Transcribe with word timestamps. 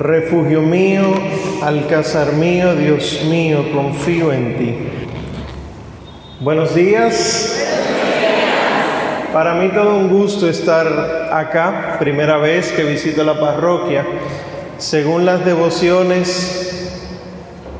Refugio 0.00 0.62
mío, 0.62 1.12
alcázar 1.62 2.32
mío, 2.32 2.74
Dios 2.74 3.22
mío, 3.28 3.66
confío 3.70 4.32
en 4.32 4.56
ti. 4.56 4.74
Buenos 6.40 6.74
días. 6.74 7.62
Para 9.30 9.52
mí 9.52 9.68
todo 9.68 9.98
un 9.98 10.08
gusto 10.08 10.48
estar 10.48 11.28
acá, 11.30 11.96
primera 11.98 12.38
vez 12.38 12.72
que 12.72 12.84
visito 12.84 13.22
la 13.24 13.38
parroquia. 13.38 14.06
Según 14.78 15.26
las 15.26 15.44
devociones, 15.44 16.90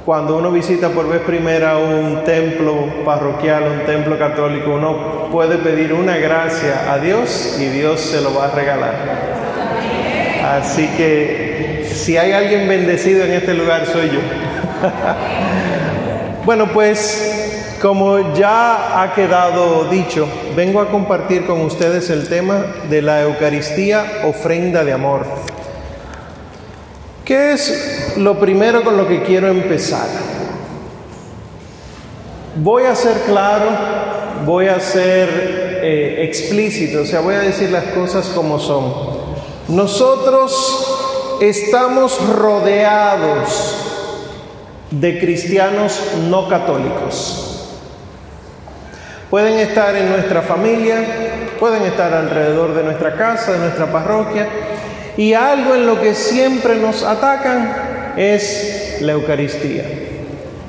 cuando 0.05 0.37
uno 0.37 0.53
visita 0.53 0.91
por 0.91 1.09
vez 1.09 1.23
primera 1.23 1.79
un 1.79 2.23
templo 2.25 3.03
parroquial, 3.03 3.63
un 3.81 3.87
templo 3.87 4.19
católico, 4.19 4.75
uno 4.75 5.31
puede 5.33 5.57
pedir 5.57 5.95
una 5.95 6.19
gracia 6.19 6.93
a 6.93 6.99
Dios 6.99 7.57
y 7.59 7.65
Dios 7.69 7.99
se 7.99 8.21
lo 8.21 8.35
va 8.35 8.49
a 8.49 8.51
regalar. 8.51 8.95
Así 10.45 10.87
que 10.99 11.50
si 11.95 12.17
hay 12.17 12.33
alguien 12.33 12.69
bendecido 12.69 13.25
en 13.25 13.33
este 13.33 13.55
lugar 13.55 13.87
soy 13.87 14.11
yo. 14.11 14.21
bueno, 16.45 16.73
pues 16.73 17.77
como 17.81 18.35
ya 18.35 19.03
ha 19.03 19.15
quedado 19.15 19.85
dicho, 19.85 20.29
vengo 20.55 20.81
a 20.81 20.91
compartir 20.91 21.47
con 21.47 21.63
ustedes 21.63 22.11
el 22.11 22.29
tema 22.29 22.67
de 22.91 23.01
la 23.01 23.23
Eucaristía, 23.23 24.23
ofrenda 24.25 24.85
de 24.85 24.93
amor. 24.93 25.25
¿Qué 27.25 27.53
es 27.53 28.15
lo 28.17 28.39
primero 28.39 28.83
con 28.83 28.97
lo 28.97 29.09
que 29.09 29.23
quiero 29.23 29.49
empezar? 29.49 30.07
Voy 32.57 32.83
a 32.85 32.95
ser 32.95 33.15
claro, 33.27 33.71
voy 34.45 34.67
a 34.67 34.81
ser 34.81 35.81
eh, 35.83 36.25
explícito, 36.29 37.03
o 37.03 37.07
sea, 37.07 37.21
voy 37.21 37.37
a 37.37 37.41
decir 37.41 37.71
las 37.71 37.85
cosas 37.85 38.27
como 38.27 38.59
son. 38.59 38.93
Nosotros 39.69 40.80
estamos 41.41 42.19
rodeados 42.37 43.77
de 44.91 45.19
cristianos 45.19 46.01
no 46.29 46.49
católicos. 46.49 47.69
Pueden 49.31 49.59
estar 49.61 49.95
en 49.95 50.11
nuestra 50.11 50.43
familia, 50.43 50.99
pueden 51.61 51.85
estar 51.85 52.13
alrededor 52.13 52.75
de 52.75 52.83
nuestra 52.83 53.15
casa, 53.15 53.53
de 53.53 53.59
nuestra 53.59 53.87
parroquia, 53.87 54.49
y 55.17 55.35
algo 55.35 55.75
en 55.75 55.87
lo 55.87 56.01
que 56.01 56.15
siempre 56.15 56.77
nos 56.77 57.05
atacan 57.05 58.15
es 58.17 58.99
la 59.01 59.13
Eucaristía. 59.13 59.85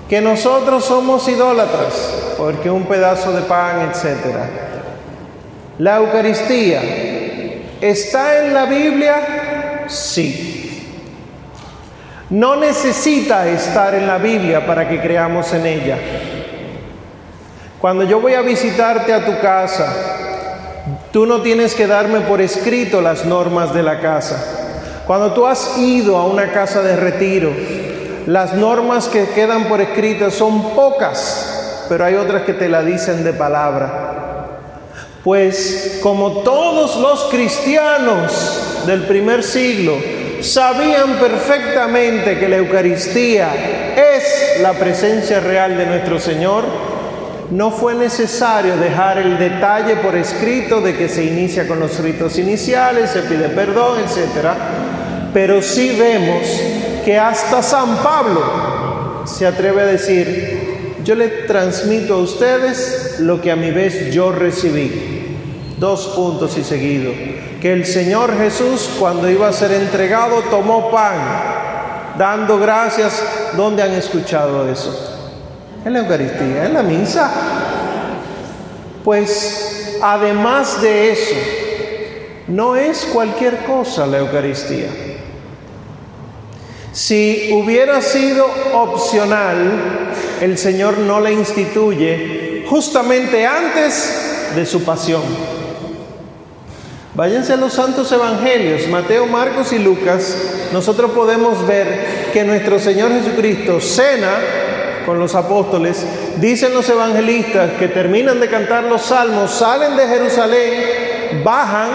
Que 0.07 0.21
nosotros 0.21 0.85
somos 0.85 1.27
idólatras, 1.27 2.35
porque 2.37 2.69
un 2.69 2.83
pedazo 2.83 3.33
de 3.33 3.41
pan, 3.41 3.89
etc. 3.89 4.35
La 5.79 5.97
Eucaristía 5.97 6.81
está 7.81 8.45
en 8.45 8.53
la 8.53 8.65
Biblia, 8.65 9.85
sí. 9.87 10.60
No 12.31 12.55
necesita 12.55 13.45
estar 13.49 13.93
en 13.93 14.07
la 14.07 14.17
Biblia 14.17 14.65
para 14.65 14.87
que 14.87 15.01
creamos 15.01 15.51
en 15.51 15.65
ella. 15.65 15.97
Cuando 17.81 18.05
yo 18.05 18.21
voy 18.21 18.35
a 18.35 18.41
visitarte 18.41 19.13
a 19.13 19.25
tu 19.25 19.37
casa, 19.41 19.93
tú 21.11 21.25
no 21.25 21.41
tienes 21.41 21.75
que 21.75 21.87
darme 21.87 22.21
por 22.21 22.39
escrito 22.39 23.01
las 23.01 23.25
normas 23.25 23.73
de 23.73 23.83
la 23.83 23.99
casa. 23.99 25.01
Cuando 25.05 25.33
tú 25.33 25.45
has 25.45 25.77
ido 25.77 26.15
a 26.15 26.25
una 26.25 26.53
casa 26.53 26.81
de 26.81 26.95
retiro, 26.95 27.51
las 28.27 28.53
normas 28.53 29.09
que 29.09 29.27
quedan 29.31 29.65
por 29.65 29.81
escrito 29.81 30.31
son 30.31 30.73
pocas, 30.73 31.85
pero 31.89 32.05
hay 32.05 32.15
otras 32.15 32.43
que 32.43 32.53
te 32.53 32.69
la 32.69 32.81
dicen 32.81 33.25
de 33.25 33.33
palabra. 33.33 34.47
Pues 35.21 35.99
como 36.01 36.43
todos 36.43 36.95
los 36.95 37.25
cristianos 37.25 38.85
del 38.85 39.03
primer 39.03 39.43
siglo 39.43 40.20
sabían 40.41 41.19
perfectamente 41.19 42.39
que 42.39 42.49
la 42.49 42.57
Eucaristía 42.57 43.49
es 43.95 44.61
la 44.61 44.73
presencia 44.73 45.39
real 45.39 45.77
de 45.77 45.85
nuestro 45.85 46.19
Señor, 46.19 46.63
no 47.51 47.69
fue 47.69 47.93
necesario 47.95 48.77
dejar 48.77 49.17
el 49.17 49.37
detalle 49.37 49.97
por 49.97 50.15
escrito 50.15 50.79
de 50.79 50.95
que 50.95 51.09
se 51.09 51.25
inicia 51.25 51.67
con 51.67 51.79
los 51.79 51.99
ritos 51.99 52.37
iniciales, 52.37 53.09
se 53.11 53.23
pide 53.23 53.49
perdón, 53.49 53.99
etc. 53.99 54.49
Pero 55.33 55.61
sí 55.61 55.95
vemos 55.97 56.47
que 57.03 57.17
hasta 57.17 57.61
San 57.61 57.97
Pablo 57.97 59.23
se 59.25 59.45
atreve 59.45 59.81
a 59.81 59.85
decir, 59.85 60.95
yo 61.03 61.15
le 61.15 61.27
transmito 61.27 62.15
a 62.15 62.17
ustedes 62.17 63.17
lo 63.19 63.41
que 63.41 63.51
a 63.51 63.55
mi 63.55 63.71
vez 63.71 64.13
yo 64.13 64.31
recibí. 64.31 65.20
Dos 65.81 66.09
puntos 66.15 66.55
y 66.59 66.63
seguido. 66.63 67.11
Que 67.59 67.73
el 67.73 67.87
Señor 67.87 68.37
Jesús 68.37 68.87
cuando 68.99 69.27
iba 69.27 69.47
a 69.47 69.51
ser 69.51 69.71
entregado 69.71 70.43
tomó 70.43 70.91
pan, 70.91 71.15
dando 72.19 72.59
gracias. 72.59 73.23
¿Dónde 73.57 73.81
han 73.81 73.93
escuchado 73.93 74.71
eso? 74.71 75.11
en 75.83 75.93
la 75.93 75.99
Eucaristía, 75.99 76.65
en 76.65 76.73
la 76.75 76.83
misa. 76.83 77.31
Pues 79.03 79.97
además 80.03 80.81
de 80.83 81.11
eso, 81.13 81.35
no 82.47 82.75
es 82.75 83.07
cualquier 83.11 83.63
cosa 83.65 84.05
la 84.05 84.19
Eucaristía. 84.19 84.89
Si 86.91 87.49
hubiera 87.53 88.03
sido 88.03 88.45
opcional, 88.73 90.11
el 90.41 90.59
Señor 90.59 90.99
no 90.99 91.19
la 91.19 91.31
instituye 91.31 92.65
justamente 92.69 93.47
antes 93.47 94.51
de 94.55 94.63
su 94.67 94.83
pasión. 94.83 95.23
Váyanse 97.13 97.51
a 97.51 97.57
los 97.57 97.73
santos 97.73 98.09
evangelios, 98.13 98.87
Mateo, 98.87 99.25
Marcos 99.25 99.73
y 99.73 99.79
Lucas, 99.79 100.69
nosotros 100.71 101.11
podemos 101.11 101.67
ver 101.67 102.29
que 102.31 102.45
nuestro 102.45 102.79
Señor 102.79 103.11
Jesucristo 103.11 103.81
cena 103.81 104.29
con 105.05 105.19
los 105.19 105.35
apóstoles, 105.35 106.05
dicen 106.37 106.73
los 106.73 106.87
evangelistas 106.87 107.71
que 107.71 107.89
terminan 107.89 108.39
de 108.39 108.47
cantar 108.47 108.85
los 108.85 109.01
salmos, 109.01 109.51
salen 109.51 109.97
de 109.97 110.07
Jerusalén, 110.07 111.41
bajan, 111.43 111.89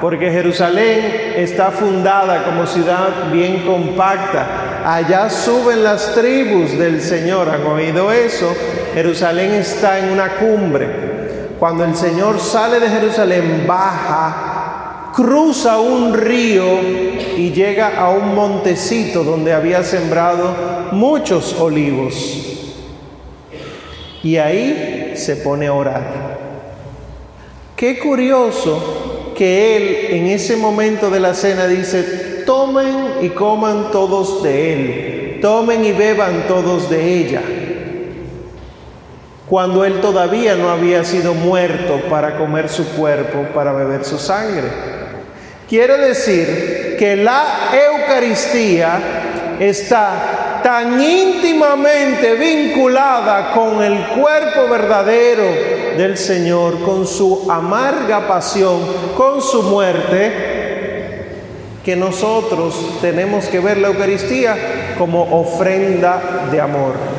porque 0.00 0.30
Jerusalén 0.30 1.34
está 1.36 1.70
fundada 1.70 2.44
como 2.44 2.66
ciudad 2.66 3.30
bien 3.30 3.66
compacta. 3.66 4.82
Allá 4.86 5.28
suben 5.28 5.84
las 5.84 6.14
tribus 6.14 6.78
del 6.78 7.02
Señor, 7.02 7.50
¿han 7.50 7.66
oído 7.66 8.10
eso? 8.10 8.54
Jerusalén 8.94 9.52
está 9.52 9.98
en 9.98 10.10
una 10.10 10.36
cumbre. 10.36 11.11
Cuando 11.62 11.84
el 11.84 11.94
Señor 11.94 12.40
sale 12.40 12.80
de 12.80 12.88
Jerusalén, 12.88 13.66
baja, 13.68 15.12
cruza 15.14 15.78
un 15.78 16.12
río 16.12 16.64
y 17.36 17.52
llega 17.52 18.00
a 18.00 18.10
un 18.10 18.34
montecito 18.34 19.22
donde 19.22 19.52
había 19.52 19.84
sembrado 19.84 20.56
muchos 20.90 21.54
olivos. 21.60 22.14
Y 24.24 24.38
ahí 24.38 25.12
se 25.14 25.36
pone 25.36 25.68
a 25.68 25.74
orar. 25.74 26.38
Qué 27.76 27.96
curioso 28.00 29.32
que 29.36 29.76
él 29.76 30.16
en 30.16 30.26
ese 30.26 30.56
momento 30.56 31.10
de 31.10 31.20
la 31.20 31.32
cena 31.32 31.68
dice, 31.68 32.42
tomen 32.44 33.18
y 33.20 33.28
coman 33.28 33.92
todos 33.92 34.42
de 34.42 34.72
él, 34.72 35.40
tomen 35.40 35.84
y 35.84 35.92
beban 35.92 36.48
todos 36.48 36.90
de 36.90 37.18
ella, 37.18 37.40
cuando 39.52 39.84
él 39.84 40.00
todavía 40.00 40.54
no 40.54 40.70
había 40.70 41.04
sido 41.04 41.34
muerto 41.34 42.00
para 42.08 42.38
comer 42.38 42.70
su 42.70 42.88
cuerpo, 42.94 43.44
para 43.52 43.74
beber 43.74 44.02
su 44.02 44.18
sangre. 44.18 44.66
Quiere 45.68 45.98
decir 45.98 46.96
que 46.98 47.16
la 47.16 47.68
Eucaristía 47.70 48.98
está 49.60 50.60
tan 50.62 50.98
íntimamente 50.98 52.32
vinculada 52.36 53.50
con 53.50 53.82
el 53.82 53.98
cuerpo 54.18 54.68
verdadero 54.70 55.44
del 55.98 56.16
Señor, 56.16 56.80
con 56.80 57.06
su 57.06 57.46
amarga 57.50 58.26
pasión, 58.26 58.80
con 59.18 59.42
su 59.42 59.64
muerte, 59.64 60.32
que 61.84 61.94
nosotros 61.94 62.74
tenemos 63.02 63.44
que 63.48 63.60
ver 63.60 63.76
la 63.76 63.88
Eucaristía 63.88 64.94
como 64.96 65.24
ofrenda 65.42 66.48
de 66.50 66.58
amor. 66.58 67.11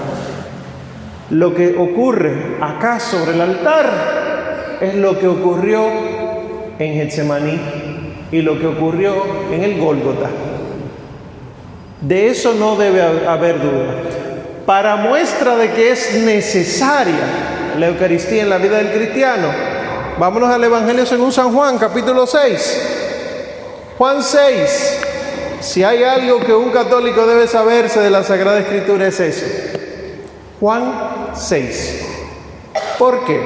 Lo 1.34 1.56
que 1.56 1.76
ocurre 1.76 2.58
acá 2.62 3.00
sobre 3.00 3.32
el 3.32 3.42
altar 3.42 4.78
es 4.80 4.94
lo 4.94 5.18
que 5.18 5.28
ocurrió 5.28 5.84
en 6.78 6.94
Getsemaní 6.94 7.60
y 8.32 8.44
lo 8.44 8.60
que 8.60 8.68
ocurrió 8.68 9.16
en 9.52 9.64
el 9.64 9.80
Gólgota. 9.80 10.30
De 12.02 12.28
eso 12.28 12.54
no 12.54 12.76
debe 12.76 13.02
haber 13.02 13.60
duda. 13.60 13.96
Para 14.68 14.96
muestra 14.98 15.56
de 15.56 15.72
que 15.72 15.90
es 15.90 16.22
necesaria 16.24 17.26
la 17.80 17.88
Eucaristía 17.88 18.44
en 18.44 18.50
la 18.50 18.60
vida 18.60 18.78
del 18.78 18.92
cristiano, 18.92 19.48
vámonos 20.20 20.52
al 20.52 20.64
Evangelio 20.64 21.04
según 21.08 21.32
San 21.32 21.52
Juan, 21.52 21.80
capítulo 21.80 22.28
6. 22.28 23.96
Juan 23.98 24.22
6. 24.22 25.00
Si 25.62 25.84
hay 25.84 26.04
algo 26.04 26.42
que 26.42 26.54
un 26.54 26.70
católico 26.70 27.26
debe 27.26 27.48
saberse 27.48 28.02
de 28.02 28.12
la 28.12 28.22
Sagrada 28.22 28.60
Escritura 28.60 29.08
es 29.08 29.20
eso. 29.20 29.46
Juan 30.60 31.23
6. 31.36 32.06
¿Por 32.98 33.26
qué? 33.26 33.42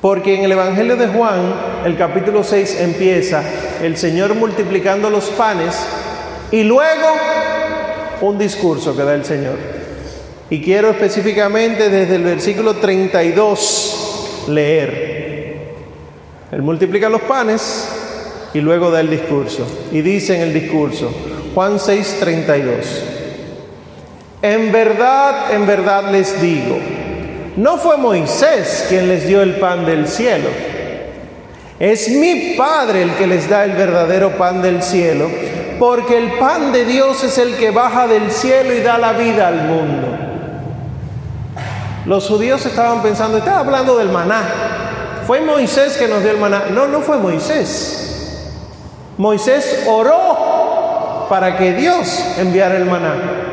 Porque 0.00 0.36
en 0.36 0.44
el 0.44 0.52
Evangelio 0.52 0.96
de 0.96 1.08
Juan, 1.08 1.54
el 1.84 1.96
capítulo 1.96 2.42
6 2.42 2.80
empieza 2.80 3.42
el 3.82 3.96
Señor 3.96 4.34
multiplicando 4.34 5.10
los 5.10 5.26
panes 5.30 5.76
Y 6.50 6.62
luego 6.62 7.06
un 8.22 8.38
discurso 8.38 8.96
que 8.96 9.02
da 9.02 9.14
el 9.14 9.24
Señor. 9.24 9.56
Y 10.50 10.60
quiero 10.62 10.90
específicamente 10.90 11.88
desde 11.88 12.16
el 12.16 12.24
versículo 12.24 12.74
32 12.74 14.46
leer. 14.48 15.70
Él 16.50 16.62
multiplica 16.62 17.08
los 17.08 17.20
panes 17.22 17.88
y 18.52 18.60
luego 18.60 18.90
da 18.90 19.00
el 19.00 19.10
discurso. 19.10 19.64
Y 19.92 20.00
dice 20.00 20.34
en 20.36 20.42
el 20.42 20.52
discurso, 20.52 21.12
Juan 21.54 21.78
6, 21.78 22.16
32. 22.18 23.09
En 24.42 24.72
verdad, 24.72 25.52
en 25.52 25.66
verdad 25.66 26.10
les 26.10 26.40
digo, 26.40 26.78
no 27.56 27.76
fue 27.76 27.98
Moisés 27.98 28.86
quien 28.88 29.06
les 29.08 29.26
dio 29.26 29.42
el 29.42 29.56
pan 29.56 29.84
del 29.84 30.08
cielo. 30.08 30.48
Es 31.78 32.08
mi 32.08 32.54
Padre 32.56 33.02
el 33.02 33.10
que 33.16 33.26
les 33.26 33.50
da 33.50 33.64
el 33.64 33.72
verdadero 33.72 34.30
pan 34.38 34.62
del 34.62 34.82
cielo, 34.82 35.28
porque 35.78 36.16
el 36.16 36.38
pan 36.38 36.72
de 36.72 36.86
Dios 36.86 37.22
es 37.22 37.36
el 37.36 37.56
que 37.56 37.70
baja 37.70 38.06
del 38.06 38.30
cielo 38.30 38.72
y 38.72 38.80
da 38.80 38.96
la 38.96 39.12
vida 39.12 39.48
al 39.48 39.62
mundo. 39.62 40.08
Los 42.06 42.26
judíos 42.26 42.64
estaban 42.64 43.02
pensando, 43.02 43.38
estaba 43.38 43.60
hablando 43.60 43.98
del 43.98 44.08
maná. 44.08 44.42
Fue 45.26 45.42
Moisés 45.42 45.98
que 45.98 46.08
nos 46.08 46.22
dio 46.22 46.32
el 46.32 46.38
maná. 46.38 46.64
No, 46.70 46.88
no 46.88 47.00
fue 47.00 47.18
Moisés. 47.18 48.46
Moisés 49.18 49.84
oró 49.86 51.26
para 51.28 51.58
que 51.58 51.74
Dios 51.74 52.24
enviara 52.38 52.78
el 52.78 52.86
maná. 52.86 53.49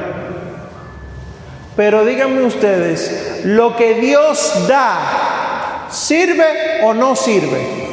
Pero 1.77 2.03
díganme 2.03 2.41
ustedes, 2.41 3.41
¿lo 3.45 3.75
que 3.75 3.93
Dios 3.93 4.65
da 4.67 5.85
sirve 5.91 6.81
o 6.83 6.95
no 6.95 7.15
sirve? 7.15 7.85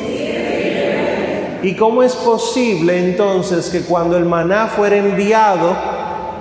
¿Y 1.63 1.75
cómo 1.75 2.03
es 2.03 2.15
posible 2.15 2.99
entonces 2.99 3.69
que 3.69 3.83
cuando 3.83 4.17
el 4.17 4.25
maná 4.25 4.69
fuera 4.69 4.97
enviado, 4.97 5.77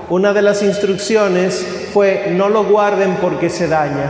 una 0.09 0.31
de 0.31 0.41
las 0.41 0.63
instrucciones 0.63 1.89
fue 1.93 2.31
no 2.31 2.47
lo 2.47 2.63
guarden 2.63 3.17
porque 3.21 3.49
se 3.49 3.67
daña? 3.67 4.09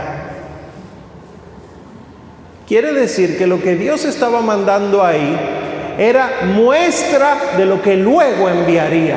Quiere 2.68 2.92
decir 2.92 3.36
que 3.36 3.48
lo 3.48 3.60
que 3.60 3.74
Dios 3.74 4.04
estaba 4.04 4.42
mandando 4.42 5.04
ahí 5.04 5.36
era 5.98 6.42
muestra 6.54 7.56
de 7.56 7.66
lo 7.66 7.82
que 7.82 7.96
luego 7.96 8.48
enviaría. 8.48 9.16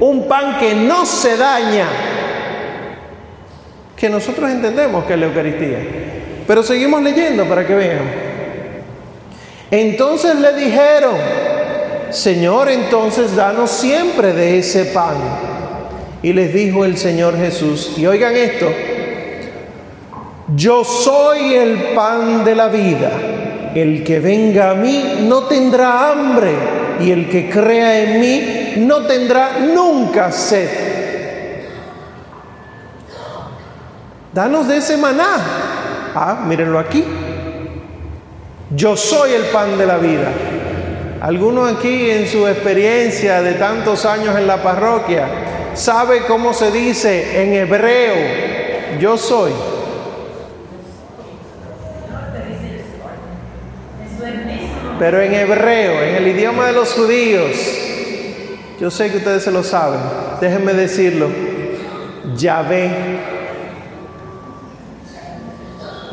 Un 0.00 0.26
pan 0.26 0.58
que 0.58 0.74
no 0.74 1.06
se 1.06 1.36
daña, 1.36 1.86
que 3.98 4.08
nosotros 4.08 4.50
entendemos 4.50 5.04
que 5.04 5.14
es 5.14 5.18
la 5.18 5.26
Eucaristía. 5.26 5.78
Pero 6.46 6.62
seguimos 6.62 7.02
leyendo 7.02 7.44
para 7.44 7.66
que 7.66 7.74
vean. 7.74 8.28
Entonces 9.70 10.36
le 10.36 10.54
dijeron, 10.54 11.14
Señor, 12.10 12.70
entonces 12.70 13.34
danos 13.36 13.70
siempre 13.70 14.32
de 14.32 14.58
ese 14.58 14.86
pan. 14.86 15.16
Y 16.22 16.32
les 16.32 16.54
dijo 16.54 16.84
el 16.84 16.96
Señor 16.96 17.36
Jesús, 17.36 17.92
y 17.96 18.06
oigan 18.06 18.34
esto, 18.34 18.66
yo 20.56 20.84
soy 20.84 21.54
el 21.54 21.76
pan 21.94 22.44
de 22.44 22.54
la 22.54 22.68
vida. 22.68 23.10
El 23.74 24.02
que 24.02 24.18
venga 24.18 24.70
a 24.70 24.74
mí 24.74 25.26
no 25.28 25.44
tendrá 25.44 26.10
hambre 26.10 26.52
y 27.00 27.10
el 27.10 27.28
que 27.28 27.50
crea 27.50 28.00
en 28.00 28.20
mí 28.20 28.84
no 28.86 29.02
tendrá 29.02 29.58
nunca 29.60 30.32
sed. 30.32 30.87
Danos 34.32 34.68
de 34.68 34.76
ese 34.76 34.96
maná. 34.96 35.38
Ah, 36.14 36.44
mírenlo 36.46 36.78
aquí. 36.78 37.04
Yo 38.70 38.96
soy 38.96 39.32
el 39.32 39.44
pan 39.46 39.78
de 39.78 39.86
la 39.86 39.96
vida. 39.96 40.30
Algunos 41.20 41.72
aquí 41.72 42.10
en 42.10 42.28
su 42.28 42.46
experiencia 42.46 43.42
de 43.42 43.54
tantos 43.54 44.04
años 44.04 44.36
en 44.36 44.46
la 44.46 44.62
parroquia 44.62 45.26
sabe 45.74 46.26
cómo 46.26 46.52
se 46.52 46.70
dice 46.70 47.42
en 47.42 47.54
hebreo, 47.54 48.14
yo 49.00 49.16
soy. 49.16 49.52
Pero 54.98 55.20
en 55.20 55.34
hebreo, 55.34 56.02
en 56.02 56.14
el 56.16 56.28
idioma 56.28 56.66
de 56.66 56.72
los 56.72 56.92
judíos, 56.92 57.56
yo 58.80 58.90
sé 58.90 59.10
que 59.10 59.18
ustedes 59.18 59.44
se 59.44 59.50
lo 59.50 59.62
saben, 59.62 60.00
déjenme 60.40 60.74
decirlo, 60.74 61.28
Yahvé. 62.36 63.17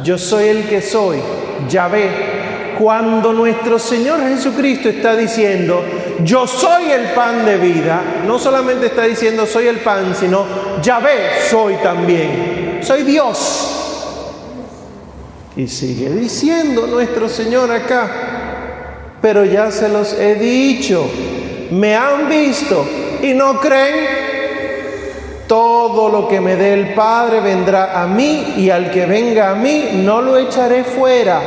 Yo 0.05 0.19
soy 0.19 0.49
el 0.49 0.69
que 0.69 0.83
soy, 0.83 1.17
Yahvé. 1.67 2.75
Cuando 2.77 3.33
nuestro 3.33 3.79
Señor 3.79 4.19
Jesucristo 4.21 4.87
está 4.87 5.15
diciendo, 5.15 5.83
yo 6.23 6.45
soy 6.45 6.91
el 6.91 7.05
pan 7.15 7.43
de 7.43 7.57
vida, 7.57 8.21
no 8.27 8.37
solamente 8.37 8.85
está 8.85 9.05
diciendo 9.05 9.47
soy 9.47 9.65
el 9.65 9.77
pan, 9.77 10.13
sino 10.13 10.45
Yahvé 10.83 11.41
soy 11.49 11.77
también, 11.77 12.81
soy 12.83 13.01
Dios. 13.01 13.71
Y 15.55 15.67
sigue 15.67 16.11
diciendo 16.11 16.85
nuestro 16.85 17.27
Señor 17.27 17.71
acá, 17.71 19.17
pero 19.23 19.43
ya 19.43 19.71
se 19.71 19.89
los 19.89 20.13
he 20.13 20.35
dicho, 20.35 21.09
me 21.71 21.95
han 21.95 22.29
visto 22.29 22.85
y 23.23 23.33
no 23.33 23.59
creen. 23.59 24.34
Todo 25.47 26.09
lo 26.09 26.27
que 26.27 26.41
me 26.41 26.55
dé 26.55 26.73
el 26.73 26.95
Padre 26.95 27.39
vendrá 27.39 28.01
a 28.01 28.07
mí 28.07 28.55
y 28.57 28.71
al 28.71 28.89
que 28.89 29.05
venga 29.05 29.51
a 29.51 29.55
mí 29.55 29.89
no 29.93 30.19
lo 30.21 30.37
echaré 30.37 30.83
fuera, 30.83 31.39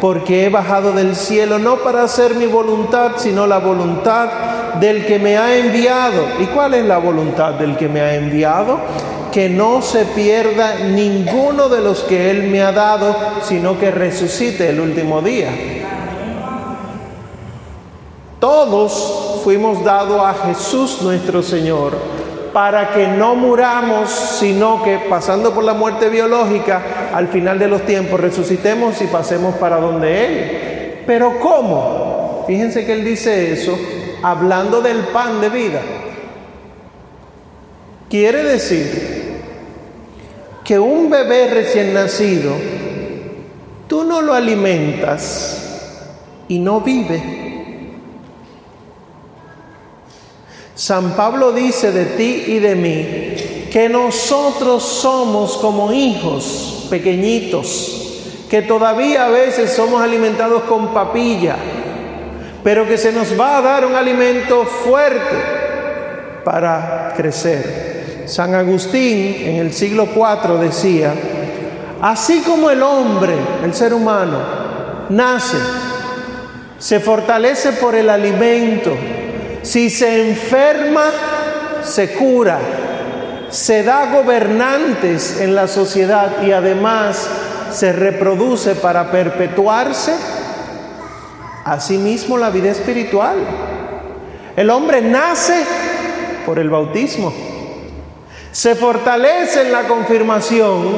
porque 0.00 0.44
he 0.44 0.48
bajado 0.48 0.92
del 0.92 1.14
cielo 1.14 1.60
no 1.60 1.76
para 1.76 2.02
hacer 2.02 2.34
mi 2.34 2.46
voluntad, 2.46 3.12
sino 3.16 3.46
la 3.46 3.58
voluntad 3.58 4.28
del 4.80 5.06
que 5.06 5.20
me 5.20 5.38
ha 5.38 5.56
enviado. 5.56 6.24
¿Y 6.40 6.46
cuál 6.46 6.74
es 6.74 6.84
la 6.84 6.98
voluntad 6.98 7.52
del 7.54 7.76
que 7.76 7.88
me 7.88 8.00
ha 8.00 8.16
enviado? 8.16 8.78
Que 9.30 9.48
no 9.48 9.82
se 9.82 10.04
pierda 10.04 10.74
ninguno 10.80 11.68
de 11.68 11.80
los 11.80 12.00
que 12.00 12.30
Él 12.30 12.48
me 12.48 12.60
ha 12.60 12.72
dado, 12.72 13.14
sino 13.42 13.78
que 13.78 13.92
resucite 13.92 14.70
el 14.70 14.80
último 14.80 15.22
día. 15.22 15.50
Todos 18.40 19.40
fuimos 19.44 19.84
dados 19.84 20.20
a 20.24 20.34
Jesús 20.34 21.02
nuestro 21.02 21.40
Señor 21.40 22.17
para 22.52 22.90
que 22.92 23.06
no 23.06 23.34
muramos, 23.34 24.10
sino 24.10 24.82
que 24.82 24.98
pasando 25.08 25.52
por 25.52 25.64
la 25.64 25.74
muerte 25.74 26.08
biológica, 26.08 27.10
al 27.12 27.28
final 27.28 27.58
de 27.58 27.68
los 27.68 27.82
tiempos 27.82 28.20
resucitemos 28.20 29.00
y 29.02 29.06
pasemos 29.06 29.54
para 29.56 29.76
donde 29.76 30.26
Él. 30.26 31.04
Pero 31.06 31.38
¿cómo? 31.40 32.44
Fíjense 32.46 32.84
que 32.84 32.92
Él 32.92 33.04
dice 33.04 33.52
eso 33.52 33.78
hablando 34.22 34.80
del 34.80 34.98
pan 35.08 35.40
de 35.40 35.48
vida. 35.48 35.80
Quiere 38.08 38.42
decir 38.42 39.40
que 40.64 40.78
un 40.78 41.10
bebé 41.10 41.48
recién 41.48 41.94
nacido, 41.94 42.52
tú 43.86 44.04
no 44.04 44.22
lo 44.22 44.34
alimentas 44.34 45.88
y 46.48 46.58
no 46.58 46.80
vive. 46.80 47.47
San 50.78 51.16
Pablo 51.16 51.50
dice 51.50 51.90
de 51.90 52.04
ti 52.04 52.44
y 52.46 52.60
de 52.60 52.76
mí 52.76 53.68
que 53.68 53.88
nosotros 53.88 54.84
somos 54.84 55.56
como 55.56 55.92
hijos 55.92 56.86
pequeñitos, 56.88 58.44
que 58.48 58.62
todavía 58.62 59.26
a 59.26 59.28
veces 59.28 59.72
somos 59.72 60.00
alimentados 60.00 60.62
con 60.62 60.94
papilla, 60.94 61.56
pero 62.62 62.86
que 62.86 62.96
se 62.96 63.10
nos 63.10 63.38
va 63.38 63.58
a 63.58 63.60
dar 63.60 63.86
un 63.86 63.96
alimento 63.96 64.64
fuerte 64.64 65.34
para 66.44 67.12
crecer. 67.16 68.22
San 68.26 68.54
Agustín 68.54 69.48
en 69.48 69.56
el 69.56 69.72
siglo 69.72 70.06
IV 70.14 70.60
decía, 70.60 71.12
así 72.00 72.42
como 72.42 72.70
el 72.70 72.84
hombre, 72.84 73.34
el 73.64 73.74
ser 73.74 73.92
humano, 73.92 74.38
nace, 75.08 75.56
se 76.78 77.00
fortalece 77.00 77.72
por 77.72 77.96
el 77.96 78.08
alimento, 78.08 78.96
si 79.68 79.90
se 79.90 80.30
enferma, 80.30 81.10
se 81.82 82.14
cura, 82.14 82.58
se 83.50 83.82
da 83.82 84.10
gobernantes 84.10 85.42
en 85.42 85.54
la 85.54 85.68
sociedad 85.68 86.42
y 86.42 86.52
además 86.52 87.28
se 87.70 87.92
reproduce 87.92 88.76
para 88.76 89.10
perpetuarse, 89.10 90.14
asimismo 91.66 92.38
la 92.38 92.48
vida 92.48 92.70
espiritual. 92.70 93.36
El 94.56 94.70
hombre 94.70 95.02
nace 95.02 95.62
por 96.46 96.58
el 96.58 96.70
bautismo, 96.70 97.30
se 98.50 98.74
fortalece 98.74 99.66
en 99.66 99.72
la 99.72 99.82
confirmación 99.82 100.96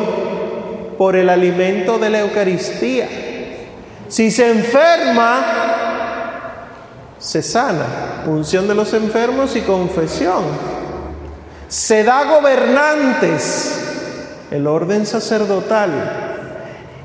por 0.96 1.16
el 1.16 1.28
alimento 1.28 1.98
de 1.98 2.08
la 2.08 2.20
Eucaristía. 2.20 3.08
Si 4.06 4.30
se 4.30 4.48
enferma, 4.48 5.79
se 7.20 7.42
sana, 7.42 8.24
unción 8.26 8.66
de 8.66 8.74
los 8.74 8.94
enfermos 8.94 9.54
y 9.54 9.60
confesión. 9.60 10.42
Se 11.68 12.02
da 12.02 12.24
gobernantes, 12.24 13.78
el 14.50 14.66
orden 14.66 15.04
sacerdotal, 15.06 15.90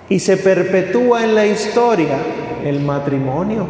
y 0.08 0.20
se 0.20 0.38
perpetúa 0.38 1.24
en 1.24 1.36
la 1.36 1.46
historia 1.46 2.16
el 2.64 2.80
matrimonio. 2.80 3.68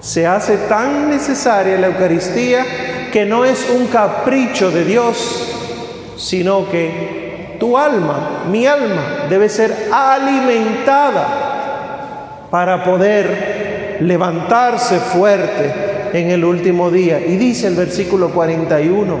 Se 0.00 0.26
hace 0.26 0.56
tan 0.56 1.10
necesaria 1.10 1.76
la 1.78 1.88
Eucaristía 1.88 3.10
que 3.12 3.26
no 3.26 3.44
es 3.44 3.68
un 3.68 3.88
capricho 3.88 4.70
de 4.70 4.84
Dios, 4.84 5.48
sino 6.16 6.70
que 6.70 7.56
tu 7.58 7.76
alma, 7.76 8.44
mi 8.48 8.66
alma, 8.66 9.26
debe 9.28 9.48
ser 9.48 9.88
alimentada 9.92 11.26
para 12.50 12.84
poder 12.84 13.59
levantarse 14.00 14.98
fuerte 14.98 15.72
en 16.12 16.30
el 16.30 16.44
último 16.44 16.90
día. 16.90 17.20
Y 17.20 17.36
dice 17.36 17.66
el 17.66 17.74
versículo 17.76 18.30
41, 18.30 19.16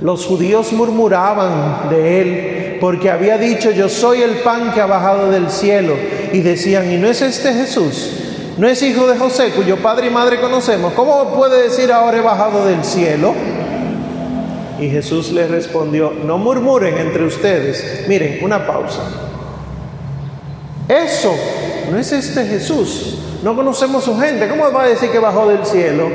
los 0.00 0.26
judíos 0.26 0.72
murmuraban 0.72 1.88
de 1.90 2.20
él 2.20 2.78
porque 2.80 3.10
había 3.10 3.38
dicho, 3.38 3.70
yo 3.70 3.88
soy 3.88 4.22
el 4.22 4.36
pan 4.38 4.72
que 4.72 4.80
ha 4.80 4.86
bajado 4.86 5.30
del 5.30 5.50
cielo. 5.50 5.94
Y 6.32 6.40
decían, 6.40 6.92
¿y 6.92 6.96
no 6.96 7.08
es 7.08 7.22
este 7.22 7.52
Jesús? 7.52 8.12
¿No 8.56 8.68
es 8.68 8.82
hijo 8.82 9.06
de 9.06 9.18
José, 9.18 9.50
cuyo 9.50 9.76
padre 9.78 10.08
y 10.08 10.10
madre 10.10 10.40
conocemos? 10.40 10.92
¿Cómo 10.92 11.34
puede 11.34 11.62
decir 11.62 11.92
ahora 11.92 12.18
he 12.18 12.20
bajado 12.20 12.66
del 12.66 12.84
cielo? 12.84 13.34
Y 14.80 14.88
Jesús 14.88 15.32
les 15.32 15.50
respondió, 15.50 16.12
no 16.24 16.38
murmuren 16.38 16.98
entre 16.98 17.24
ustedes. 17.24 18.04
Miren, 18.08 18.38
una 18.42 18.66
pausa. 18.66 19.02
Eso 20.88 21.34
no 21.90 21.98
es 21.98 22.12
este 22.12 22.44
Jesús. 22.44 23.17
No 23.42 23.54
conocemos 23.54 24.04
su 24.04 24.18
gente. 24.18 24.48
¿Cómo 24.48 24.70
va 24.72 24.84
a 24.84 24.88
decir 24.88 25.10
que 25.10 25.18
bajó 25.18 25.48
del 25.48 25.64
cielo? 25.64 26.08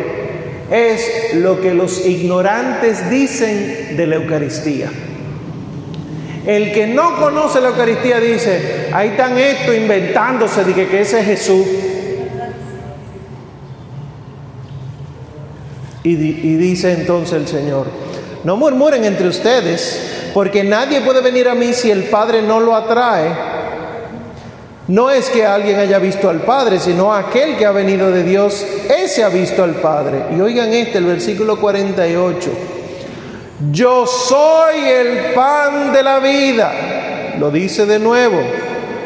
Es 0.69 1.35
lo 1.35 1.61
que 1.61 1.73
los 1.73 2.05
ignorantes 2.05 3.09
dicen 3.09 3.95
de 3.95 4.07
la 4.07 4.15
Eucaristía. 4.15 4.89
El 6.45 6.73
que 6.73 6.87
no 6.87 7.17
conoce 7.17 7.61
la 7.61 7.69
Eucaristía 7.69 8.19
dice, 8.19 8.89
ahí 8.91 9.09
están 9.09 9.37
esto 9.37 9.73
inventándose 9.73 10.65
de 10.65 10.73
que, 10.73 10.87
que 10.87 11.01
ese 11.01 11.21
es 11.21 11.25
Jesús. 11.25 11.65
Y, 16.03 16.11
y 16.11 16.55
dice 16.57 16.91
entonces 16.91 17.33
el 17.33 17.47
Señor, 17.47 17.87
no 18.43 18.57
murmuren 18.57 19.05
entre 19.05 19.29
ustedes, 19.29 20.31
porque 20.33 20.65
nadie 20.65 20.99
puede 20.99 21.21
venir 21.21 21.47
a 21.47 21.55
mí 21.55 21.71
si 21.71 21.89
el 21.89 22.03
Padre 22.05 22.41
no 22.41 22.59
lo 22.59 22.75
atrae. 22.75 23.52
No 24.87 25.09
es 25.09 25.29
que 25.29 25.45
alguien 25.45 25.79
haya 25.79 25.97
visto 25.97 26.29
al 26.29 26.41
Padre, 26.41 26.77
sino 26.79 27.13
aquel 27.13 27.55
que 27.57 27.65
ha 27.65 27.71
venido 27.71 28.11
de 28.11 28.23
Dios, 28.23 28.65
ese 28.89 29.23
ha 29.23 29.29
visto 29.29 29.63
al 29.63 29.75
Padre. 29.75 30.25
Y 30.35 30.41
oigan 30.41 30.73
este, 30.73 30.97
el 30.97 31.05
versículo 31.05 31.57
48. 31.57 32.51
Yo 33.71 34.05
soy 34.05 34.79
el 34.89 35.33
pan 35.33 35.93
de 35.93 36.03
la 36.03 36.19
vida. 36.19 37.33
Lo 37.39 37.49
dice 37.49 37.85
de 37.85 37.97
nuevo. 37.97 38.41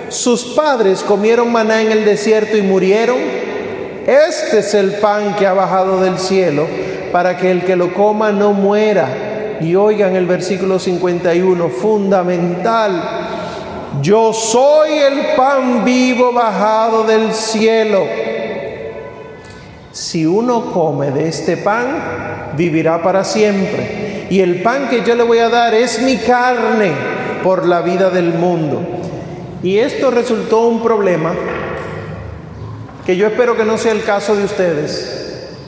Sus 0.09 0.45
padres 0.55 1.03
comieron 1.03 1.51
maná 1.51 1.81
en 1.81 1.91
el 1.91 2.05
desierto 2.05 2.57
y 2.57 2.63
murieron. 2.63 3.17
Este 4.07 4.59
es 4.59 4.73
el 4.73 4.93
pan 4.93 5.35
que 5.35 5.45
ha 5.45 5.53
bajado 5.53 6.01
del 6.01 6.17
cielo 6.17 6.65
para 7.11 7.37
que 7.37 7.51
el 7.51 7.63
que 7.63 7.75
lo 7.75 7.93
coma 7.93 8.31
no 8.31 8.53
muera. 8.53 9.57
Y 9.61 9.75
oigan 9.75 10.15
el 10.15 10.25
versículo 10.25 10.79
51, 10.79 11.69
fundamental. 11.69 13.26
Yo 14.01 14.33
soy 14.33 14.91
el 14.91 15.35
pan 15.35 15.83
vivo 15.83 16.31
bajado 16.31 17.03
del 17.03 17.33
cielo. 17.33 18.05
Si 19.91 20.25
uno 20.25 20.71
come 20.71 21.11
de 21.11 21.27
este 21.27 21.57
pan, 21.57 22.53
vivirá 22.55 23.01
para 23.01 23.23
siempre. 23.23 24.27
Y 24.29 24.41
el 24.41 24.61
pan 24.61 24.89
que 24.89 25.03
yo 25.03 25.15
le 25.15 25.23
voy 25.23 25.39
a 25.39 25.49
dar 25.49 25.73
es 25.73 26.01
mi 26.01 26.17
carne 26.17 26.91
por 27.43 27.65
la 27.65 27.81
vida 27.81 28.09
del 28.09 28.33
mundo. 28.33 28.81
Y 29.63 29.77
esto 29.77 30.11
resultó 30.11 30.67
un 30.67 30.83
problema 30.83 31.33
que 33.05 33.15
yo 33.15 33.27
espero 33.27 33.55
que 33.55 33.63
no 33.63 33.77
sea 33.77 33.93
el 33.93 34.03
caso 34.03 34.35
de 34.35 34.43
ustedes. 34.43 35.16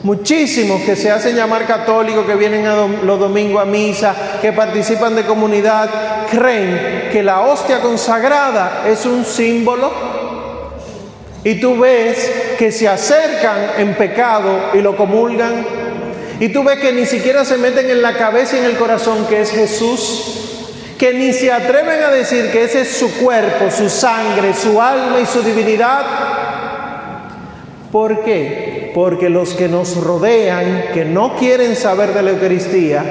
Muchísimos 0.02 0.80
que 0.82 0.96
se 0.96 1.10
hacen 1.10 1.36
llamar 1.36 1.66
católicos, 1.66 2.24
que 2.24 2.34
vienen 2.34 2.64
los 3.06 3.20
domingos 3.20 3.60
a 3.60 3.66
misa, 3.66 4.14
que 4.40 4.50
participan 4.50 5.14
de 5.14 5.24
comunidad, 5.24 5.90
creen 6.30 7.10
que 7.12 7.22
la 7.22 7.42
hostia 7.42 7.80
consagrada 7.80 8.84
es 8.88 9.04
un 9.04 9.26
símbolo. 9.26 9.92
Y 11.44 11.56
tú 11.60 11.78
ves 11.78 12.54
que 12.58 12.72
se 12.72 12.88
acercan 12.88 13.56
en 13.76 13.94
pecado 13.94 14.70
y 14.72 14.78
lo 14.78 14.96
comulgan. 14.96 15.66
Y 16.38 16.48
tú 16.48 16.64
ves 16.64 16.78
que 16.78 16.92
ni 16.92 17.04
siquiera 17.04 17.44
se 17.44 17.58
meten 17.58 17.90
en 17.90 18.00
la 18.00 18.14
cabeza 18.14 18.56
y 18.56 18.60
en 18.60 18.66
el 18.66 18.76
corazón 18.76 19.26
que 19.26 19.42
es 19.42 19.50
Jesús. 19.50 20.36
Que 20.98 21.12
ni 21.12 21.34
se 21.34 21.52
atreven 21.52 22.02
a 22.02 22.10
decir 22.10 22.50
que 22.50 22.64
ese 22.64 22.82
es 22.82 22.92
su 22.96 23.18
cuerpo, 23.18 23.70
su 23.70 23.90
sangre, 23.90 24.54
su 24.54 24.80
alma 24.80 25.20
y 25.20 25.26
su 25.26 25.42
divinidad. 25.42 26.06
¿Por 27.90 28.22
qué? 28.22 28.80
porque 28.94 29.28
los 29.28 29.54
que 29.54 29.68
nos 29.68 29.96
rodean, 29.96 30.86
que 30.92 31.04
no 31.04 31.36
quieren 31.36 31.76
saber 31.76 32.12
de 32.12 32.22
la 32.22 32.30
Eucaristía, 32.30 33.04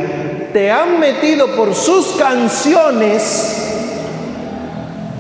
te 0.53 0.71
han 0.71 0.99
metido 0.99 1.55
por 1.55 1.75
sus 1.75 2.15
canciones 2.17 3.65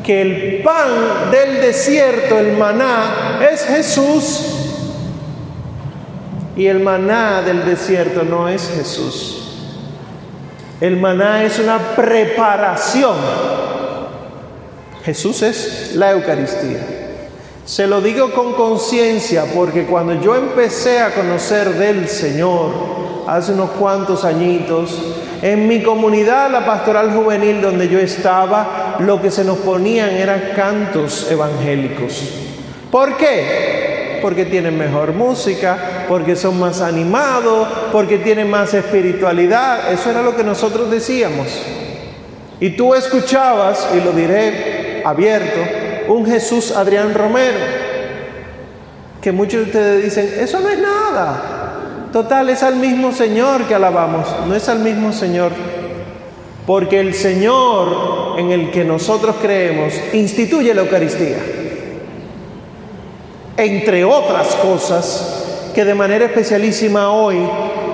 que 0.03 0.21
el 0.21 0.61
pan 0.63 1.31
del 1.31 1.61
desierto, 1.61 2.37
el 2.39 2.57
maná, 2.57 3.39
es 3.51 3.65
Jesús. 3.65 4.55
Y 6.55 6.65
el 6.65 6.79
maná 6.81 7.41
del 7.41 7.63
desierto 7.63 8.23
no 8.23 8.49
es 8.49 8.69
Jesús. 8.75 9.35
El 10.81 10.97
maná 10.97 11.43
es 11.43 11.59
una 11.59 11.77
preparación. 11.95 13.15
Jesús 15.05 15.41
es 15.41 15.91
la 15.95 16.11
Eucaristía. 16.11 16.98
Se 17.69 17.85
lo 17.85 18.01
digo 18.01 18.33
con 18.33 18.53
conciencia 18.53 19.45
porque 19.53 19.85
cuando 19.85 20.19
yo 20.19 20.35
empecé 20.35 21.01
a 21.01 21.13
conocer 21.13 21.69
del 21.75 22.09
Señor 22.09 22.71
hace 23.27 23.51
unos 23.51 23.69
cuantos 23.69 24.25
añitos, 24.25 24.99
en 25.43 25.67
mi 25.67 25.83
comunidad, 25.83 26.49
la 26.49 26.65
pastoral 26.65 27.11
juvenil 27.11 27.61
donde 27.61 27.87
yo 27.87 27.99
estaba, 27.99 28.95
lo 28.97 29.21
que 29.21 29.29
se 29.29 29.43
nos 29.43 29.59
ponían 29.59 30.09
eran 30.09 30.53
cantos 30.55 31.29
evangélicos. 31.29 32.23
¿Por 32.89 33.17
qué? 33.17 34.17
Porque 34.19 34.45
tienen 34.45 34.75
mejor 34.75 35.13
música, 35.13 36.05
porque 36.07 36.35
son 36.35 36.59
más 36.59 36.81
animados, 36.81 37.67
porque 37.91 38.17
tienen 38.17 38.49
más 38.49 38.73
espiritualidad. 38.73 39.93
Eso 39.93 40.09
era 40.09 40.23
lo 40.23 40.35
que 40.35 40.43
nosotros 40.43 40.89
decíamos. 40.89 41.47
Y 42.59 42.71
tú 42.71 42.95
escuchabas, 42.95 43.89
y 43.95 44.03
lo 44.03 44.11
diré 44.11 45.03
abierto, 45.05 45.59
un 46.09 46.25
Jesús 46.25 46.71
Adrián 46.75 47.13
Romero, 47.13 47.59
que 49.21 49.31
muchos 49.31 49.61
de 49.61 49.65
ustedes 49.67 50.03
dicen, 50.03 50.33
eso 50.39 50.59
no 50.59 50.69
es 50.69 50.79
nada. 50.79 52.07
Total, 52.11 52.49
es 52.49 52.63
al 52.63 52.77
mismo 52.77 53.11
Señor 53.11 53.65
que 53.65 53.75
alabamos, 53.75 54.27
no 54.47 54.55
es 54.55 54.67
al 54.69 54.79
mismo 54.79 55.13
Señor. 55.13 55.51
Porque 56.65 56.99
el 56.99 57.13
Señor 57.13 58.39
en 58.39 58.51
el 58.51 58.71
que 58.71 58.83
nosotros 58.83 59.35
creemos 59.41 59.93
instituye 60.13 60.73
la 60.73 60.81
Eucaristía. 60.81 61.37
Entre 63.57 64.03
otras 64.03 64.55
cosas 64.55 65.71
que 65.75 65.85
de 65.85 65.93
manera 65.93 66.25
especialísima 66.25 67.11
hoy, 67.11 67.37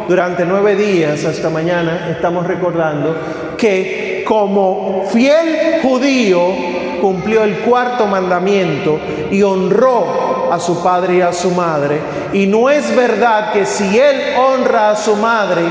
durante 0.08 0.46
nueve 0.46 0.76
días 0.76 1.26
hasta 1.26 1.50
mañana, 1.50 2.10
estamos 2.12 2.48
recordando 2.48 3.16
que 3.58 4.24
como 4.26 5.06
fiel 5.12 5.82
judío 5.82 6.75
cumplió 7.00 7.44
el 7.44 7.60
cuarto 7.60 8.06
mandamiento 8.08 9.00
y 9.32 9.42
honró 9.44 10.50
a 10.52 10.60
su 10.60 10.82
padre 10.82 11.18
y 11.18 11.22
a 11.22 11.34
su 11.34 11.52
madre. 11.52 12.00
Y 12.34 12.48
no 12.48 12.70
es 12.70 12.96
verdad 12.96 13.54
que 13.54 13.66
si 13.66 13.98
él 13.98 14.36
honra 14.38 14.92
a 14.92 14.96
su 14.96 15.16
madre, 15.16 15.64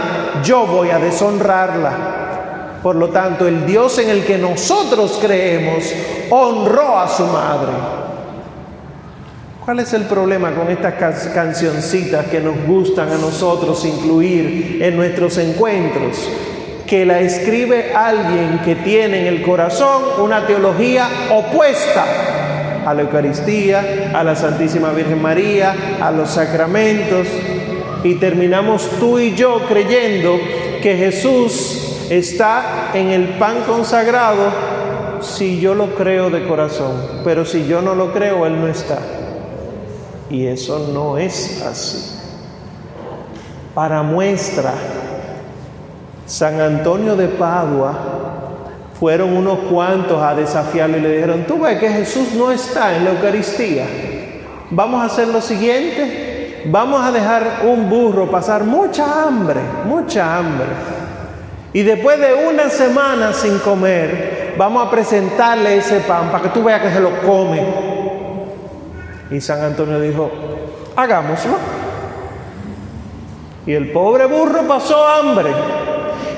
yo 0.43 0.67
voy 0.67 0.91
a 0.91 0.99
deshonrarla. 0.99 1.93
Por 2.83 2.97
lo 2.97 3.09
tanto, 3.09 3.49
el 3.49 3.67
Dios 3.67 3.99
en 3.99 4.11
el 4.11 4.25
que 4.25 4.37
nosotros 4.37 5.19
creemos 5.21 5.85
honró 6.31 6.99
a 6.99 7.09
su 7.09 7.25
madre. 7.25 7.73
¿Cuál 9.65 9.81
es 9.81 9.95
el 9.95 10.03
problema 10.03 10.53
con 10.53 10.71
estas 10.71 10.95
cancioncitas 11.33 12.27
que 12.27 12.41
nos 12.41 12.67
gustan 12.67 13.11
a 13.11 13.17
nosotros 13.17 13.83
incluir 13.87 14.79
en 14.83 14.95
nuestros 14.95 15.39
encuentros? 15.39 16.29
Que 16.87 17.05
la 17.05 17.21
escribe 17.21 17.93
alguien 17.95 18.61
que 18.65 18.77
tiene 18.77 19.21
en 19.21 19.27
el 19.27 19.43
corazón 19.43 20.03
una 20.21 20.47
teología 20.47 21.09
opuesta 21.31 22.05
a 22.87 22.93
la 22.93 23.03
Eucaristía, 23.03 24.13
a 24.15 24.23
la 24.23 24.37
Santísima 24.37 24.91
Virgen 24.91 25.21
María, 25.21 25.75
a 26.01 26.11
los 26.11 26.31
sacramentos, 26.31 27.27
y 28.03 28.17
terminamos 28.17 28.91
tú 29.01 29.19
y 29.19 29.35
yo 29.35 29.63
creyendo 29.67 30.39
que 30.83 30.97
Jesús 30.97 32.07
está 32.11 32.91
en 32.93 33.09
el 33.09 33.39
pan 33.39 33.63
consagrado 33.67 34.53
si 35.23 35.59
yo 35.59 35.75
lo 35.75 35.95
creo 35.95 36.29
de 36.29 36.47
corazón, 36.47 37.23
pero 37.25 37.47
si 37.47 37.67
yo 37.67 37.81
no 37.81 37.95
lo 37.95 38.13
creo, 38.13 38.45
Él 38.45 38.61
no 38.61 38.69
está. 38.69 38.99
Y 40.29 40.47
eso 40.47 40.91
no 40.93 41.17
es 41.17 41.63
así. 41.63 42.11
Para 43.75 44.03
muestra 44.03 44.75
San 46.27 46.61
Antonio 46.61 47.17
de 47.17 47.29
Padua 47.29 47.93
fueron 48.99 49.37
unos 49.37 49.59
cuantos 49.71 50.23
a 50.23 50.35
desafiarlo 50.35 50.97
y 50.97 51.01
le 51.01 51.17
dijeron, 51.17 51.45
tú 51.47 51.61
ves 51.61 51.79
que 51.79 51.91
Jesús 51.91 52.33
no 52.35 52.51
está 52.51 52.97
en 52.97 53.05
la 53.05 53.11
Eucaristía. 53.11 53.85
Vamos 54.71 55.03
a 55.03 55.07
hacer 55.07 55.29
lo 55.29 55.41
siguiente, 55.43 56.65
vamos 56.67 57.05
a 57.05 57.13
dejar 57.13 57.61
un 57.65 57.91
burro 57.91 58.31
pasar 58.31 58.65
mucha 58.65 59.25
hambre, 59.25 59.61
mucha 59.85 60.39
hambre. 60.39 60.67
Y 61.75 61.83
después 61.83 62.19
de 62.19 62.49
una 62.49 62.71
semana 62.71 63.33
sin 63.33 63.59
comer, 63.59 64.55
vamos 64.57 64.87
a 64.87 64.91
presentarle 64.91 65.77
ese 65.77 66.01
pan 66.01 66.31
para 66.31 66.45
que 66.45 66.49
tú 66.51 66.63
veas 66.63 66.81
que 66.81 66.91
se 66.91 67.01
lo 67.01 67.21
come. 67.21 67.63
Y 69.31 69.41
San 69.41 69.63
Antonio 69.63 70.01
dijo, 70.01 70.31
hagámoslo. 70.97 71.57
Y 73.67 73.73
el 73.73 73.91
pobre 73.93 74.27
burro 74.27 74.63
pasó 74.69 75.05
hambre. 75.07 75.51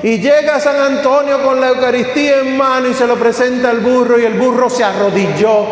Y 0.03 0.19
llega 0.19 0.59
San 0.59 0.79
Antonio 0.79 1.41
con 1.43 1.59
la 1.59 1.69
Eucaristía 1.69 2.39
en 2.41 2.55
mano 2.55 2.87
y 2.87 2.93
se 2.93 3.07
lo 3.07 3.15
presenta 3.15 3.71
al 3.71 3.79
burro 3.79 4.19
y 4.19 4.25
el 4.25 4.33
burro 4.33 4.69
se 4.69 4.83
arrodilló 4.83 5.65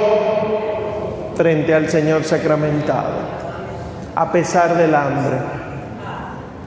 frente 1.36 1.74
al 1.74 1.90
Señor 1.90 2.24
sacramentado, 2.24 3.20
a 4.16 4.32
pesar 4.32 4.76
del 4.76 4.96
hambre. 4.96 5.38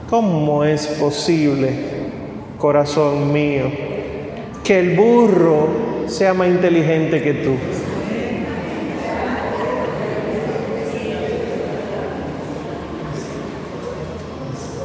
¿Cómo 0.09 0.63
es 0.63 0.87
posible, 0.87 1.71
corazón 2.57 3.31
mío, 3.33 3.65
que 4.63 4.79
el 4.79 4.95
burro 4.95 6.07
sea 6.07 6.33
más 6.33 6.47
inteligente 6.47 7.21
que 7.21 7.33
tú? 7.33 7.55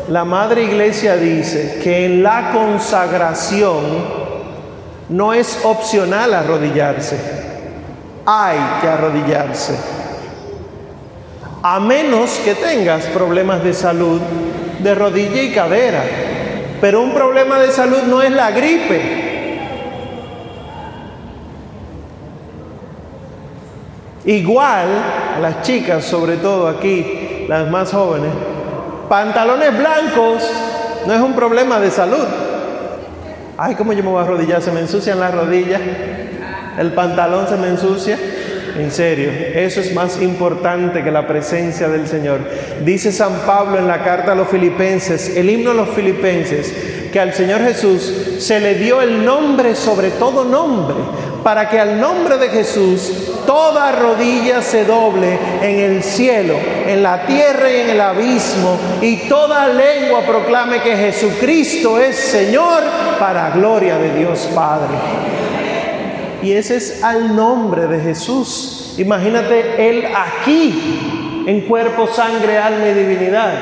La 0.09 0.25
Madre 0.25 0.65
Iglesia 0.65 1.17
dice 1.17 1.81
que 1.83 2.05
en 2.05 2.23
la 2.23 2.53
consagración 2.53 3.83
no 5.09 5.33
es 5.33 5.61
opcional 5.65 6.35
arrodillarse, 6.35 7.19
hay 8.27 8.59
que 8.81 8.89
arrodillarse. 8.89 9.75
A 11.63 11.81
menos 11.81 12.31
que 12.45 12.55
tengas 12.55 13.05
problemas 13.07 13.65
de 13.65 13.73
salud 13.73 14.21
de 14.85 14.95
rodilla 14.95 15.43
y 15.43 15.53
cadera. 15.53 16.05
Pero 16.81 17.03
un 17.03 17.15
problema 17.15 17.59
de 17.59 17.71
salud 17.71 18.03
no 18.07 18.23
es 18.23 18.31
la 18.31 18.51
gripe. 18.51 19.23
Igual, 24.27 24.87
las 25.41 25.63
chicas, 25.63 26.05
sobre 26.05 26.37
todo 26.37 26.69
aquí, 26.69 27.47
las 27.49 27.71
más 27.71 27.91
jóvenes, 27.93 28.31
Pantalones 29.09 29.77
blancos 29.77 30.43
no 31.07 31.13
es 31.13 31.21
un 31.21 31.35
problema 31.35 31.81
de 31.81 31.91
salud. 31.91 32.25
Ay, 33.57 33.75
¿cómo 33.75 33.93
yo 33.93 34.03
me 34.03 34.11
voy 34.11 34.21
a 34.21 34.23
arrodillar? 34.23 34.63
Se 34.63 34.73
me 34.73 34.81
ensucian 34.81 35.21
las 35.21 35.35
rodillas. 35.35 35.81
El 36.79 36.93
pantalón 36.93 37.47
se 37.49 37.57
me 37.57 37.69
ensucia. 37.69 38.19
En 38.77 38.91
serio, 38.91 39.31
eso 39.31 39.81
es 39.81 39.95
más 39.95 40.21
importante 40.21 41.05
que 41.05 41.13
la 41.13 41.29
presencia 41.29 41.89
del 41.89 42.09
Señor. 42.09 42.41
Dice 42.85 43.13
San 43.13 43.33
Pablo 43.47 43.79
en 43.79 43.87
la 43.87 44.03
carta 44.03 44.33
a 44.33 44.35
los 44.35 44.49
filipenses, 44.49 45.37
el 45.37 45.49
himno 45.49 45.71
a 45.71 45.75
los 45.75 45.91
filipenses, 45.91 46.75
que 47.13 47.21
al 47.21 47.35
Señor 47.35 47.61
Jesús 47.61 48.37
se 48.41 48.59
le 48.59 48.75
dio 48.75 49.01
el 49.01 49.25
nombre 49.25 49.77
sobre 49.77 50.11
todo 50.11 50.45
nombre, 50.45 50.97
para 51.45 51.69
que 51.69 51.79
al 51.79 52.01
nombre 52.01 52.39
de 52.39 52.49
Jesús 52.49 53.13
toda 53.47 53.93
rodilla 53.93 54.63
se 54.63 54.87
doble 54.87 55.39
en 55.61 55.79
el 55.79 56.03
cielo, 56.03 56.55
en 56.87 57.03
la 57.03 57.27
tierra 57.27 57.71
y 57.71 57.81
en 57.81 57.91
el 57.91 58.01
abismo, 58.01 58.79
y 59.03 59.29
toda 59.29 59.69
lengua 59.69 60.23
proclame 60.23 60.81
que 60.81 60.97
Jesucristo 60.97 62.01
es 62.01 62.17
Señor 62.17 62.83
para 63.19 63.51
gloria 63.51 63.99
de 63.99 64.19
Dios 64.19 64.49
Padre. 64.55 64.95
Y 66.43 66.53
ese 66.53 66.77
es 66.77 67.05
al 67.05 67.37
nombre 67.37 67.87
de 67.89 68.01
Jesús. 68.01 68.95
Imagínate 68.97 69.89
Él 69.89 70.07
aquí, 70.15 71.45
en 71.47 71.61
cuerpo, 71.63 72.07
sangre, 72.07 72.57
alma 72.57 72.89
y 72.89 72.95
divinidad. 72.95 73.53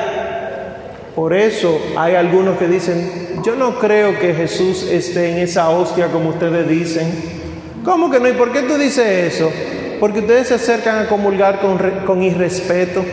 Por 1.13 1.33
eso 1.33 1.79
hay 1.97 2.15
algunos 2.15 2.57
que 2.57 2.67
dicen, 2.67 3.41
yo 3.43 3.55
no 3.55 3.77
creo 3.77 4.17
que 4.19 4.33
Jesús 4.33 4.83
esté 4.89 5.31
en 5.31 5.37
esa 5.39 5.69
hostia 5.69 6.07
como 6.07 6.29
ustedes 6.29 6.67
dicen. 6.67 7.42
¿Cómo 7.83 8.09
que 8.09 8.19
no? 8.19 8.27
¿Y 8.29 8.33
por 8.33 8.51
qué 8.51 8.61
tú 8.61 8.75
dices 8.77 9.33
eso? 9.33 9.51
Porque 9.99 10.19
ustedes 10.19 10.47
se 10.47 10.53
acercan 10.55 10.99
a 10.99 11.07
comulgar 11.07 11.59
con, 11.59 11.77
con 12.05 12.23
irrespeto. 12.23 13.03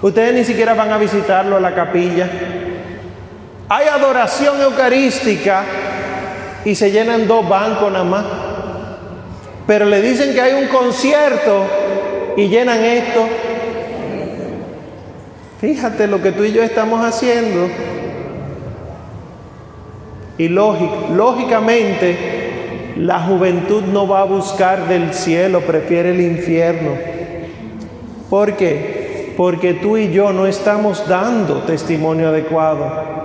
Ustedes 0.00 0.34
ni 0.34 0.44
siquiera 0.44 0.74
van 0.74 0.92
a 0.92 0.98
visitarlo 0.98 1.56
a 1.56 1.60
la 1.60 1.74
capilla. 1.74 2.30
Hay 3.68 3.86
adoración 3.88 4.60
eucarística 4.60 5.64
y 6.64 6.74
se 6.74 6.90
llenan 6.90 7.26
dos 7.26 7.48
bancos 7.48 7.92
nada 7.92 8.04
más. 8.04 8.24
Pero 9.66 9.84
le 9.86 10.00
dicen 10.00 10.32
que 10.32 10.40
hay 10.40 10.54
un 10.54 10.68
concierto 10.68 11.66
y 12.36 12.48
llenan 12.48 12.82
esto. 12.82 13.26
Fíjate 15.60 16.06
lo 16.06 16.22
que 16.22 16.30
tú 16.32 16.44
y 16.44 16.52
yo 16.52 16.62
estamos 16.62 17.04
haciendo. 17.04 17.68
Y 20.38 20.48
lógicamente, 20.48 22.37
la 22.98 23.20
juventud 23.20 23.82
no 23.84 24.08
va 24.08 24.22
a 24.22 24.24
buscar 24.24 24.88
del 24.88 25.14
cielo, 25.14 25.60
prefiere 25.60 26.10
el 26.10 26.20
infierno. 26.20 26.90
¿Por 28.28 28.56
qué? 28.56 29.32
Porque 29.36 29.74
tú 29.74 29.96
y 29.96 30.10
yo 30.10 30.32
no 30.32 30.46
estamos 30.46 31.08
dando 31.08 31.62
testimonio 31.62 32.28
adecuado. 32.28 33.18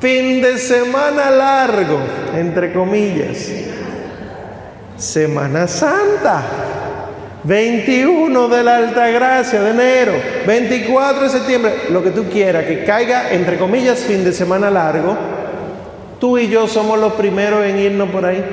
Fin 0.00 0.42
de 0.42 0.58
semana 0.58 1.30
largo, 1.30 1.98
entre 2.36 2.74
comillas. 2.74 3.50
Semana 4.98 5.66
Santa. 5.66 6.42
21 7.44 8.48
de 8.48 8.62
la 8.64 8.76
Alta 8.76 9.06
Gracia 9.08 9.62
de 9.62 9.70
enero, 9.70 10.12
24 10.48 11.22
de 11.22 11.28
septiembre, 11.28 11.74
lo 11.90 12.02
que 12.02 12.10
tú 12.10 12.24
quieras, 12.24 12.64
que 12.64 12.84
caiga 12.84 13.30
entre 13.30 13.56
comillas 13.56 14.00
fin 14.00 14.24
de 14.24 14.32
semana 14.32 14.68
largo, 14.68 15.16
tú 16.20 16.38
y 16.38 16.48
yo 16.48 16.66
somos 16.66 16.98
los 16.98 17.14
primeros 17.14 17.64
en 17.64 17.78
irnos 17.78 18.10
por 18.10 18.24
ahí, 18.24 18.44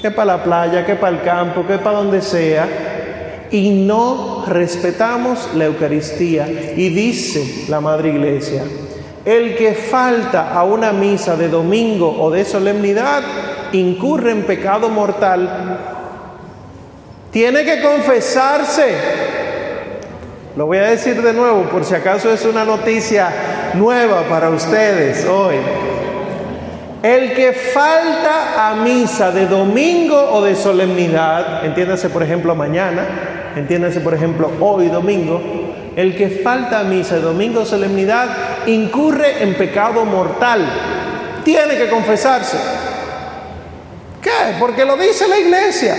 que 0.00 0.10
para 0.10 0.36
la 0.36 0.44
playa, 0.44 0.86
que 0.86 0.94
para 0.94 1.16
el 1.16 1.22
campo, 1.22 1.66
que 1.66 1.78
para 1.78 1.98
donde 1.98 2.20
sea, 2.22 2.68
y 3.50 3.70
no 3.70 4.44
respetamos 4.46 5.50
la 5.54 5.66
Eucaristía. 5.66 6.48
Y 6.48 6.88
dice 6.90 7.66
la 7.68 7.80
Madre 7.80 8.10
Iglesia, 8.10 8.62
el 9.24 9.56
que 9.56 9.74
falta 9.74 10.52
a 10.52 10.64
una 10.64 10.92
misa 10.92 11.36
de 11.36 11.48
domingo 11.48 12.16
o 12.20 12.30
de 12.30 12.44
solemnidad 12.44 13.22
incurre 13.72 14.30
en 14.30 14.44
pecado 14.44 14.88
mortal 14.88 15.94
tiene 17.30 17.64
que 17.64 17.82
confesarse. 17.82 18.96
Lo 20.56 20.66
voy 20.66 20.78
a 20.78 20.84
decir 20.84 21.20
de 21.20 21.34
nuevo 21.34 21.64
por 21.64 21.84
si 21.84 21.94
acaso 21.94 22.32
es 22.32 22.44
una 22.46 22.64
noticia 22.64 23.72
nueva 23.74 24.22
para 24.22 24.48
ustedes 24.48 25.26
hoy. 25.26 25.56
El 27.02 27.34
que 27.34 27.52
falta 27.52 28.70
a 28.70 28.74
misa 28.76 29.30
de 29.30 29.46
domingo 29.46 30.16
o 30.32 30.42
de 30.42 30.56
solemnidad, 30.56 31.64
entiéndase 31.64 32.08
por 32.08 32.22
ejemplo 32.22 32.54
mañana, 32.54 33.52
entiéndase 33.54 34.00
por 34.00 34.14
ejemplo 34.14 34.50
hoy 34.60 34.88
domingo, 34.88 35.40
el 35.94 36.16
que 36.16 36.28
falta 36.42 36.80
a 36.80 36.84
misa 36.84 37.16
de 37.16 37.20
domingo 37.22 37.60
o 37.60 37.66
solemnidad 37.66 38.28
incurre 38.66 39.42
en 39.42 39.54
pecado 39.54 40.04
mortal. 40.04 40.64
Tiene 41.44 41.76
que 41.76 41.88
confesarse. 41.88 42.56
¿Qué? 44.20 44.56
Porque 44.58 44.84
lo 44.84 44.96
dice 44.96 45.28
la 45.28 45.38
iglesia. 45.38 45.94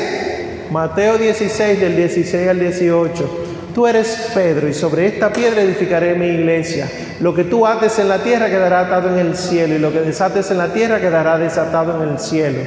Mateo 0.71 1.17
16 1.17 1.79
del 1.79 1.95
16 1.95 2.49
al 2.49 2.59
18. 2.59 3.46
Tú 3.77 3.85
eres 3.85 4.31
Pedro 4.33 4.67
y 4.67 4.73
sobre 4.73 5.05
esta 5.05 5.31
piedra 5.31 5.61
edificaré 5.61 6.15
mi 6.15 6.25
iglesia. 6.25 6.89
Lo 7.19 7.35
que 7.35 7.43
tú 7.43 7.67
ates 7.67 7.99
en 7.99 8.09
la 8.09 8.17
tierra 8.17 8.49
quedará 8.49 8.79
atado 8.79 9.09
en 9.09 9.19
el 9.19 9.37
cielo 9.37 9.75
y 9.75 9.77
lo 9.77 9.93
que 9.93 10.01
desates 10.01 10.49
en 10.49 10.57
la 10.57 10.69
tierra 10.69 10.99
quedará 10.99 11.37
desatado 11.37 12.01
en 12.01 12.09
el 12.09 12.17
cielo. 12.17 12.57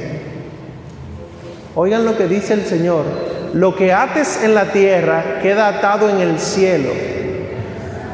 Oigan 1.75 2.05
lo 2.05 2.17
que 2.17 2.29
dice 2.29 2.53
el 2.53 2.65
Señor. 2.65 3.03
Lo 3.51 3.75
que 3.75 3.91
ates 3.91 4.41
en 4.41 4.55
la 4.55 4.71
tierra 4.71 5.39
queda 5.41 5.67
atado 5.67 6.09
en 6.09 6.21
el 6.21 6.39
cielo. 6.39 6.91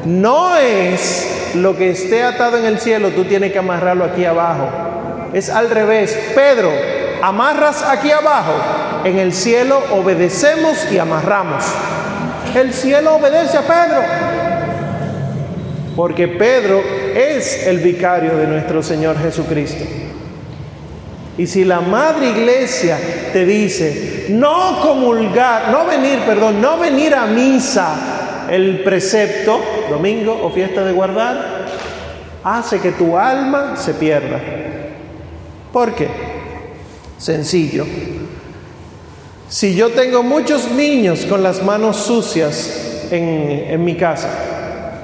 No 0.04 0.56
es 0.56 1.52
lo 1.54 1.76
que 1.76 1.90
esté 1.90 2.24
atado 2.24 2.58
en 2.58 2.64
el 2.64 2.80
cielo, 2.80 3.10
tú 3.10 3.26
tienes 3.26 3.52
que 3.52 3.60
amarrarlo 3.60 4.06
aquí 4.06 4.24
abajo. 4.24 4.68
Es 5.32 5.50
al 5.50 5.70
revés. 5.70 6.18
Pedro, 6.34 6.72
amarras 7.22 7.80
aquí 7.84 8.10
abajo 8.10 8.54
en 9.04 9.20
el 9.20 9.32
cielo 9.32 9.80
obedecemos 9.92 10.90
y 10.90 10.98
amarramos. 10.98 11.64
El 12.54 12.72
cielo 12.72 13.16
obedece 13.16 13.56
a 13.56 13.62
Pedro. 13.62 14.02
Porque 15.94 16.28
Pedro 16.28 16.82
es 17.14 17.66
el 17.66 17.78
vicario 17.78 18.36
de 18.36 18.46
nuestro 18.46 18.82
Señor 18.82 19.18
Jesucristo. 19.18 19.84
Y 21.36 21.46
si 21.46 21.64
la 21.64 21.80
madre 21.80 22.30
iglesia 22.30 22.98
te 23.32 23.44
dice, 23.44 24.26
no 24.30 24.80
comulgar, 24.80 25.70
no 25.70 25.86
venir, 25.86 26.20
perdón, 26.26 26.60
no 26.60 26.78
venir 26.78 27.14
a 27.14 27.26
misa 27.26 28.46
el 28.50 28.82
precepto, 28.82 29.60
domingo 29.88 30.36
o 30.42 30.50
fiesta 30.50 30.84
de 30.84 30.92
guardar, 30.92 31.66
hace 32.42 32.80
que 32.80 32.92
tu 32.92 33.16
alma 33.16 33.76
se 33.76 33.94
pierda. 33.94 34.40
¿Por 35.72 35.94
qué? 35.94 36.08
Sencillo. 37.18 37.86
Si 39.48 39.74
yo 39.74 39.90
tengo 39.90 40.22
muchos 40.22 40.70
niños 40.72 41.24
con 41.24 41.42
las 41.42 41.62
manos 41.62 41.96
sucias 41.96 43.08
en, 43.10 43.82
mi 43.82 43.96
casa, 43.96 44.28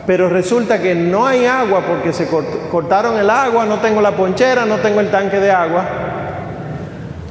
pero 0.06 0.28
resulta 0.28 0.82
que 0.82 0.94
no 0.94 1.26
hay 1.26 1.46
agua 1.46 1.82
porque 1.86 2.12
se 2.12 2.28
cortaron 2.70 3.16
el 3.16 3.30
agua, 3.30 3.64
no 3.64 3.78
tengo 3.78 4.02
la 4.02 4.14
ponchera, 4.14 4.66
no 4.66 4.76
tengo 4.78 5.00
el 5.00 5.10
tanque 5.10 5.40
de 5.40 5.50
agua. 5.50 5.84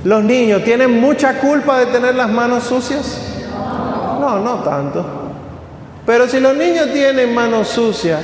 ¿Los 0.04 0.24
niños 0.24 0.64
tienen 0.64 1.00
mucha 1.00 1.40
culpa 1.40 1.78
de 1.78 1.86
tener 1.86 2.16
las 2.16 2.30
manos 2.30 2.64
sucias? 2.64 3.20
No, 4.20 4.40
no 4.40 4.56
tanto. 4.64 5.06
Pero 6.08 6.28
si 6.28 6.40
los 6.40 6.56
niños 6.58 6.92
tienen 6.92 7.32
manos 7.32 7.68
sucias 7.68 8.22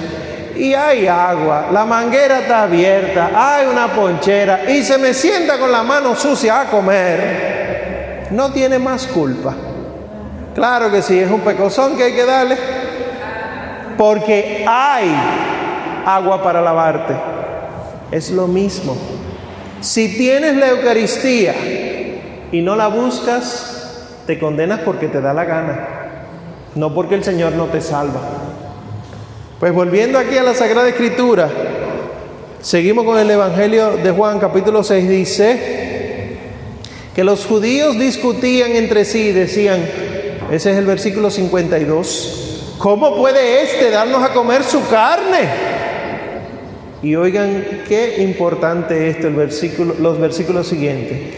y 0.57 0.73
hay 0.73 1.05
agua, 1.05 1.67
la 1.71 1.85
manguera 1.85 2.39
está 2.39 2.63
abierta, 2.63 3.29
hay 3.35 3.67
una 3.67 3.87
ponchera 3.89 4.67
y 4.67 4.83
se 4.83 4.97
me 4.97 5.13
sienta 5.13 5.59
con 5.59 5.71
la 5.71 5.83
mano 5.83 6.15
sucia 6.15 6.61
a 6.61 6.65
comer, 6.65 7.58
no 8.31 8.51
tiene 8.51 8.79
más 8.79 9.07
culpa. 9.07 9.55
Claro 10.55 10.91
que 10.91 11.01
sí, 11.01 11.17
es 11.17 11.29
un 11.29 11.41
pecozón 11.41 11.95
que 11.95 12.03
hay 12.03 12.13
que 12.13 12.25
darle, 12.25 12.57
porque 13.97 14.65
hay 14.67 15.09
agua 16.05 16.41
para 16.43 16.61
lavarte. 16.61 17.15
Es 18.11 18.31
lo 18.31 18.47
mismo. 18.47 18.95
Si 19.81 20.17
tienes 20.17 20.55
la 20.57 20.69
Eucaristía 20.69 21.53
y 22.51 22.61
no 22.61 22.75
la 22.75 22.87
buscas, 22.87 24.05
te 24.25 24.39
condenas 24.39 24.81
porque 24.81 25.07
te 25.07 25.21
da 25.21 25.33
la 25.33 25.45
gana, 25.45 25.87
no 26.75 26.93
porque 26.93 27.15
el 27.15 27.23
Señor 27.23 27.53
no 27.53 27.65
te 27.65 27.79
salva. 27.81 28.19
Pues 29.59 29.73
volviendo 29.73 30.17
aquí 30.17 30.37
a 30.37 30.43
la 30.43 30.53
Sagrada 30.53 30.89
Escritura, 30.89 31.49
seguimos 32.61 33.05
con 33.05 33.17
el 33.19 33.29
Evangelio 33.29 33.97
de 33.97 34.11
Juan 34.11 34.39
capítulo 34.39 34.83
6, 34.83 35.09
dice 35.09 35.78
que 37.15 37.23
los 37.23 37.45
judíos 37.45 37.97
discutían 37.97 38.75
entre 38.75 39.05
sí 39.05 39.31
decían, 39.31 39.83
ese 40.51 40.71
es 40.71 40.77
el 40.77 40.85
versículo 40.85 41.29
52, 41.29 42.75
¿cómo 42.77 43.15
puede 43.15 43.63
éste 43.63 43.89
darnos 43.89 44.23
a 44.23 44.33
comer 44.33 44.63
su 44.63 44.87
carne? 44.87 45.49
Y 47.01 47.15
oigan 47.15 47.83
qué 47.87 48.21
importante 48.21 49.09
esto, 49.09 49.29
los 49.29 50.19
versículos 50.19 50.67
siguientes. 50.67 51.35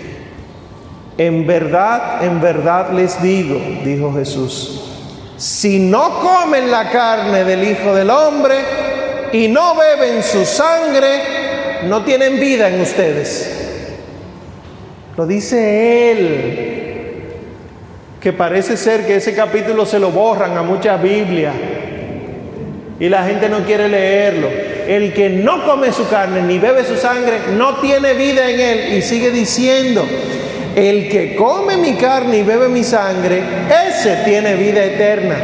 En 1.18 1.46
verdad, 1.46 2.24
en 2.24 2.42
verdad 2.42 2.92
les 2.94 3.22
digo, 3.22 3.62
dijo 3.84 4.14
Jesús, 4.14 4.82
si 5.38 5.80
no 5.80 6.20
comen 6.20 6.72
la 6.72 6.90
carne 6.90 7.44
del 7.44 7.70
Hijo 7.70 7.94
del 7.94 8.10
Hombre 8.10 8.56
y 9.34 9.48
no 9.48 9.76
beben 9.76 10.24
su 10.24 10.46
sangre, 10.46 11.22
no 11.88 12.04
tienen 12.04 12.40
vida 12.40 12.70
en 12.70 12.82
ustedes. 12.82 13.61
Lo 15.18 15.28
dice 15.28 16.12
Él, 16.12 17.02
que 18.22 18.34
parece 18.34 18.78
ser 18.78 19.06
que 19.06 19.16
ese 19.16 19.34
capítulo 19.34 19.86
se 19.86 20.00
lo 20.00 20.12
borran 20.12 20.56
a 20.58 20.62
muchas 20.62 21.02
Biblias 21.02 21.54
y 23.00 23.10
la 23.10 23.26
gente 23.26 23.50
no 23.50 23.66
quiere 23.66 23.90
leerlo. 23.90 24.48
El 24.88 25.12
que 25.14 25.30
no 25.30 25.66
come 25.66 25.92
su 25.92 26.08
carne 26.08 26.44
ni 26.44 26.60
bebe 26.60 26.86
su 26.86 26.96
sangre 26.96 27.40
no 27.58 27.78
tiene 27.78 28.14
vida 28.14 28.50
en 28.50 28.60
él 28.60 28.94
y 28.98 29.02
sigue 29.02 29.32
diciendo, 29.32 30.06
el 30.76 31.10
que 31.10 31.36
come 31.36 31.78
mi 31.78 31.96
carne 31.96 32.38
y 32.38 32.44
bebe 32.44 32.68
mi 32.70 32.84
sangre, 32.84 33.42
ese 33.88 34.18
tiene 34.24 34.56
vida 34.56 34.84
eterna. 34.84 35.36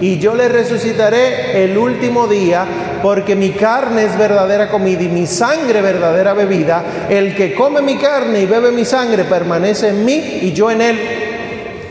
Y 0.00 0.18
yo 0.18 0.34
le 0.34 0.48
resucitaré 0.48 1.64
el 1.64 1.76
último 1.76 2.28
día, 2.28 2.64
porque 3.02 3.36
mi 3.36 3.50
carne 3.50 4.04
es 4.04 4.18
verdadera 4.18 4.68
comida 4.68 5.02
y 5.02 5.08
mi 5.08 5.26
sangre 5.26 5.80
verdadera 5.80 6.34
bebida. 6.34 6.82
El 7.08 7.34
que 7.34 7.54
come 7.54 7.82
mi 7.82 7.96
carne 7.96 8.40
y 8.40 8.46
bebe 8.46 8.70
mi 8.70 8.84
sangre 8.84 9.24
permanece 9.24 9.88
en 9.88 10.04
mí 10.04 10.38
y 10.42 10.52
yo 10.52 10.70
en 10.70 10.80
él. 10.80 10.98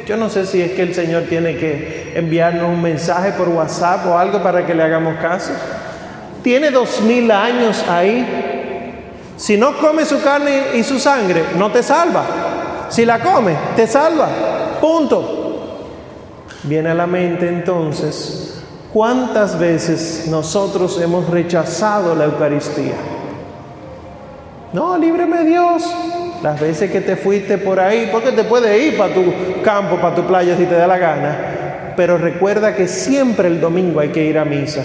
Yo 0.06 0.18
no 0.18 0.30
sé 0.30 0.46
si 0.46 0.62
es 0.62 0.72
que 0.72 0.82
el 0.82 0.96
Señor 0.96 1.24
tiene 1.30 1.56
que 1.56 2.14
enviarnos 2.16 2.70
un 2.70 2.82
mensaje 2.82 3.32
por 3.34 3.50
WhatsApp 3.50 4.06
o 4.08 4.18
algo 4.18 4.42
para 4.42 4.66
que 4.66 4.74
le 4.74 4.84
hagamos 4.84 5.18
caso. 5.20 5.52
Tiene 6.42 6.72
dos 6.72 7.02
mil 7.02 7.30
años 7.30 7.84
ahí 7.88 8.50
si 9.40 9.56
no 9.56 9.78
come 9.78 10.04
su 10.04 10.22
carne 10.22 10.76
y 10.76 10.84
su 10.84 11.00
sangre, 11.00 11.46
no 11.58 11.72
te 11.72 11.82
salva. 11.82 12.88
Si 12.90 13.06
la 13.06 13.20
come, 13.20 13.56
te 13.74 13.88
salva. 13.88 14.28
Punto. 14.82 15.38
Viene 16.64 16.90
a 16.90 16.94
la 16.94 17.08
mente 17.08 17.48
entonces, 17.48 18.59
¿cuántas 18.94 19.58
veces 19.58 20.28
nosotros 20.28 21.00
hemos 21.02 21.30
rechazado 21.30 22.16
la 22.16 22.26
Eucaristía? 22.26 22.96
No, 24.74 24.98
líbreme 24.98 25.44
Dios. 25.46 25.84
Las 26.44 26.60
veces 26.60 26.90
que 26.90 27.02
te 27.02 27.16
fuiste 27.16 27.58
por 27.58 27.80
ahí, 27.80 28.10
porque 28.12 28.32
te 28.32 28.44
puedes 28.44 28.82
ir 28.82 28.98
para 28.98 29.14
tu 29.14 29.24
campo, 29.64 29.98
para 29.98 30.16
tu 30.16 30.26
playa 30.26 30.56
si 30.56 30.66
te 30.66 30.76
da 30.76 30.88
la 30.88 30.98
gana. 30.98 31.94
Pero 31.98 32.18
recuerda 32.18 32.76
que 32.76 32.88
siempre 32.88 33.48
el 33.48 33.60
domingo 33.60 34.00
hay 34.00 34.10
que 34.10 34.24
ir 34.24 34.38
a 34.38 34.46
misa 34.46 34.84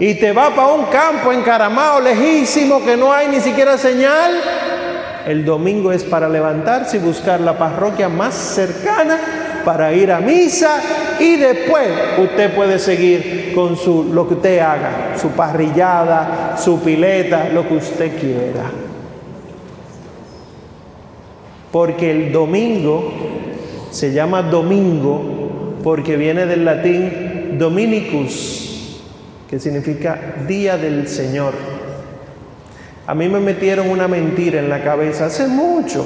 y 0.00 0.14
te 0.14 0.32
va 0.32 0.48
para 0.56 0.68
un 0.68 0.86
campo 0.86 1.30
encaramado, 1.30 2.00
lejísimo, 2.00 2.82
que 2.82 2.96
no 2.96 3.12
hay 3.12 3.28
ni 3.28 3.38
siquiera 3.38 3.76
señal, 3.76 4.32
el 5.26 5.44
domingo 5.44 5.92
es 5.92 6.04
para 6.04 6.26
levantarse 6.26 6.96
y 6.96 7.00
buscar 7.00 7.38
la 7.40 7.58
parroquia 7.58 8.08
más 8.08 8.34
cercana 8.34 9.18
para 9.64 9.92
ir 9.92 10.10
a 10.12 10.20
misa 10.20 10.80
y 11.18 11.36
después 11.36 11.88
usted 12.18 12.54
puede 12.54 12.78
seguir 12.78 13.52
con 13.54 13.76
su, 13.76 14.04
lo 14.04 14.26
que 14.28 14.34
usted 14.34 14.58
haga, 14.58 15.14
su 15.20 15.30
parrillada, 15.30 16.56
su 16.58 16.80
pileta, 16.80 17.48
lo 17.52 17.66
que 17.68 17.74
usted 17.74 18.18
quiera. 18.18 18.70
Porque 21.70 22.10
el 22.10 22.32
domingo 22.32 23.12
se 23.90 24.12
llama 24.12 24.42
domingo 24.42 25.78
porque 25.82 26.16
viene 26.16 26.46
del 26.46 26.64
latín 26.64 27.58
dominicus, 27.58 29.00
que 29.48 29.58
significa 29.58 30.36
día 30.46 30.76
del 30.76 31.08
Señor. 31.08 31.54
A 33.06 33.14
mí 33.14 33.28
me 33.28 33.40
metieron 33.40 33.90
una 33.90 34.06
mentira 34.06 34.60
en 34.60 34.68
la 34.68 34.82
cabeza 34.82 35.26
hace 35.26 35.46
mucho. 35.48 36.04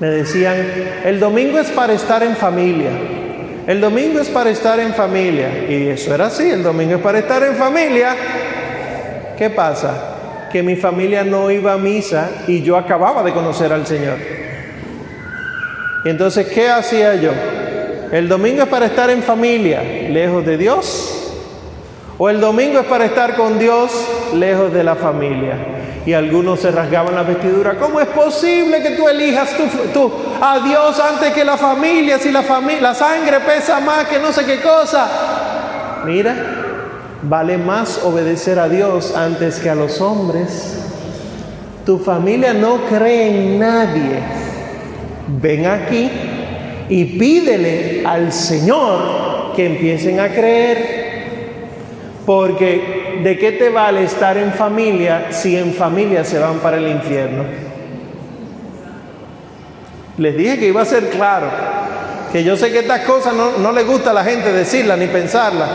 Me 0.00 0.08
decían, 0.08 0.56
el 1.04 1.18
domingo 1.18 1.58
es 1.58 1.68
para 1.70 1.92
estar 1.92 2.22
en 2.22 2.36
familia. 2.36 2.90
El 3.66 3.80
domingo 3.80 4.20
es 4.20 4.28
para 4.28 4.50
estar 4.50 4.78
en 4.78 4.94
familia. 4.94 5.66
Y 5.68 5.88
eso 5.88 6.14
era 6.14 6.26
así, 6.26 6.48
el 6.48 6.62
domingo 6.62 6.96
es 6.96 7.00
para 7.00 7.18
estar 7.18 7.42
en 7.42 7.56
familia. 7.56 8.14
¿Qué 9.36 9.50
pasa? 9.50 10.48
Que 10.52 10.62
mi 10.62 10.76
familia 10.76 11.24
no 11.24 11.50
iba 11.50 11.72
a 11.72 11.78
misa 11.78 12.30
y 12.46 12.62
yo 12.62 12.76
acababa 12.76 13.22
de 13.22 13.32
conocer 13.32 13.72
al 13.72 13.86
Señor. 13.86 14.16
Entonces, 16.04 16.46
¿qué 16.46 16.68
hacía 16.68 17.16
yo? 17.16 17.32
El 18.12 18.28
domingo 18.28 18.62
es 18.62 18.68
para 18.68 18.86
estar 18.86 19.10
en 19.10 19.22
familia, 19.22 19.82
lejos 19.82 20.46
de 20.46 20.56
Dios, 20.56 21.17
o 22.18 22.28
el 22.28 22.40
domingo 22.40 22.80
es 22.80 22.86
para 22.86 23.04
estar 23.04 23.36
con 23.36 23.58
Dios 23.58 23.92
lejos 24.34 24.72
de 24.72 24.82
la 24.82 24.96
familia. 24.96 25.56
Y 26.04 26.12
algunos 26.14 26.60
se 26.60 26.70
rasgaban 26.70 27.14
la 27.14 27.22
vestidura. 27.22 27.76
¿Cómo 27.78 28.00
es 28.00 28.08
posible 28.08 28.82
que 28.82 28.92
tú 28.92 29.08
elijas 29.08 29.54
a 30.40 30.58
Dios 30.60 31.00
antes 31.00 31.32
que 31.32 31.44
la 31.44 31.56
familia? 31.56 32.18
Si 32.18 32.32
la, 32.32 32.42
la 32.80 32.94
sangre 32.94 33.40
pesa 33.40 33.78
más 33.80 34.06
que 34.06 34.18
no 34.18 34.32
sé 34.32 34.44
qué 34.44 34.60
cosa. 34.60 35.06
Mira, 36.06 36.34
vale 37.22 37.58
más 37.58 38.02
obedecer 38.04 38.58
a 38.58 38.68
Dios 38.68 39.14
antes 39.14 39.60
que 39.60 39.70
a 39.70 39.74
los 39.74 40.00
hombres. 40.00 40.78
Tu 41.84 41.98
familia 41.98 42.52
no 42.52 42.78
cree 42.88 43.28
en 43.28 43.58
nadie. 43.58 44.18
Ven 45.40 45.66
aquí 45.66 46.10
y 46.88 47.04
pídele 47.18 48.02
al 48.06 48.32
Señor 48.32 49.52
que 49.54 49.66
empiecen 49.66 50.20
a 50.20 50.28
creer 50.28 50.97
porque 52.28 53.20
¿de 53.22 53.38
qué 53.38 53.52
te 53.52 53.70
vale 53.70 54.04
estar 54.04 54.36
en 54.36 54.52
familia 54.52 55.28
si 55.30 55.56
en 55.56 55.72
familia 55.72 56.24
se 56.24 56.38
van 56.38 56.58
para 56.58 56.76
el 56.76 56.86
infierno? 56.86 57.42
Les 60.18 60.36
dije 60.36 60.58
que 60.58 60.66
iba 60.66 60.82
a 60.82 60.84
ser 60.84 61.08
claro, 61.08 61.46
que 62.30 62.44
yo 62.44 62.54
sé 62.54 62.70
que 62.70 62.80
estas 62.80 63.06
cosas 63.06 63.32
no, 63.32 63.52
no 63.56 63.72
le 63.72 63.82
gusta 63.82 64.10
a 64.10 64.12
la 64.12 64.24
gente 64.24 64.52
decirla 64.52 64.94
ni 64.94 65.06
pensarla. 65.06 65.68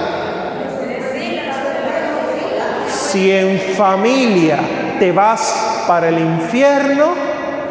Si 2.88 3.32
en 3.32 3.60
familia 3.76 4.60
te 5.00 5.12
vas 5.12 5.86
para 5.88 6.10
el 6.10 6.20
infierno, 6.20 7.16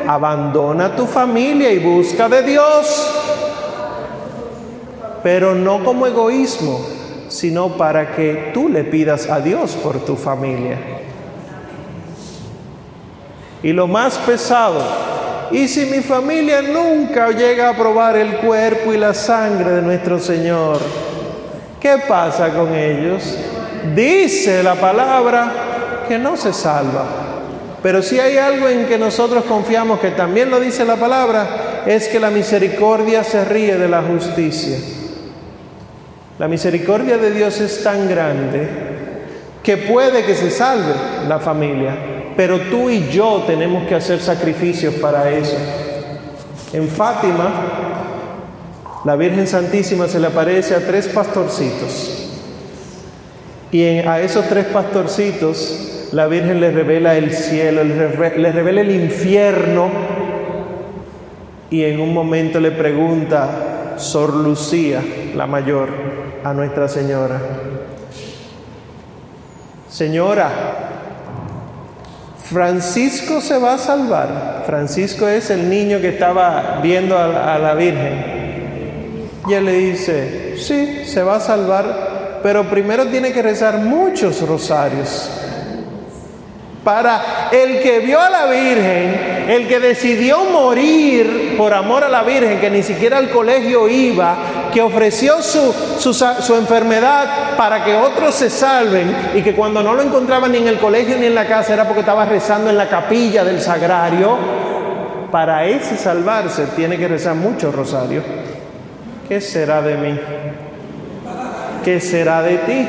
abandona 0.09 0.97
tu 0.97 1.07
familia 1.07 1.71
y 1.71 1.79
busca 1.79 2.29
de 2.29 2.43
Dios, 2.43 3.15
pero 5.23 5.55
no 5.55 5.85
como 5.85 6.05
egoísmo, 6.05 7.02
sino 7.33 7.79
para 7.79 8.15
que 8.15 8.51
tú 8.53 8.69
le 8.69 8.85
pidas 8.85 9.31
a 9.31 9.41
Dios 9.41 9.73
por 9.83 10.05
tu 10.05 10.17
familia. 10.17 10.77
Y 13.63 13.73
lo 13.73 13.87
más 13.87 14.19
pesado, 14.19 14.83
y 15.51 15.67
si 15.67 15.87
mi 15.87 16.01
familia 16.01 16.61
nunca 16.61 17.31
llega 17.31 17.71
a 17.71 17.77
probar 17.77 18.17
el 18.17 18.37
cuerpo 18.37 18.93
y 18.93 18.99
la 18.99 19.15
sangre 19.15 19.71
de 19.71 19.83
nuestro 19.83 20.19
Señor, 20.19 20.79
¿qué 21.81 21.97
pasa 22.07 22.51
con 22.51 22.75
ellos? 22.75 23.39
Dice 23.95 24.63
la 24.63 24.75
palabra 24.75 26.05
que 26.07 26.19
no 26.19 26.37
se 26.37 26.53
salva. 26.53 27.05
Pero 27.83 28.03
si 28.03 28.21
hay 28.21 28.37
algo 28.37 28.69
en 28.69 28.87
que 28.87 28.99
nosotros 28.99 29.45
confiamos, 29.45 30.01
que 30.01 30.11
también 30.11 30.51
lo 30.51 30.61
dice 30.61 30.85
la 30.85 30.97
palabra, 30.97 31.83
es 31.87 32.09
que 32.09 32.21
la 32.21 32.31
misericordia 32.31 33.25
se 33.25 33.45
ríe 33.45 33.77
de 33.77 33.89
la 33.89 34.03
justicia. 34.03 34.79
La 36.39 36.49
misericordia 36.49 37.19
de 37.19 37.31
Dios 37.31 37.61
es 37.61 37.85
tan 37.85 38.09
grande 38.09 38.69
que 39.63 39.77
puede 39.77 40.25
que 40.25 40.35
se 40.35 40.51
salve 40.51 40.93
la 41.29 41.39
familia, 41.39 41.95
pero 42.37 42.59
tú 42.63 42.91
y 42.91 43.09
yo 43.09 43.45
tenemos 43.47 43.87
que 43.87 43.95
hacer 43.95 44.21
sacrificios 44.21 44.95
para 44.95 45.31
eso. 45.31 45.57
En 46.73 46.89
Fátima, 46.89 47.51
la 49.05 49.17
Virgen 49.17 49.47
Santísima 49.47 50.09
se 50.09 50.19
le 50.19 50.29
aparece 50.29 50.75
a 50.75 50.87
tres 50.87 51.09
pastorcitos. 51.09 52.31
Y 53.71 53.85
a 53.85 54.21
esos 54.21 54.49
tres 54.49 54.67
pastorcitos 54.67 56.09
la 56.13 56.27
Virgen 56.27 56.61
les 56.61 56.75
revela 56.75 57.17
el 57.17 57.33
cielo, 57.33 57.85
les 57.85 58.55
revela 58.55 58.81
el 58.81 58.91
infierno. 58.91 59.91
Y 61.71 61.85
en 61.85 62.01
un 62.01 62.13
momento 62.13 62.61
le 62.61 62.71
pregunta 62.71 63.62
Sor 63.99 64.35
Lucía, 64.35 65.03
la 65.35 65.47
mayor, 65.47 65.89
a 66.45 66.53
Nuestra 66.53 66.89
Señora, 66.89 67.41
Señora, 69.93 70.51
Francisco 72.43 73.43
se 73.43 73.59
va 73.59 73.75
a 73.75 73.79
salvar. 73.79 74.63
Francisco 74.67 75.29
es 75.29 75.51
el 75.51 75.69
niño 75.69 76.01
que 76.01 76.09
estaba 76.09 76.81
viendo 76.83 77.19
a, 77.19 77.59
la 77.59 77.75
Virgen. 77.75 79.29
Y 79.47 79.53
él 79.53 79.67
le 79.67 79.73
dice, 79.73 80.55
sí, 80.57 81.05
se 81.05 81.23
va 81.23 81.37
a 81.37 81.41
salvar, 81.41 82.41
pero 82.43 82.65
primero 82.71 83.07
tiene 83.09 83.33
que 83.33 83.43
rezar 83.43 83.79
muchos 83.79 84.47
rosarios. 84.49 85.31
Para 86.85 87.49
el 87.53 87.81
que 87.81 88.01
vio 88.01 88.21
a 88.21 88.29
la 88.29 88.47
Virgen, 88.47 89.45
el 89.49 89.69
que 89.69 89.79
decidió 89.79 90.45
morir 90.45 91.55
por 91.57 91.73
amor 91.73 92.03
a 92.03 92.09
la 92.09 92.23
Virgen, 92.23 92.61
que 92.61 92.71
ni 92.71 92.83
siquiera 92.83 93.19
al 93.19 93.31
colegio 93.31 93.89
iba, 93.89 94.37
que 94.73 94.83
ofreció 94.83 95.43
su, 95.43 95.73
su, 95.99 96.57
enfermedad 96.57 97.57
para 97.57 97.85
que 97.85 97.95
otros 97.95 98.35
se 98.35 98.51
salven 98.51 99.15
y 99.35 99.43
que 99.43 99.55
cuando 99.55 99.83
no 99.83 99.95
lo 99.95 100.03
encontraban 100.03 100.51
ni 100.51 100.59
en 100.59 100.69
el 100.69 100.79
colegio 100.79 101.17
ni 101.19 101.27
en 101.27 101.35
la 101.35 101.47
casa 101.47 101.75
era 101.75 101.85
porque 101.85 102.01
estaba 102.01 102.25
rezando 102.25 102.71
en 102.71 102.77
la 102.77 102.89
capilla 102.89 103.45
del 103.45 103.61
sagrario, 103.61 104.37
para 105.31 105.67
ese 105.67 105.97
salvarse 105.97 106.67
tiene 106.75 106.99
que 106.99 107.09
rezar 107.09 107.35
mucho 107.35 107.71
rosario. 107.71 108.23
¿Qué 109.29 109.41
será 109.41 109.81
de 109.83 109.97
mí? 109.97 110.21
¿Qué 111.85 112.01
será 112.01 112.43
de 112.43 112.59
ti? 112.59 112.89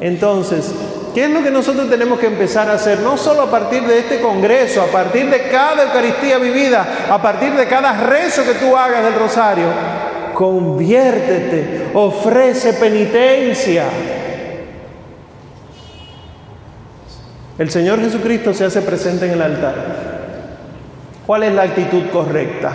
Entonces, 0.00 0.74
¿Qué 1.14 1.24
es 1.24 1.30
lo 1.30 1.42
que 1.42 1.50
nosotros 1.50 1.90
tenemos 1.90 2.18
que 2.18 2.26
empezar 2.26 2.70
a 2.70 2.74
hacer? 2.74 3.00
No 3.00 3.18
solo 3.18 3.42
a 3.42 3.50
partir 3.50 3.82
de 3.82 3.98
este 3.98 4.20
congreso, 4.20 4.80
a 4.80 4.86
partir 4.86 5.28
de 5.28 5.48
cada 5.48 5.84
Eucaristía 5.84 6.38
vivida, 6.38 7.06
a 7.10 7.20
partir 7.20 7.52
de 7.52 7.66
cada 7.66 7.92
rezo 8.06 8.44
que 8.44 8.54
tú 8.54 8.74
hagas 8.74 9.04
del 9.04 9.14
rosario, 9.14 9.66
conviértete, 10.34 11.90
ofrece 11.92 12.72
penitencia. 12.74 13.84
El 17.58 17.70
Señor 17.70 18.00
Jesucristo 18.00 18.54
se 18.54 18.64
hace 18.64 18.80
presente 18.80 19.26
en 19.26 19.32
el 19.32 19.42
altar. 19.42 19.74
¿Cuál 21.26 21.42
es 21.42 21.52
la 21.52 21.62
actitud 21.62 22.04
correcta? 22.10 22.72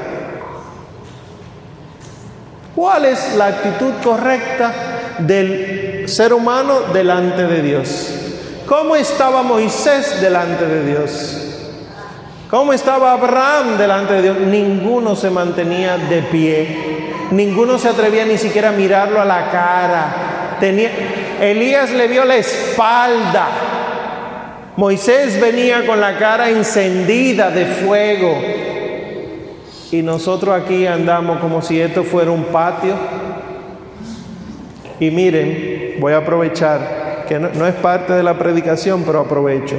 ¿Cuál 2.75 3.05
es 3.05 3.35
la 3.35 3.47
actitud 3.47 3.93
correcta 4.03 4.71
del 5.17 6.07
ser 6.07 6.31
humano 6.31 6.81
delante 6.93 7.47
de 7.47 7.61
Dios? 7.63 8.26
¿Cómo 8.67 8.95
estaba 8.95 9.41
Moisés 9.43 10.21
delante 10.21 10.67
de 10.67 10.85
Dios? 10.85 11.43
¿Cómo 12.49 12.73
estaba 12.73 13.13
Abraham 13.13 13.77
delante 13.77 14.13
de 14.13 14.21
Dios? 14.21 14.37
Ninguno 14.39 15.15
se 15.15 15.29
mantenía 15.29 15.97
de 15.97 16.21
pie 16.23 16.97
Ninguno 17.31 17.77
se 17.77 17.89
atrevía 17.89 18.25
ni 18.25 18.37
siquiera 18.37 18.69
a 18.69 18.71
mirarlo 18.71 19.19
a 19.19 19.25
la 19.25 19.51
cara. 19.51 20.57
Tenía, 20.59 20.89
Elías 21.41 21.91
le 21.91 22.07
vio 22.07 22.23
la 22.23 22.37
espalda. 22.37 23.47
Moisés 24.77 25.39
venía 25.41 25.85
con 25.85 25.99
la 25.99 26.17
cara 26.17 26.49
encendida 26.49 27.49
de 27.51 27.65
fuego. 27.65 28.37
Y 29.91 30.01
nosotros 30.01 30.55
aquí 30.55 30.87
andamos 30.87 31.39
como 31.39 31.61
si 31.61 31.81
esto 31.81 32.03
fuera 32.03 32.31
un 32.31 32.45
patio. 32.45 32.95
Y 34.99 35.11
miren, 35.11 35.95
voy 35.99 36.13
a 36.13 36.17
aprovechar, 36.17 36.96
que 37.27 37.39
no, 37.39 37.67
es 37.67 37.75
parte 37.75 38.13
de 38.13 38.23
la 38.23 38.37
predicación, 38.37 39.03
pero 39.05 39.19
aprovecho. 39.19 39.75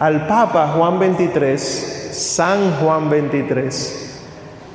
Al 0.00 0.26
Papa 0.26 0.72
Juan 0.76 0.98
23, 0.98 2.10
San 2.12 2.76
Juan 2.76 3.08
23, 3.08 4.20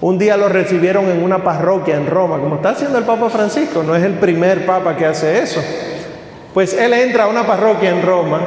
un 0.01 0.17
día 0.17 0.38
lo 0.38 0.47
recibieron 0.49 1.05
en 1.09 1.21
una 1.21 1.43
parroquia 1.43 1.97
en 1.97 2.07
Roma, 2.07 2.39
como 2.39 2.55
está 2.55 2.69
haciendo 2.69 2.97
el 2.97 3.03
Papa 3.03 3.29
Francisco, 3.29 3.83
no 3.83 3.95
es 3.95 4.03
el 4.03 4.13
primer 4.13 4.65
Papa 4.65 4.95
que 4.95 5.05
hace 5.05 5.39
eso. 5.39 5.62
Pues 6.53 6.73
él 6.73 6.93
entra 6.93 7.25
a 7.25 7.27
una 7.27 7.45
parroquia 7.45 7.89
en 7.89 8.01
Roma 8.01 8.39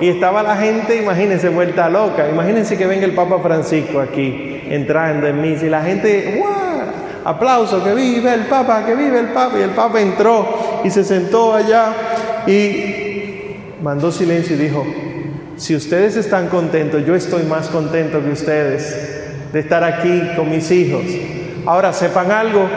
y 0.00 0.08
estaba 0.08 0.42
la 0.42 0.56
gente, 0.56 0.96
imagínense, 0.96 1.50
vuelta 1.50 1.90
loca. 1.90 2.28
Imagínense 2.28 2.78
que 2.78 2.86
venga 2.86 3.04
el 3.04 3.14
Papa 3.14 3.38
Francisco 3.42 4.00
aquí 4.00 4.62
entrando 4.68 5.26
en 5.26 5.40
misa 5.42 5.66
y 5.66 5.68
la 5.68 5.82
gente, 5.82 6.36
¡guau! 6.38 6.60
Aplauso, 7.22 7.84
que 7.84 7.92
vive 7.92 8.32
el 8.32 8.46
Papa, 8.46 8.84
que 8.86 8.94
vive 8.94 9.20
el 9.20 9.26
Papa. 9.26 9.58
Y 9.58 9.62
el 9.62 9.70
Papa 9.70 10.00
entró 10.00 10.80
y 10.84 10.90
se 10.90 11.04
sentó 11.04 11.54
allá 11.54 11.92
y 12.46 13.56
mandó 13.82 14.12
silencio 14.12 14.56
y 14.56 14.58
dijo, 14.58 14.86
si 15.56 15.74
ustedes 15.76 16.16
están 16.16 16.48
contentos, 16.48 17.04
yo 17.06 17.14
estoy 17.14 17.42
más 17.44 17.68
contento 17.68 18.22
que 18.22 18.30
ustedes 18.30 19.52
de 19.52 19.60
estar 19.60 19.84
aquí 19.84 20.22
con 20.36 20.50
mis 20.50 20.70
hijos. 20.70 21.04
Ahora 21.66 21.92
sepan 21.92 22.30
algo, 22.30 22.68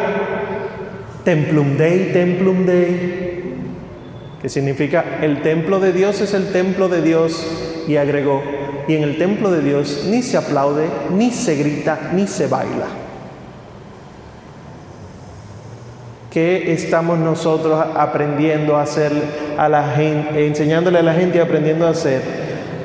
Templum 1.23 1.77
Dei, 1.77 2.11
Templum 2.11 2.65
Dei, 2.65 3.43
que 4.41 4.49
significa 4.49 5.19
el 5.21 5.41
templo 5.41 5.79
de 5.79 5.93
Dios 5.93 6.19
es 6.19 6.33
el 6.33 6.51
templo 6.51 6.89
de 6.89 7.01
Dios, 7.01 7.45
y 7.87 7.95
agregó, 7.95 8.43
y 8.87 8.95
en 8.95 9.03
el 9.03 9.17
templo 9.17 9.51
de 9.51 9.61
Dios 9.61 10.05
ni 10.09 10.21
se 10.21 10.37
aplaude, 10.37 10.87
ni 11.15 11.31
se 11.31 11.55
grita, 11.55 12.11
ni 12.13 12.27
se 12.27 12.47
baila. 12.47 13.02
¿Qué 16.33 16.73
estamos 16.73 17.19
nosotros 17.19 17.79
aprendiendo 17.95 18.75
a 18.75 18.81
hacer 18.81 19.11
a 19.55 19.69
la 19.69 19.91
gente, 19.91 20.47
enseñándole 20.47 20.97
a 20.97 21.03
la 21.03 21.13
gente 21.13 21.37
y 21.37 21.41
aprendiendo 21.41 21.85
a 21.85 21.91
hacer? 21.91 22.23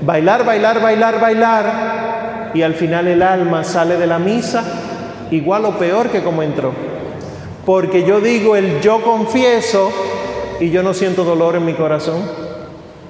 Bailar, 0.02 0.44
bailar, 0.44 0.82
bailar, 0.82 1.18
bailar 1.18 2.50
y 2.52 2.60
al 2.60 2.74
final 2.74 3.08
el 3.08 3.22
alma 3.22 3.64
sale 3.64 3.96
de 3.96 4.06
la 4.06 4.18
misa 4.18 4.64
igual 5.30 5.64
o 5.64 5.78
peor 5.78 6.10
que 6.10 6.22
como 6.22 6.42
entró. 6.42 6.72
Porque 7.64 8.04
yo 8.04 8.20
digo 8.20 8.54
el 8.54 8.82
yo 8.82 9.00
confieso 9.00 9.90
y 10.60 10.68
yo 10.68 10.82
no 10.82 10.92
siento 10.92 11.24
dolor 11.24 11.56
en 11.56 11.64
mi 11.64 11.72
corazón. 11.72 12.20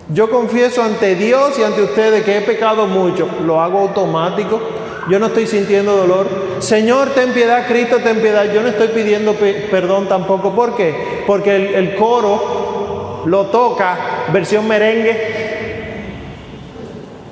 Yo 0.08 0.30
confieso 0.30 0.84
ante 0.84 1.16
Dios 1.16 1.58
y 1.58 1.64
ante 1.64 1.82
ustedes 1.82 2.22
que 2.22 2.38
he 2.38 2.40
pecado 2.42 2.86
mucho. 2.86 3.28
Lo 3.44 3.60
hago 3.60 3.80
automático. 3.80 4.60
Yo 5.08 5.18
no 5.18 5.26
estoy 5.26 5.46
sintiendo 5.46 5.96
dolor. 5.96 6.26
Señor, 6.60 7.10
ten 7.10 7.32
piedad, 7.32 7.66
Cristo, 7.66 7.98
ten 8.02 8.20
piedad. 8.20 8.52
Yo 8.52 8.62
no 8.62 8.68
estoy 8.68 8.88
pidiendo 8.88 9.34
perdón 9.70 10.08
tampoco. 10.08 10.54
¿Por 10.54 10.76
qué? 10.76 11.22
Porque 11.26 11.56
el, 11.56 11.74
el 11.74 11.94
coro 11.94 13.22
lo 13.26 13.46
toca, 13.46 13.96
versión 14.32 14.66
merengue, 14.66 15.48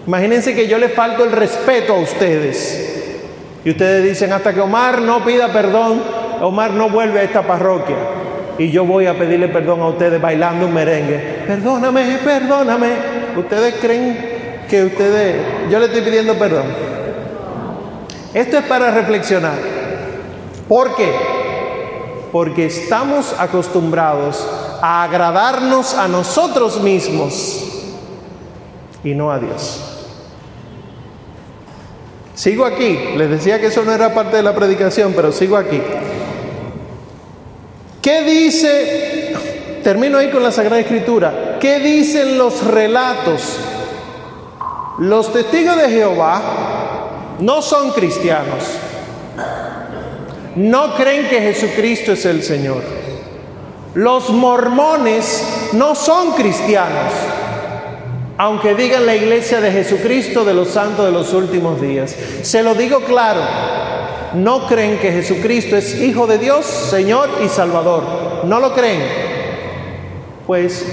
Imagínense 0.07 0.55
que 0.55 0.69
yo 0.69 0.79
le 0.79 0.89
falto 0.89 1.25
el 1.25 1.33
respeto 1.33 1.95
a 1.95 1.99
ustedes. 1.99 3.19
Y 3.65 3.71
ustedes 3.71 4.05
dicen, 4.05 4.33
hasta 4.33 4.55
que 4.55 4.61
Omar 4.61 5.03
no 5.03 5.25
pida 5.25 5.53
perdón, 5.53 6.01
Omar 6.41 6.71
no 6.71 6.89
vuelve 6.89 7.19
a 7.21 7.23
esta 7.25 7.43
parroquia. 7.43 7.97
Y 8.57 8.71
yo 8.71 8.85
voy 8.85 9.07
a 9.07 9.19
pedirle 9.19 9.49
perdón 9.49 9.81
a 9.81 9.89
ustedes 9.89 10.21
bailando 10.21 10.67
un 10.67 10.75
merengue. 10.75 11.43
Perdóname, 11.47 12.19
perdóname. 12.25 12.89
¿Ustedes 13.37 13.75
creen 13.81 14.17
que 14.71 14.85
ustedes, 14.85 15.37
yo 15.71 15.81
le 15.81 15.87
estoy 15.87 16.03
pidiendo 16.03 16.35
perdón? 16.35 16.96
Esto 18.37 18.59
es 18.59 18.65
para 18.67 18.91
reflexionar. 18.91 19.55
¿Por 20.69 20.95
qué? 20.95 21.11
Porque 22.31 22.67
estamos 22.67 23.35
acostumbrados 23.39 24.47
a 24.83 25.05
agradarnos 25.05 25.95
a 25.95 26.07
nosotros 26.07 26.83
mismos 26.83 27.65
y 29.03 29.15
no 29.15 29.33
a 29.33 29.39
Dios. 29.39 29.81
Sigo 32.35 32.67
aquí, 32.67 33.15
les 33.17 33.31
decía 33.31 33.59
que 33.59 33.69
eso 33.69 33.83
no 33.85 33.93
era 33.93 34.13
parte 34.13 34.37
de 34.37 34.43
la 34.43 34.55
predicación, 34.55 35.15
pero 35.17 35.33
sigo 35.33 35.57
aquí. 35.57 35.81
¿Qué 38.03 38.21
dice, 38.21 39.35
termino 39.83 40.19
ahí 40.19 40.31
con 40.31 40.43
la 40.43 40.53
Sagrada 40.53 40.81
Escritura, 40.81 41.57
qué 41.59 41.79
dicen 41.79 42.37
los 42.37 42.67
relatos? 42.67 43.61
Los 44.99 45.33
testigos 45.33 45.79
de 45.79 45.89
Jehová 45.89 46.86
no 47.41 47.63
son 47.63 47.91
cristianos, 47.93 48.65
no 50.55 50.95
creen 50.95 51.29
que 51.29 51.41
Jesucristo 51.41 52.13
es 52.13 52.25
el 52.25 52.43
Señor. 52.43 52.83
Los 53.95 54.31
mormones 54.31 55.71
no 55.73 55.95
son 55.95 56.33
cristianos, 56.33 57.13
aunque 58.39 58.75
digan 58.75 59.07
la 59.07 59.17
iglesia 59.17 59.61
de 59.61 59.71
Jesucristo 59.71 60.45
de 60.45 60.55
los 60.55 60.69
santos 60.69 61.07
de 61.07 61.13
los 61.13 61.33
últimos 61.33 61.81
días. 61.81 62.15
Se 62.43 62.63
lo 62.63 62.75
digo 62.75 63.01
claro, 63.01 63.41
no 64.35 64.67
creen 64.67 64.99
que 64.99 65.13
Jesucristo 65.13 65.77
es 65.77 66.01
Hijo 66.01 66.27
de 66.27 66.39
Dios, 66.39 66.67
Señor 66.67 67.29
y 67.45 67.49
Salvador. 67.49 68.45
No 68.45 68.61
lo 68.61 68.75
creen. 68.75 69.03
Pues 70.47 70.85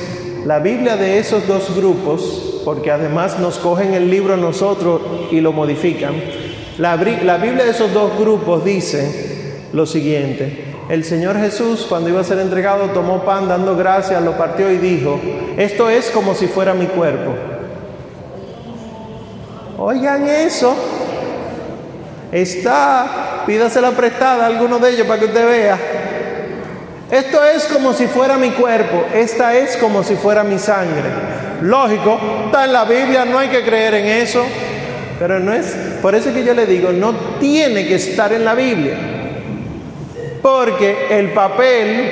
la 0.46 0.60
Biblia 0.60 0.98
de 0.98 1.20
esos 1.20 1.48
dos 1.48 1.76
grupos, 1.76 2.62
porque 2.66 2.92
además 2.92 3.40
nos 3.40 3.60
cogen 3.60 3.94
el 3.94 4.10
libro 4.10 4.38
nosotros 4.38 5.02
y 5.32 5.42
lo 5.42 5.54
modifican, 5.54 6.14
la, 6.78 6.96
la 6.96 7.38
Biblia 7.38 7.66
de 7.66 7.72
esos 7.72 7.94
dos 7.94 8.18
grupos 8.18 8.66
dice 8.66 9.68
lo 9.74 9.86
siguiente. 9.86 10.74
El 10.90 11.06
Señor 11.06 11.38
Jesús, 11.38 11.86
cuando 11.88 12.10
iba 12.10 12.20
a 12.20 12.26
ser 12.26 12.40
entregado, 12.40 12.88
tomó 12.90 13.24
pan 13.24 13.48
dando 13.48 13.76
gracias, 13.78 14.22
lo 14.22 14.38
partió 14.38 14.70
y 14.70 14.78
dijo, 14.78 15.20
esto 15.58 15.90
es 15.90 16.10
como 16.10 16.36
si 16.36 16.48
fuera 16.48 16.74
mi 16.74 16.88
cuerpo. 16.88 17.32
Oigan 19.78 20.28
eso. 20.28 20.76
Está, 22.32 23.44
pídasela 23.46 23.92
prestada 23.92 24.44
a 24.44 24.48
alguno 24.48 24.80
de 24.80 24.92
ellos 24.92 25.08
para 25.08 25.20
que 25.20 25.26
usted 25.28 25.46
vea. 25.46 25.80
Esto 27.12 27.44
es 27.44 27.66
como 27.66 27.94
si 27.94 28.08
fuera 28.08 28.38
mi 28.38 28.52
cuerpo, 28.52 29.06
esta 29.14 29.56
es 29.56 29.78
como 29.78 30.04
si 30.04 30.16
fuera 30.16 30.44
mi 30.44 30.58
sangre. 30.58 31.10
Lógico, 31.62 32.20
está 32.46 32.66
en 32.66 32.74
la 32.74 32.86
Biblia, 32.86 33.26
no 33.26 33.38
hay 33.38 33.50
que 33.50 33.64
creer 33.64 33.94
en 33.96 34.06
eso, 34.06 34.44
pero 35.20 35.40
no 35.40 35.54
es, 35.54 35.76
por 36.02 36.16
eso 36.16 36.34
que 36.34 36.44
yo 36.44 36.54
le 36.54 36.66
digo, 36.66 36.92
no 36.92 37.14
tiene 37.40 37.86
que 37.88 37.96
estar 37.96 38.34
en 38.34 38.46
la 38.46 38.56
Biblia. 38.56 38.98
Porque 40.42 41.08
el 41.10 41.32
papel 41.32 42.12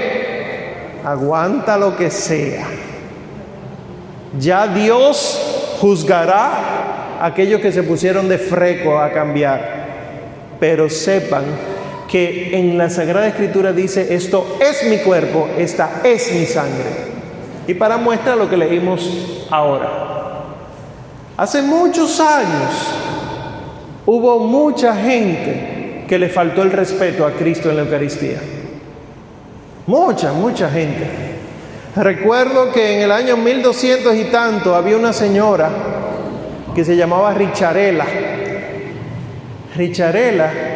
aguanta 1.04 1.78
lo 1.78 1.98
que 1.98 2.10
sea. 2.10 2.66
Ya 4.40 4.68
Dios 4.68 5.78
juzgará 5.82 7.18
a 7.20 7.26
aquellos 7.26 7.60
que 7.60 7.72
se 7.72 7.84
pusieron 7.84 8.30
de 8.30 8.38
freco 8.38 9.00
a 9.00 9.12
cambiar. 9.12 9.82
Pero 10.60 10.90
sepan 10.90 11.44
que 12.12 12.58
en 12.60 12.78
la 12.78 12.90
Sagrada 12.90 13.28
Escritura 13.28 13.72
dice, 13.72 14.14
esto 14.14 14.58
es 14.60 14.86
mi 14.90 14.98
cuerpo, 14.98 15.48
esta 15.58 16.02
es 16.04 16.34
mi 16.34 16.46
sangre. 16.46 17.12
Y 17.68 17.74
para 17.74 17.96
muestra 17.96 18.36
lo 18.36 18.50
que 18.50 18.58
leímos 18.58 19.48
ahora. 19.50 19.90
Hace 21.38 21.62
muchos 21.62 22.20
años 22.20 22.70
hubo 24.06 24.40
mucha 24.40 24.94
gente 24.94 26.04
que 26.06 26.20
le 26.20 26.28
faltó 26.28 26.64
el 26.64 26.72
respeto 26.72 27.26
a 27.26 27.32
Cristo 27.32 27.70
en 27.70 27.78
la 27.78 27.84
Eucaristía. 27.84 28.42
Mucha, 29.88 30.34
mucha 30.34 30.70
gente. 30.70 31.08
Recuerdo 31.96 32.74
que 32.74 32.96
en 32.96 33.04
el 33.04 33.12
año 33.14 33.38
1200 33.38 34.16
y 34.18 34.26
tanto 34.26 34.76
había 34.76 34.98
una 34.98 35.14
señora 35.14 35.70
que 36.76 36.84
se 36.84 36.98
llamaba 36.98 37.34
Richarela. 37.34 38.06
Richarela 39.78 40.71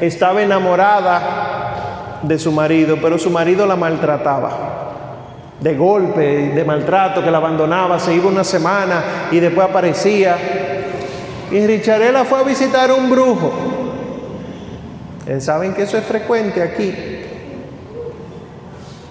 estaba 0.00 0.42
enamorada 0.42 2.20
de 2.22 2.38
su 2.38 2.52
marido, 2.52 2.98
pero 3.00 3.18
su 3.18 3.30
marido 3.30 3.66
la 3.66 3.76
maltrataba. 3.76 4.76
De 5.60 5.76
golpe, 5.76 6.50
de 6.54 6.64
maltrato, 6.64 7.22
que 7.22 7.30
la 7.30 7.38
abandonaba, 7.38 7.98
se 7.98 8.14
iba 8.14 8.28
una 8.28 8.44
semana 8.44 9.02
y 9.30 9.40
después 9.40 9.68
aparecía. 9.68 10.36
Y 11.50 11.66
Richarela 11.66 12.24
fue 12.24 12.40
a 12.40 12.42
visitar 12.42 12.90
a 12.90 12.94
un 12.94 13.10
brujo 13.10 13.52
Saben 15.40 15.74
que 15.74 15.82
eso 15.82 15.98
es 15.98 16.04
frecuente 16.04 16.62
aquí. 16.62 17.17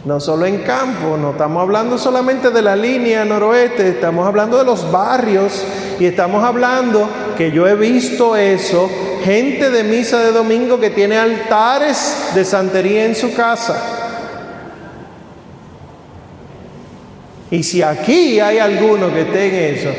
No 0.07 0.21
solo 0.21 0.45
en 0.45 0.59
campo, 0.59 1.17
no 1.17 1.31
estamos 1.31 1.61
hablando 1.61 1.97
solamente 1.97 2.49
de 2.49 2.61
la 2.61 2.77
línea 2.77 3.25
noroeste, 3.25 3.89
estamos 3.89 4.25
hablando 4.25 4.57
de 4.57 4.63
los 4.63 4.89
barrios 4.89 5.65
y 5.99 6.05
estamos 6.05 6.45
hablando 6.45 7.09
que 7.37 7.51
yo 7.51 7.67
he 7.67 7.75
visto 7.75 8.37
eso, 8.37 8.89
gente 9.25 9.69
de 9.69 9.83
misa 9.83 10.19
de 10.21 10.31
domingo 10.31 10.79
que 10.79 10.91
tiene 10.91 11.17
altares 11.17 12.31
de 12.33 12.45
santería 12.45 13.03
en 13.03 13.15
su 13.15 13.33
casa. 13.33 13.83
Y 17.51 17.61
si 17.63 17.81
aquí 17.81 18.39
hay 18.39 18.59
alguno 18.59 19.13
que 19.13 19.23
esté 19.23 19.47
en 19.49 19.75
eso, 19.75 19.89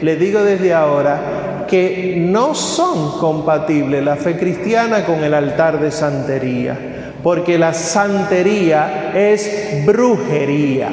le 0.00 0.14
digo 0.14 0.44
desde 0.44 0.72
ahora, 0.74 1.64
que 1.68 2.14
no 2.16 2.54
son 2.54 3.18
compatibles 3.18 4.04
la 4.04 4.14
fe 4.14 4.38
cristiana 4.38 5.04
con 5.04 5.24
el 5.24 5.34
altar 5.34 5.80
de 5.80 5.90
santería, 5.90 7.05
porque 7.22 7.58
la 7.58 7.74
santería 7.74 9.12
es 9.14 9.84
brujería. 9.84 10.90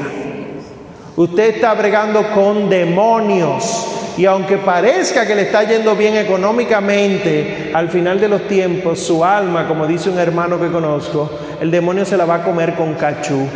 Usted 1.15 1.55
está 1.55 1.73
bregando 1.75 2.31
con 2.33 2.69
demonios 2.69 3.87
y 4.17 4.25
aunque 4.25 4.57
parezca 4.57 5.25
que 5.25 5.35
le 5.35 5.43
está 5.43 5.63
yendo 5.63 5.95
bien 5.95 6.15
económicamente, 6.15 7.71
al 7.73 7.89
final 7.89 8.19
de 8.19 8.29
los 8.29 8.47
tiempos 8.47 8.99
su 8.99 9.23
alma, 9.23 9.67
como 9.67 9.85
dice 9.85 10.09
un 10.09 10.19
hermano 10.19 10.59
que 10.59 10.71
conozco, 10.71 11.29
el 11.61 11.71
demonio 11.71 12.05
se 12.05 12.17
la 12.17 12.25
va 12.25 12.35
a 12.35 12.43
comer 12.43 12.73
con 12.75 12.93
cachú. 12.93 13.47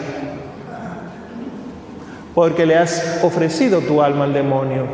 Porque 2.34 2.66
le 2.66 2.76
has 2.76 3.20
ofrecido 3.24 3.82
tu 3.82 4.02
alma 4.02 4.26
al 4.26 4.34
demonio. 4.34 4.86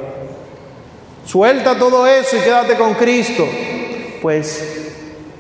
Suelta 1.26 1.78
todo 1.78 2.08
eso 2.08 2.38
y 2.38 2.40
quédate 2.40 2.76
con 2.76 2.94
Cristo. 2.94 3.46
Pues 4.22 4.92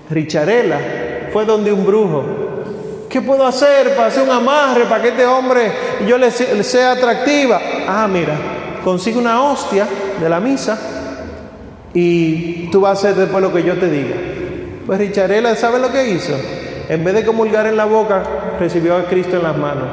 Richarela 0.10 1.03
fue 1.34 1.46
donde 1.46 1.74
un 1.74 1.84
brujo. 1.84 2.24
¿Qué 3.10 3.22
puedo 3.22 3.46
hacer 3.46 3.96
para 3.96 4.08
hacer 4.08 4.24
un 4.24 4.30
amarre 4.30 4.86
para 4.86 5.02
que 5.02 5.10
este 5.10 5.26
hombre 5.26 5.72
yo 6.08 6.17
le 6.17 6.32
sea 6.32 6.91
atractiva? 6.91 7.60
Ah, 7.88 8.08
mira, 8.08 8.36
consigue 8.84 9.17
una 9.17 9.43
hostia 9.43 9.88
de 10.22 10.30
la 10.30 10.39
misa 10.39 10.80
y 11.93 12.69
tú 12.72 12.82
vas 12.82 12.91
a 12.91 13.10
hacer 13.10 13.15
después 13.15 13.43
lo 13.43 13.52
que 13.52 13.63
yo 13.63 13.78
te 13.78 13.89
diga. 13.89 14.15
Pues 14.86 15.00
Richarela, 15.00 15.56
¿sabe 15.56 15.80
lo 15.80 15.91
que 15.91 16.10
hizo? 16.10 16.34
En 16.88 17.04
vez 17.04 17.15
de 17.15 17.26
comulgar 17.26 17.65
en 17.65 17.78
la 17.78 17.86
boca, 17.86 18.24
recibió 18.60 18.96
a 18.96 19.06
Cristo 19.06 19.38
en 19.38 19.43
las 19.43 19.58
manos. 19.58 19.88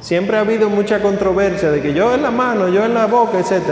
Siempre 0.00 0.36
ha 0.36 0.40
habido 0.40 0.68
mucha 0.68 1.00
controversia 1.00 1.70
de 1.70 1.82
que 1.82 1.92
yo 1.92 2.14
en 2.14 2.22
la 2.22 2.30
mano, 2.30 2.68
yo 2.68 2.84
en 2.84 2.94
la 2.94 3.06
boca, 3.06 3.38
etc. 3.38 3.62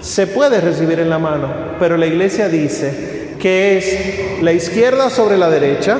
Se 0.00 0.26
puede 0.26 0.60
recibir 0.60 1.00
en 1.00 1.10
la 1.10 1.18
mano, 1.18 1.48
pero 1.78 1.96
la 1.96 2.06
iglesia 2.06 2.48
dice 2.48 3.15
que 3.40 3.78
es 3.78 4.42
la 4.42 4.52
izquierda 4.52 5.10
sobre 5.10 5.36
la 5.36 5.50
derecha 5.50 5.98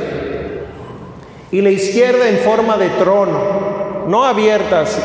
y 1.50 1.60
la 1.60 1.70
izquierda 1.70 2.28
en 2.28 2.38
forma 2.38 2.76
de 2.76 2.88
trono, 2.90 4.04
no 4.08 4.24
abiertas, 4.24 4.98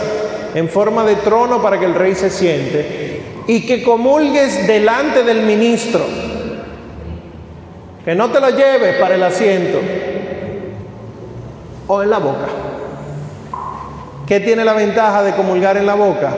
en 0.55 0.69
forma 0.69 1.05
de 1.05 1.15
trono 1.15 1.61
para 1.61 1.79
que 1.79 1.85
el 1.85 1.95
rey 1.95 2.15
se 2.15 2.29
siente 2.29 3.21
y 3.47 3.65
que 3.65 3.83
comulgues 3.83 4.67
delante 4.67 5.23
del 5.23 5.43
ministro, 5.43 6.01
que 8.03 8.15
no 8.15 8.29
te 8.31 8.39
lo 8.39 8.49
lleves 8.49 8.95
para 8.97 9.15
el 9.15 9.23
asiento 9.23 9.79
o 11.87 12.03
en 12.03 12.09
la 12.09 12.19
boca. 12.19 12.47
¿Qué 14.27 14.39
tiene 14.39 14.63
la 14.63 14.73
ventaja 14.73 15.23
de 15.23 15.33
comulgar 15.33 15.75
en 15.77 15.85
la 15.85 15.95
boca? 15.95 16.33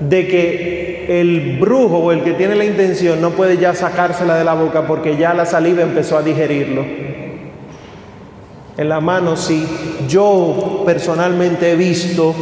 De 0.00 0.28
que 0.28 0.93
el 1.08 1.58
brujo 1.58 1.98
o 1.98 2.12
el 2.12 2.22
que 2.22 2.32
tiene 2.32 2.54
la 2.54 2.64
intención 2.64 3.20
no 3.20 3.30
puede 3.30 3.56
ya 3.58 3.74
sacársela 3.74 4.36
de 4.36 4.44
la 4.44 4.54
boca 4.54 4.86
porque 4.86 5.16
ya 5.16 5.34
la 5.34 5.46
saliva 5.46 5.82
empezó 5.82 6.18
a 6.18 6.22
digerirlo. 6.22 6.84
En 8.76 8.88
la 8.88 9.00
mano 9.00 9.36
sí. 9.36 9.66
Yo 10.08 10.82
personalmente 10.84 11.70
he 11.70 11.76
visto 11.76 12.34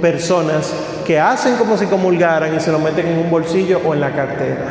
personas 0.00 0.72
que 1.06 1.18
hacen 1.18 1.56
como 1.56 1.76
si 1.76 1.86
comulgaran 1.86 2.54
y 2.54 2.60
se 2.60 2.70
lo 2.70 2.78
meten 2.78 3.06
en 3.08 3.18
un 3.18 3.30
bolsillo 3.30 3.80
o 3.84 3.94
en 3.94 4.00
la 4.00 4.12
cartera. 4.12 4.66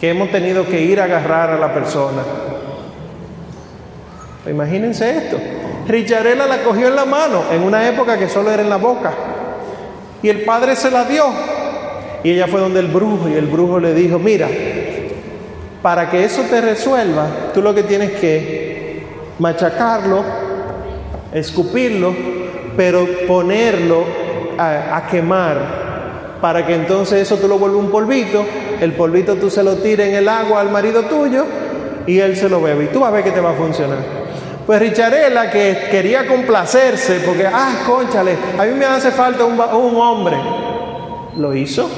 Que 0.00 0.10
hemos 0.10 0.30
tenido 0.30 0.66
que 0.66 0.80
ir 0.80 1.00
a 1.00 1.04
agarrar 1.04 1.50
a 1.50 1.58
la 1.58 1.74
persona. 1.74 2.22
Imagínense 4.48 5.16
esto. 5.16 5.38
Richarela 5.88 6.46
la 6.46 6.62
cogió 6.62 6.88
en 6.88 6.96
la 6.96 7.04
mano 7.04 7.44
en 7.50 7.62
una 7.62 7.88
época 7.88 8.16
que 8.18 8.28
solo 8.28 8.50
era 8.50 8.62
en 8.62 8.70
la 8.70 8.76
boca. 8.76 9.12
Y 10.22 10.28
el 10.28 10.44
padre 10.44 10.76
se 10.76 10.90
la 10.90 11.04
dio. 11.04 11.24
Y 12.26 12.32
ella 12.32 12.48
fue 12.48 12.58
donde 12.58 12.80
el 12.80 12.88
brujo 12.88 13.28
y 13.28 13.34
el 13.34 13.46
brujo 13.46 13.78
le 13.78 13.94
dijo, 13.94 14.18
mira, 14.18 14.48
para 15.80 16.10
que 16.10 16.24
eso 16.24 16.42
te 16.50 16.60
resuelva, 16.60 17.52
tú 17.54 17.62
lo 17.62 17.72
que 17.72 17.84
tienes 17.84 18.18
que 18.18 19.06
machacarlo, 19.38 20.24
escupirlo, 21.32 22.12
pero 22.76 23.06
ponerlo 23.28 24.02
a, 24.58 25.06
quemar 25.08 26.38
para 26.40 26.66
que 26.66 26.74
entonces 26.74 27.22
eso 27.22 27.36
tú 27.36 27.46
lo 27.46 27.60
vuelvas 27.60 27.78
un 27.78 27.92
polvito, 27.92 28.44
el 28.80 28.94
polvito 28.94 29.36
tú 29.36 29.48
se 29.48 29.62
lo 29.62 29.76
tires 29.76 30.08
en 30.08 30.16
el 30.16 30.28
agua 30.28 30.62
al 30.62 30.70
marido 30.72 31.02
tuyo 31.02 31.44
y 32.08 32.18
él 32.18 32.36
se 32.36 32.48
lo 32.48 32.60
bebe 32.60 32.86
y 32.86 32.88
tú 32.88 32.98
vas 32.98 33.10
a 33.10 33.14
ver 33.14 33.22
que 33.22 33.30
te 33.30 33.40
va 33.40 33.50
a 33.50 33.54
funcionar. 33.54 33.98
Pues 34.66 34.80
Richarela, 34.80 35.48
que 35.48 35.86
quería 35.92 36.26
complacerse, 36.26 37.20
porque, 37.24 37.46
ah, 37.46 37.84
conchale, 37.86 38.36
a 38.58 38.64
mí 38.64 38.72
me 38.72 38.84
hace 38.84 39.12
falta 39.12 39.44
un, 39.44 39.60
hombre, 39.96 40.36
lo 41.36 41.54
hizo. 41.54 41.88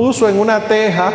Puso 0.00 0.30
en 0.30 0.40
una 0.40 0.60
teja 0.60 1.12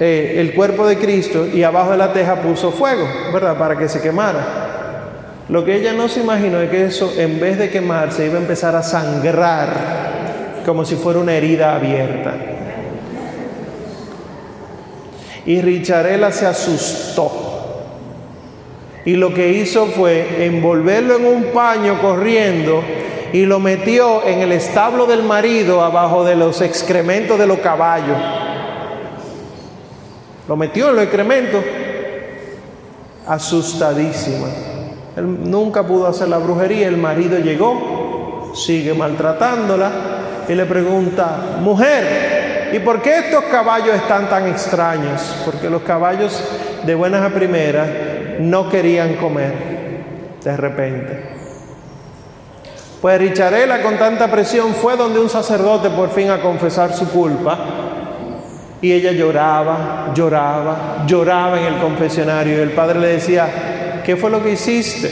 eh, 0.00 0.36
el 0.38 0.54
cuerpo 0.54 0.86
de 0.86 0.96
Cristo 0.96 1.46
y 1.46 1.62
abajo 1.62 1.90
de 1.90 1.98
la 1.98 2.10
teja 2.10 2.36
puso 2.36 2.72
fuego, 2.72 3.06
¿verdad? 3.34 3.58
Para 3.58 3.76
que 3.76 3.86
se 3.86 4.00
quemara. 4.00 5.42
Lo 5.50 5.62
que 5.62 5.76
ella 5.76 5.92
no 5.92 6.08
se 6.08 6.20
imaginó 6.20 6.58
es 6.62 6.70
que 6.70 6.86
eso, 6.86 7.12
en 7.18 7.38
vez 7.38 7.58
de 7.58 7.68
quemarse, 7.68 8.24
iba 8.24 8.36
a 8.36 8.40
empezar 8.40 8.74
a 8.74 8.82
sangrar 8.82 10.62
como 10.64 10.86
si 10.86 10.96
fuera 10.96 11.18
una 11.18 11.34
herida 11.34 11.74
abierta. 11.74 12.32
Y 15.44 15.60
Richarela 15.60 16.32
se 16.32 16.46
asustó. 16.46 17.30
Y 19.04 19.16
lo 19.16 19.34
que 19.34 19.50
hizo 19.50 19.84
fue 19.88 20.46
envolverlo 20.46 21.16
en 21.16 21.26
un 21.26 21.44
paño 21.52 22.00
corriendo 22.00 22.82
y 23.32 23.46
lo 23.46 23.58
metió 23.60 24.26
en 24.26 24.40
el 24.40 24.52
establo 24.52 25.06
del 25.06 25.22
marido 25.22 25.82
abajo 25.82 26.24
de 26.24 26.36
los 26.36 26.60
excrementos 26.60 27.38
de 27.38 27.46
los 27.46 27.58
caballos. 27.58 28.18
Lo 30.46 30.56
metió 30.56 30.90
en 30.90 30.96
los 30.96 31.04
excrementos, 31.04 31.64
asustadísima. 33.26 34.48
Él 35.16 35.50
nunca 35.50 35.86
pudo 35.86 36.06
hacer 36.06 36.28
la 36.28 36.38
brujería, 36.38 36.88
el 36.88 36.98
marido 36.98 37.38
llegó, 37.38 38.52
sigue 38.54 38.92
maltratándola 38.92 39.90
y 40.48 40.54
le 40.54 40.66
pregunta, 40.66 41.56
mujer, 41.60 42.70
¿y 42.72 42.78
por 42.80 43.00
qué 43.00 43.18
estos 43.18 43.44
caballos 43.44 43.94
están 43.94 44.28
tan 44.28 44.46
extraños? 44.46 45.36
Porque 45.44 45.70
los 45.70 45.82
caballos 45.82 46.42
de 46.84 46.94
buenas 46.94 47.22
a 47.22 47.34
primeras 47.34 47.88
no 48.40 48.68
querían 48.68 49.14
comer 49.14 49.52
de 50.42 50.56
repente. 50.56 51.31
Pues 53.02 53.18
Richarela 53.18 53.82
con 53.82 53.98
tanta 53.98 54.30
presión 54.30 54.76
fue 54.76 54.96
donde 54.96 55.18
un 55.18 55.28
sacerdote 55.28 55.90
por 55.90 56.10
fin 56.10 56.30
a 56.30 56.40
confesar 56.40 56.94
su 56.94 57.10
culpa 57.10 57.58
y 58.80 58.92
ella 58.92 59.10
lloraba, 59.10 60.12
lloraba, 60.14 61.04
lloraba 61.04 61.60
en 61.60 61.66
el 61.66 61.80
confesionario 61.80 62.58
y 62.58 62.60
el 62.60 62.70
padre 62.70 63.00
le 63.00 63.08
decía, 63.08 64.02
¿qué 64.04 64.16
fue 64.16 64.30
lo 64.30 64.40
que 64.40 64.52
hiciste? 64.52 65.10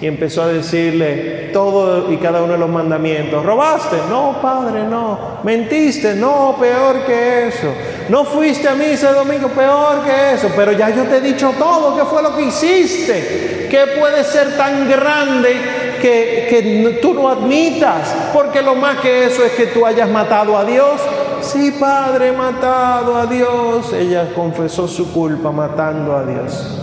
Y 0.00 0.06
empezó 0.06 0.42
a 0.42 0.46
decirle 0.46 1.50
todo 1.52 2.12
y 2.12 2.18
cada 2.18 2.40
uno 2.40 2.52
de 2.52 2.58
los 2.58 2.70
mandamientos. 2.70 3.44
¿Robaste? 3.44 3.96
No, 4.08 4.38
padre, 4.40 4.84
no. 4.84 5.38
¿Mentiste? 5.42 6.14
No, 6.14 6.56
peor 6.60 7.04
que 7.04 7.48
eso. 7.48 7.74
¿No 8.10 8.24
fuiste 8.24 8.68
a 8.68 8.76
misa 8.76 9.08
el 9.08 9.16
domingo? 9.16 9.48
Peor 9.48 10.04
que 10.04 10.34
eso. 10.34 10.50
Pero 10.54 10.70
ya 10.70 10.90
yo 10.90 11.02
te 11.04 11.16
he 11.16 11.20
dicho 11.20 11.52
todo. 11.58 11.96
¿Qué 11.96 12.04
fue 12.04 12.22
lo 12.22 12.36
que 12.36 12.42
hiciste? 12.42 13.66
¿Qué 13.68 13.98
puede 13.98 14.22
ser 14.22 14.56
tan 14.56 14.88
grande 14.88 15.83
que, 16.04 16.46
que 16.50 16.98
tú 17.00 17.14
no 17.14 17.30
admitas? 17.30 18.14
Porque 18.34 18.60
lo 18.60 18.74
más 18.74 18.98
que 18.98 19.24
eso 19.24 19.42
es 19.42 19.52
que 19.52 19.68
tú 19.68 19.86
hayas 19.86 20.10
matado 20.10 20.58
a 20.58 20.64
Dios. 20.66 21.00
Sí, 21.40 21.70
padre, 21.80 22.28
he 22.28 22.32
matado 22.32 23.16
a 23.16 23.24
Dios. 23.24 23.90
Ella 23.94 24.28
confesó 24.34 24.86
su 24.86 25.10
culpa 25.14 25.50
matando 25.50 26.14
a 26.14 26.26
Dios. 26.26 26.78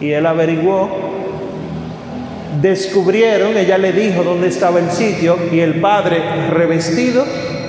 Y 0.00 0.10
él 0.10 0.24
averiguó 0.24 0.88
descubrieron, 2.62 3.54
ella 3.58 3.76
le 3.76 3.92
dijo 3.92 4.22
dónde 4.22 4.48
estaba 4.48 4.78
el 4.78 4.90
sitio 4.90 5.36
y 5.52 5.60
el 5.60 5.78
padre 5.78 6.48
revestido 6.48 7.22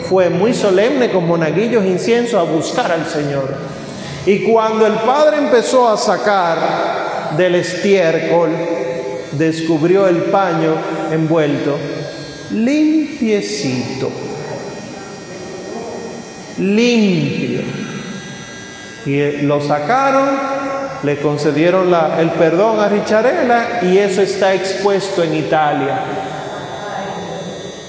fue 0.04 0.30
muy 0.30 0.54
solemne 0.54 1.12
con 1.12 1.28
monaguillos 1.28 1.84
incienso 1.84 2.40
a 2.40 2.44
buscar 2.44 2.94
al 2.94 3.06
Señor. 3.06 3.54
Y 4.26 4.44
cuando 4.50 4.88
el 4.88 4.94
padre 4.94 5.40
empezó 5.40 5.90
a 5.90 5.98
sacar 5.98 7.36
del 7.36 7.56
estiércol, 7.56 8.52
descubrió 9.34 10.08
el 10.08 10.24
paño 10.24 10.76
envuelto, 11.12 11.78
limpiecito, 12.52 14.10
limpio. 16.58 17.62
Y 19.06 19.42
lo 19.44 19.62
sacaron 19.62 20.58
le 21.04 21.18
concedieron 21.18 21.94
el 22.20 22.32
perdón 22.32 22.80
a 22.80 22.90
Richarela 22.90 23.80
y 23.84 23.98
eso 23.98 24.22
está 24.22 24.54
expuesto 24.54 25.24
en 25.24 25.36
Italia. 25.36 26.00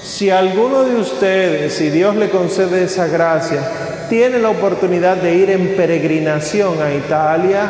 Si 0.03 0.29
alguno 0.29 0.83
de 0.83 0.95
ustedes, 0.95 1.73
si 1.73 1.89
Dios 1.89 2.15
le 2.15 2.29
concede 2.29 2.83
esa 2.83 3.07
gracia, 3.07 3.61
tiene 4.09 4.39
la 4.39 4.49
oportunidad 4.49 5.17
de 5.17 5.35
ir 5.35 5.49
en 5.49 5.75
peregrinación 5.75 6.81
a 6.81 6.93
Italia, 6.93 7.69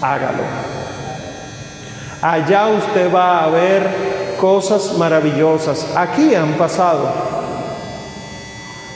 hágalo. 0.00 0.69
Allá 2.22 2.68
usted 2.68 3.12
va 3.12 3.44
a 3.44 3.48
ver 3.48 3.82
cosas 4.38 4.96
maravillosas. 4.98 5.86
Aquí 5.96 6.34
han 6.34 6.54
pasado. 6.54 7.10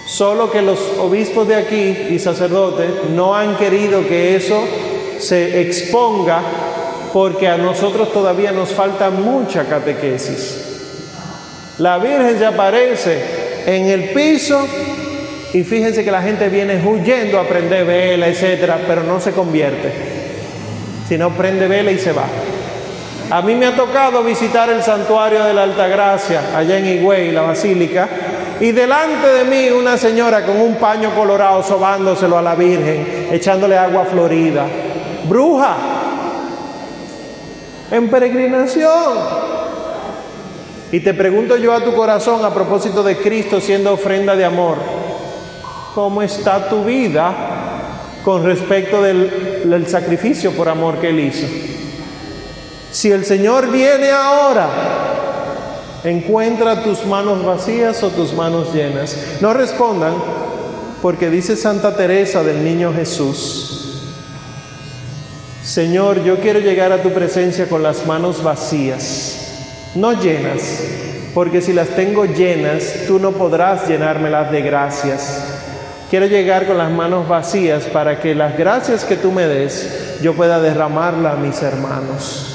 Solo 0.07 0.51
que 0.51 0.61
los 0.61 0.79
obispos 0.99 1.49
de 1.49 1.55
aquí 1.55 2.09
y 2.11 2.19
sacerdotes 2.19 2.91
no 3.11 3.35
han 3.35 3.57
querido 3.57 4.07
que 4.07 4.37
eso 4.37 4.63
se 5.19 5.63
exponga 5.63 6.43
porque 7.13 7.49
a 7.49 7.57
nosotros 7.57 8.13
todavía 8.13 8.53
nos 8.53 8.71
falta 8.71 9.09
mucha 9.09 9.65
catequesis. 9.65 10.75
La 11.79 11.99
Virgen 11.99 12.39
se 12.39 12.45
aparece 12.45 13.23
en 13.67 13.87
el 13.87 14.11
piso 14.11 14.67
y 15.55 15.63
fíjense 15.63 16.05
que 16.05 16.11
la 16.11 16.21
gente 16.21 16.49
viene 16.49 16.83
huyendo 16.85 17.39
a 17.39 17.49
prender 17.49 17.87
vela, 17.87 18.29
etcétera, 18.29 18.81
pero 18.87 19.03
no 19.05 19.21
se 19.21 19.33
convierte, 19.33 19.93
sino 21.09 21.31
prende 21.31 21.67
vela 21.69 21.91
y 21.91 21.99
se 21.99 22.13
va. 22.13 22.27
A 23.35 23.43
mí 23.43 23.57
me 23.57 23.67
ha 23.67 23.75
tocado 23.75 24.23
visitar 24.23 24.71
el 24.71 24.81
santuario 24.81 25.43
de 25.43 25.53
la 25.53 25.65
Altagracia, 25.65 26.57
allá 26.57 26.79
en 26.79 26.87
Higüey, 26.87 27.33
la 27.33 27.43
basílica, 27.43 28.09
y 28.61 28.71
delante 28.71 29.27
de 29.27 29.43
mí 29.43 29.71
una 29.77 29.99
señora 29.99 30.47
con 30.47 30.61
un 30.61 30.77
paño 30.77 31.13
colorado 31.17 31.61
sobándoselo 31.65 32.39
a 32.39 32.43
la 32.43 32.55
Virgen, 32.55 33.31
echándole 33.33 33.77
agua 33.77 34.05
florida 34.05 34.67
bruja, 35.29 35.77
en 37.91 38.09
peregrinación. 38.09 39.19
Y 40.93 41.01
te 41.01 41.13
pregunto 41.13 41.57
yo 41.57 41.73
a 41.73 41.83
tu 41.83 41.93
corazón 41.93 42.45
a 42.45 42.55
propósito 42.55 43.03
de 43.03 43.17
Cristo 43.17 43.61
siendo 43.61 43.95
ofrenda 43.95 44.37
de 44.37 44.45
amor, 44.45 44.77
¿cómo 45.93 46.23
está 46.23 46.69
tu 46.69 46.85
vida 46.85 47.35
con 48.23 48.45
respecto 48.45 49.03
del, 49.03 49.69
del 49.69 49.89
sacrificio 49.89 50.53
por 50.53 50.69
amor 50.69 50.99
que 50.99 51.09
Él 51.09 51.19
hizo? 51.19 51.84
Si 52.95 53.11
el 53.11 53.25
Señor 53.25 53.73
viene 53.73 54.13
ahora, 54.13 54.69
encuentra 56.05 56.85
tus 56.85 57.05
manos 57.05 57.45
vacías 57.45 58.01
o 58.05 58.11
tus 58.11 58.33
manos 58.35 58.73
llenas. 58.73 59.17
No 59.41 59.53
respondan, 59.53 60.15
porque 61.03 61.29
dice 61.29 61.57
Santa 61.57 61.97
Teresa 61.97 62.45
del 62.45 62.63
Niño 62.63 62.95
Jesús, 62.95 64.05
Señor, 65.65 66.23
yo 66.23 66.39
quiero 66.39 66.61
llegar 66.61 66.93
a 66.93 67.03
tu 67.03 67.11
presencia 67.11 67.69
con 67.69 67.83
las 67.83 68.07
manos 68.07 68.45
vacías, 68.45 69.91
no 69.97 70.13
llenas, 70.13 70.63
porque 71.35 71.63
si 71.63 71.73
las 71.73 71.89
tengo 71.89 72.27
llenas, 72.27 73.07
tú 73.09 73.19
no 73.19 73.33
podrás 73.33 73.89
llenármelas 73.89 74.53
de 74.53 74.63
gracias. 74.63 75.47
Quiero 76.11 76.27
llegar 76.27 76.69
con 76.69 76.79
las 76.79 76.93
manos 76.93 77.29
vacías 77.29 77.87
para 77.87 78.21
que 78.21 78.37
las 78.37 78.57
gracias 78.57 79.05
que 79.05 79.17
tú 79.17 79.33
me 79.33 79.49
des, 79.49 80.21
yo 80.23 80.35
pueda 80.35 80.61
derramarlas 80.61 81.35
a 81.35 81.39
mis 81.39 81.61
hermanos. 81.61 82.54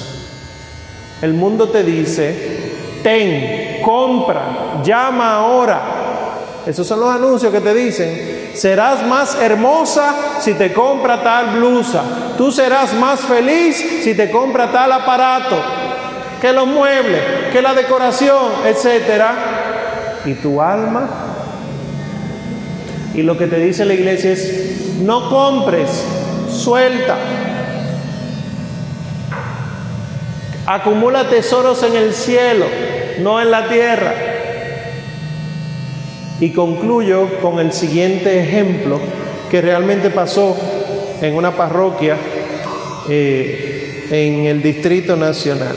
El 1.22 1.34
mundo 1.34 1.70
te 1.70 1.84
dice, 1.84 2.72
ten, 3.04 3.82
compra, 3.82 4.82
llama 4.84 5.36
ahora. 5.36 5.82
Esos 6.66 6.86
son 6.86 7.00
los 7.00 7.10
anuncios 7.10 7.52
que 7.52 7.62
te 7.62 7.74
dicen, 7.74 8.40
Serás 8.60 9.08
más 9.08 9.38
hermosa 9.42 10.14
si 10.42 10.54
te 10.54 10.74
compra 10.74 11.24
tal 11.24 11.58
blusa. 11.58 12.04
Tú 12.38 12.52
serás 12.52 12.94
más 12.94 13.22
feliz 13.22 14.02
si 14.04 14.14
te 14.16 14.30
compra 14.30 14.72
tal 14.72 14.92
aparato. 14.92 15.56
Que 16.42 16.52
los 16.52 16.68
muebles, 16.68 17.22
que 17.54 17.62
la 17.62 17.74
decoración, 17.74 18.52
etcétera. 18.66 19.34
¿Y 20.26 20.34
tu 20.34 20.62
alma? 20.62 21.10
Y 23.14 23.22
lo 23.22 23.38
que 23.38 23.48
te 23.48 23.60
dice 23.60 23.86
la 23.86 23.94
iglesia 23.94 24.32
es, 24.32 25.00
no 25.02 25.30
compres, 25.30 26.04
suelta. 26.50 27.16
Acumula 30.72 31.28
tesoros 31.28 31.82
en 31.82 31.96
el 31.96 32.14
cielo, 32.14 32.68
no 33.22 33.42
en 33.42 33.50
la 33.50 33.68
tierra. 33.68 34.14
Y 36.40 36.52
concluyo 36.52 37.40
con 37.42 37.58
el 37.58 37.74
siguiente 37.74 38.40
ejemplo 38.40 39.00
que 39.50 39.62
realmente 39.62 40.12
pasó 40.12 40.56
en 41.24 41.34
una 41.34 41.56
parroquia 41.56 42.18
eh, 43.10 44.06
en 44.12 44.46
el 44.46 44.62
Distrito 44.62 45.16
Nacional. 45.16 45.76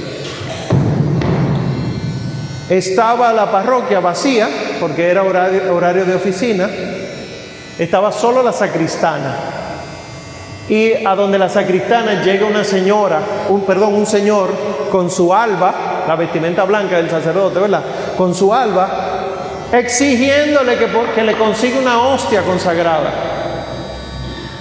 Estaba 2.68 3.32
la 3.32 3.50
parroquia 3.50 3.98
vacía, 4.00 4.46
porque 4.78 5.08
era 5.08 5.22
horario, 5.22 5.74
horario 5.74 6.04
de 6.04 6.16
oficina, 6.16 6.68
estaba 7.78 8.12
solo 8.12 8.42
la 8.42 8.52
sacristana. 8.52 9.61
Y 10.72 11.04
a 11.04 11.14
donde 11.14 11.38
la 11.38 11.50
sacristana 11.50 12.22
llega 12.22 12.46
una 12.46 12.64
señora, 12.64 13.20
un 13.50 13.60
perdón, 13.66 13.92
un 13.92 14.06
señor 14.06 14.48
con 14.90 15.10
su 15.10 15.34
alba, 15.34 16.04
la 16.08 16.16
vestimenta 16.16 16.64
blanca 16.64 16.96
del 16.96 17.10
sacerdote, 17.10 17.58
¿verdad? 17.58 17.82
Con 18.16 18.34
su 18.34 18.54
alba 18.54 19.68
exigiéndole 19.70 20.78
que, 20.78 20.88
que 21.14 21.24
le 21.24 21.34
consiga 21.34 21.78
una 21.78 22.00
hostia 22.00 22.40
consagrada. 22.40 23.12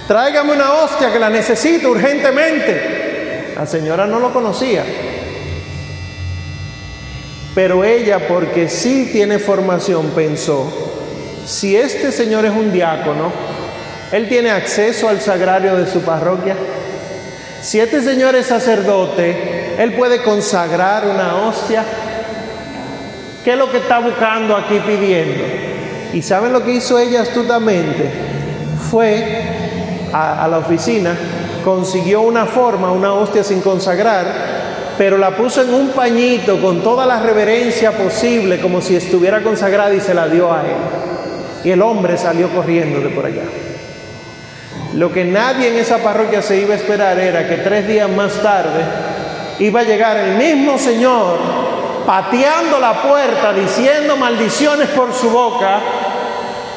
Tráigame 0.06 0.52
una 0.52 0.74
hostia 0.74 1.10
que 1.10 1.18
la 1.18 1.30
necesito 1.30 1.88
urgentemente. 1.88 3.54
La 3.56 3.64
señora 3.64 4.06
no 4.06 4.20
lo 4.20 4.34
conocía. 4.34 4.84
Pero 7.54 7.84
ella, 7.84 8.28
porque 8.28 8.68
sí 8.68 9.08
tiene 9.10 9.38
formación, 9.38 10.08
pensó, 10.08 10.70
si 11.46 11.74
este 11.74 12.12
señor 12.12 12.44
es 12.44 12.52
un 12.52 12.70
diácono, 12.70 13.32
él 14.12 14.28
tiene 14.28 14.50
acceso 14.50 15.08
al 15.08 15.22
sagrario 15.22 15.74
de 15.76 15.90
su 15.90 16.02
parroquia. 16.02 16.54
Si 17.62 17.80
este 17.80 18.02
señor 18.02 18.34
es 18.34 18.46
sacerdote, 18.46 19.74
él 19.78 19.94
puede 19.94 20.22
consagrar 20.22 21.06
una 21.06 21.36
hostia. 21.36 21.82
¿Qué 23.42 23.52
es 23.52 23.58
lo 23.58 23.70
que 23.70 23.78
está 23.78 24.00
buscando 24.00 24.54
aquí 24.54 24.80
pidiendo? 24.86 25.42
¿Y 26.12 26.20
saben 26.20 26.52
lo 26.52 26.62
que 26.62 26.72
hizo 26.72 26.98
ella 26.98 27.22
astutamente? 27.22 28.10
Fue 28.90 29.24
a, 30.12 30.44
a 30.44 30.48
la 30.48 30.58
oficina, 30.58 31.16
consiguió 31.64 32.20
una 32.20 32.44
forma, 32.44 32.92
una 32.92 33.14
hostia 33.14 33.42
sin 33.42 33.62
consagrar, 33.62 34.26
pero 34.98 35.16
la 35.16 35.34
puso 35.34 35.62
en 35.62 35.72
un 35.72 35.88
pañito 35.88 36.60
con 36.60 36.82
toda 36.82 37.06
la 37.06 37.22
reverencia 37.22 37.92
posible, 37.92 38.60
como 38.60 38.82
si 38.82 38.94
estuviera 38.94 39.42
consagrada 39.42 39.94
y 39.94 40.00
se 40.00 40.12
la 40.12 40.28
dio 40.28 40.52
a 40.52 40.60
él. 40.60 40.76
Y 41.64 41.70
el 41.70 41.80
hombre 41.80 42.18
salió 42.18 42.50
corriendo 42.50 43.00
de 43.00 43.08
por 43.08 43.24
allá. 43.24 43.44
Lo 44.94 45.10
que 45.10 45.24
nadie 45.24 45.68
en 45.68 45.78
esa 45.78 45.98
parroquia 45.98 46.42
se 46.42 46.58
iba 46.58 46.74
a 46.74 46.76
esperar 46.76 47.18
era 47.18 47.48
que 47.48 47.56
tres 47.58 47.88
días 47.88 48.10
más 48.10 48.34
tarde 48.42 48.84
iba 49.58 49.80
a 49.80 49.84
llegar 49.84 50.16
el 50.18 50.36
mismo 50.36 50.76
Señor 50.78 51.38
pateando 52.06 52.78
la 52.78 53.00
puerta, 53.00 53.52
diciendo 53.52 54.16
maldiciones 54.16 54.88
por 54.88 55.14
su 55.14 55.30
boca, 55.30 55.80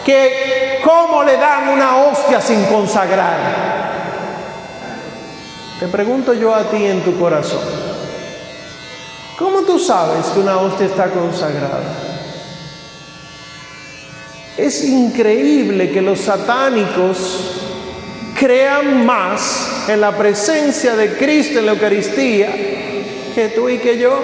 que 0.05 0.80
cómo 0.84 1.24
le 1.24 1.36
dan 1.38 1.70
una 1.70 1.97
hostia 1.97 2.39
sin 2.39 2.63
consagrar. 2.66 3.38
Te 5.80 5.88
pregunto 5.88 6.34
yo 6.34 6.53
a 6.55 6.70
ti 6.70 6.86
en 6.86 7.01
tu 7.01 7.20
corazón, 7.20 7.59
¿cómo 9.38 9.61
tú 9.63 9.78
sabes 9.78 10.28
que 10.28 10.39
una 10.39 10.57
hostia 10.57 10.86
está 10.86 11.09
consagrada? 11.09 11.82
Es 14.55 14.86
increíble 14.86 15.91
que 15.91 16.01
los 16.01 16.22
satánicos 16.22 17.66
crean 18.36 19.05
más 19.05 19.86
en 19.88 20.01
la 20.01 20.15
presencia 20.15 20.95
de 20.95 21.13
Cristo 21.17 21.59
en 21.59 21.65
la 21.65 21.71
Eucaristía 21.71 22.49
que 23.33 23.51
tú 23.55 23.69
y 23.69 23.79
que 23.79 23.97
yo. 23.97 24.19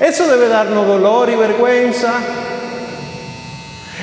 Eso 0.00 0.26
debe 0.26 0.48
darnos 0.48 0.86
dolor 0.86 1.28
y 1.30 1.36
vergüenza. 1.36 2.14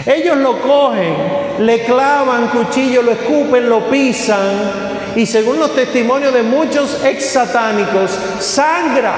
Ellos 0.06 0.38
lo 0.38 0.62
cogen, 0.62 1.16
le 1.60 1.84
clavan 1.84 2.50
cuchillo, 2.50 3.02
lo 3.02 3.12
escupen, 3.12 3.68
lo 3.68 3.90
pisan 3.90 4.98
y 5.16 5.26
según 5.26 5.60
los 5.60 5.74
testimonios 5.74 6.34
de 6.34 6.44
muchos 6.44 7.04
ex 7.04 7.32
satánicos, 7.32 8.12
sangra. 8.40 9.16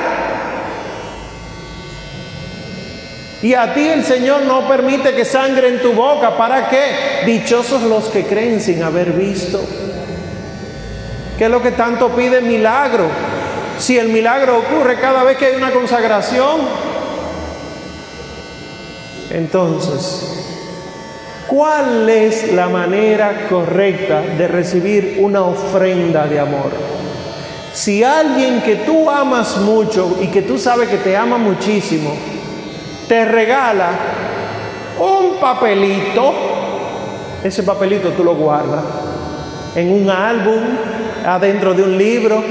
Y 3.41 3.53
a 3.53 3.73
ti 3.73 3.87
el 3.87 4.03
Señor 4.03 4.41
no 4.41 4.67
permite 4.67 5.13
que 5.13 5.23
sangre 5.23 5.69
en 5.69 5.81
tu 5.81 5.93
boca. 5.93 6.35
¿Para 6.37 6.69
qué? 6.69 7.25
Dichosos 7.25 7.83
los 7.83 8.05
que 8.05 8.25
creen 8.25 8.59
sin 8.59 8.83
haber 8.83 9.13
visto. 9.13 9.61
¿Qué 11.37 11.45
es 11.45 11.51
lo 11.51 11.61
que 11.61 11.71
tanto 11.71 12.09
pide 12.09 12.41
milagro? 12.41 13.05
Si 13.77 13.97
el 13.97 14.09
milagro 14.09 14.57
ocurre 14.57 14.99
cada 14.99 15.23
vez 15.23 15.37
que 15.37 15.45
hay 15.45 15.55
una 15.55 15.71
consagración. 15.71 16.59
Entonces, 19.29 20.49
¿cuál 21.47 22.09
es 22.09 22.51
la 22.51 22.67
manera 22.67 23.47
correcta 23.47 24.21
de 24.21 24.49
recibir 24.49 25.19
una 25.21 25.43
ofrenda 25.43 26.27
de 26.27 26.41
amor? 26.41 26.71
Si 27.71 28.03
alguien 28.03 28.61
que 28.61 28.77
tú 28.77 29.09
amas 29.09 29.55
mucho 29.57 30.17
y 30.21 30.27
que 30.27 30.41
tú 30.41 30.57
sabes 30.57 30.89
que 30.89 30.97
te 30.97 31.15
ama 31.15 31.37
muchísimo, 31.37 32.17
te 33.09 33.25
regala 33.25 33.89
un 34.99 35.39
papelito, 35.39 36.31
ese 37.43 37.63
papelito 37.63 38.09
tú 38.09 38.23
lo 38.23 38.35
guardas 38.35 38.83
en 39.75 39.91
un 39.91 40.09
álbum, 40.09 40.61
adentro 41.25 41.73
de 41.73 41.83
un 41.83 41.97
libro. 41.97 42.43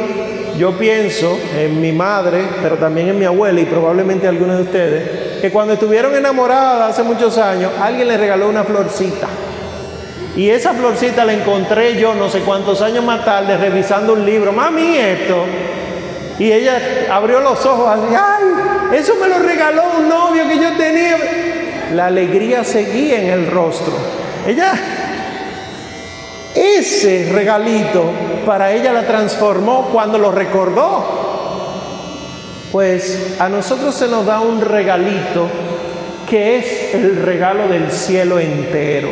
Yo 0.58 0.76
pienso 0.76 1.38
en 1.56 1.80
mi 1.80 1.92
madre, 1.92 2.42
pero 2.60 2.76
también 2.76 3.08
en 3.08 3.18
mi 3.18 3.24
abuela 3.24 3.60
y 3.60 3.66
probablemente 3.66 4.26
algunos 4.26 4.56
de 4.56 4.62
ustedes, 4.64 5.40
que 5.40 5.52
cuando 5.52 5.74
estuvieron 5.74 6.16
enamoradas 6.16 6.90
hace 6.90 7.04
muchos 7.04 7.38
años, 7.38 7.70
alguien 7.80 8.08
le 8.08 8.16
regaló 8.16 8.48
una 8.48 8.64
florcita. 8.64 9.28
Y 10.36 10.50
esa 10.50 10.72
florcita 10.72 11.24
la 11.24 11.34
encontré 11.34 11.96
yo 12.00 12.14
no 12.14 12.28
sé 12.28 12.40
cuántos 12.40 12.82
años 12.82 13.04
más 13.04 13.24
tarde 13.24 13.56
revisando 13.56 14.14
un 14.14 14.26
libro. 14.26 14.52
Mami, 14.52 14.96
esto. 14.96 15.44
Y 16.38 16.52
ella 16.52 17.06
abrió 17.10 17.40
los 17.40 17.64
ojos 17.66 17.88
así, 17.88 18.14
¡ay! 18.14 18.96
Eso 18.98 19.14
me 19.20 19.28
lo 19.28 19.38
regaló 19.38 19.82
un 19.98 20.08
novio 20.08 20.46
que 20.46 20.58
yo 20.58 20.76
tenía. 20.76 21.16
La 21.94 22.06
alegría 22.06 22.64
seguía 22.64 23.20
en 23.20 23.30
el 23.30 23.50
rostro. 23.50 23.92
Ella, 24.46 24.72
ese 26.54 27.30
regalito 27.32 28.10
para 28.46 28.72
ella 28.72 28.92
la 28.92 29.06
transformó 29.06 29.88
cuando 29.92 30.18
lo 30.18 30.30
recordó. 30.30 31.28
Pues 32.70 33.36
a 33.38 33.48
nosotros 33.48 33.94
se 33.94 34.08
nos 34.08 34.26
da 34.26 34.40
un 34.40 34.60
regalito 34.60 35.48
que 36.28 36.58
es 36.58 36.94
el 36.94 37.22
regalo 37.22 37.68
del 37.68 37.90
cielo 37.90 38.38
entero. 38.38 39.08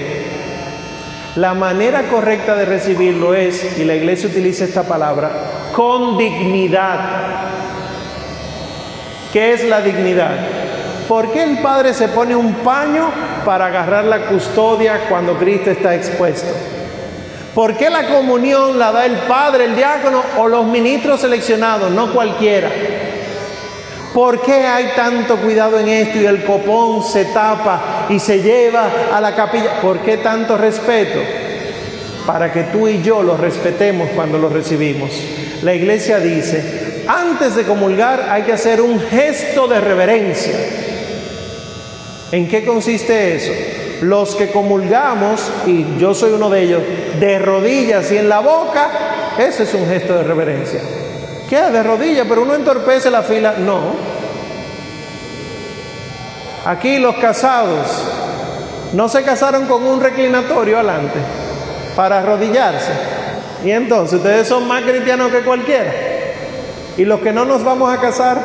La 1.36 1.54
manera 1.54 2.08
correcta 2.08 2.54
de 2.54 2.66
recibirlo 2.66 3.34
es, 3.34 3.78
y 3.78 3.84
la 3.84 3.94
iglesia 3.94 4.28
utiliza 4.28 4.64
esta 4.64 4.84
palabra, 4.84 5.30
con 5.74 6.18
dignidad. 6.18 6.98
¿Qué 9.32 9.52
es 9.52 9.64
la 9.64 9.80
dignidad? 9.80 10.30
¿Por 11.08 11.30
qué 11.30 11.44
el 11.44 11.58
Padre 11.58 11.94
se 11.94 12.08
pone 12.08 12.34
un 12.34 12.54
paño 12.54 13.10
para 13.44 13.66
agarrar 13.66 14.04
la 14.04 14.26
custodia 14.26 15.06
cuando 15.08 15.36
Cristo 15.36 15.70
está 15.70 15.94
expuesto? 15.94 16.48
¿Por 17.54 17.76
qué 17.76 17.88
la 17.88 18.08
comunión 18.08 18.78
la 18.78 18.92
da 18.92 19.06
el 19.06 19.16
Padre, 19.20 19.66
el 19.66 19.76
diácono 19.76 20.22
o 20.36 20.48
los 20.48 20.66
ministros 20.66 21.20
seleccionados, 21.20 21.90
no 21.90 22.12
cualquiera? 22.12 22.68
¿Por 24.12 24.40
qué 24.40 24.66
hay 24.66 24.92
tanto 24.96 25.36
cuidado 25.36 25.78
en 25.78 25.88
esto 25.88 26.18
y 26.18 26.26
el 26.26 26.44
copón 26.44 27.02
se 27.04 27.26
tapa 27.26 28.06
y 28.08 28.18
se 28.18 28.40
lleva 28.40 28.88
a 29.12 29.20
la 29.20 29.34
capilla? 29.34 29.80
¿Por 29.80 29.98
qué 29.98 30.16
tanto 30.16 30.56
respeto? 30.56 31.20
Para 32.26 32.52
que 32.52 32.64
tú 32.64 32.88
y 32.88 33.02
yo 33.02 33.22
lo 33.22 33.36
respetemos 33.36 34.08
cuando 34.14 34.38
lo 34.38 34.48
recibimos. 34.48 35.10
La 35.62 35.74
iglesia 35.74 36.18
dice, 36.18 37.04
antes 37.06 37.54
de 37.56 37.64
comulgar 37.64 38.28
hay 38.30 38.42
que 38.42 38.52
hacer 38.52 38.80
un 38.80 39.00
gesto 39.00 39.66
de 39.66 39.80
reverencia. 39.80 40.54
¿En 42.32 42.48
qué 42.48 42.64
consiste 42.64 43.36
eso? 43.36 43.52
Los 44.02 44.34
que 44.34 44.50
comulgamos, 44.50 45.50
y 45.66 45.98
yo 45.98 46.12
soy 46.14 46.32
uno 46.32 46.50
de 46.50 46.62
ellos, 46.62 46.82
de 47.18 47.38
rodillas 47.38 48.10
y 48.12 48.18
en 48.18 48.28
la 48.28 48.40
boca, 48.40 48.90
ese 49.38 49.62
es 49.62 49.74
un 49.74 49.86
gesto 49.88 50.14
de 50.14 50.24
reverencia. 50.24 50.80
¿Qué? 51.48 51.60
De 51.60 51.82
rodillas, 51.82 52.26
pero 52.28 52.42
uno 52.42 52.54
entorpece 52.54 53.10
la 53.10 53.22
fila. 53.22 53.54
No. 53.58 53.94
Aquí 56.64 56.98
los 56.98 57.16
casados 57.16 57.86
no 58.92 59.08
se 59.08 59.22
casaron 59.22 59.66
con 59.66 59.84
un 59.84 60.00
reclinatorio 60.00 60.76
adelante 60.76 61.18
para 61.94 62.18
arrodillarse. 62.18 63.15
Y 63.64 63.70
entonces 63.70 64.18
ustedes 64.18 64.46
son 64.46 64.66
más 64.68 64.82
cristianos 64.82 65.30
que 65.30 65.40
cualquiera. 65.40 65.92
Y 66.96 67.04
los 67.04 67.20
que 67.20 67.32
no 67.32 67.44
nos 67.44 67.62
vamos 67.64 67.92
a 67.92 68.00
casar, 68.00 68.40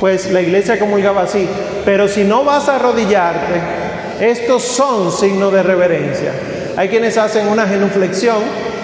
pues 0.00 0.30
la 0.30 0.40
iglesia 0.40 0.78
comulgaba 0.78 1.22
así. 1.22 1.48
Pero 1.84 2.08
si 2.08 2.24
no 2.24 2.44
vas 2.44 2.68
a 2.68 2.76
arrodillarte, 2.76 3.60
estos 4.20 4.62
son 4.62 5.10
signos 5.12 5.52
de 5.52 5.62
reverencia. 5.62 6.32
Hay 6.76 6.88
quienes 6.88 7.16
hacen 7.16 7.48
una 7.48 7.66
genuflexión 7.66 8.38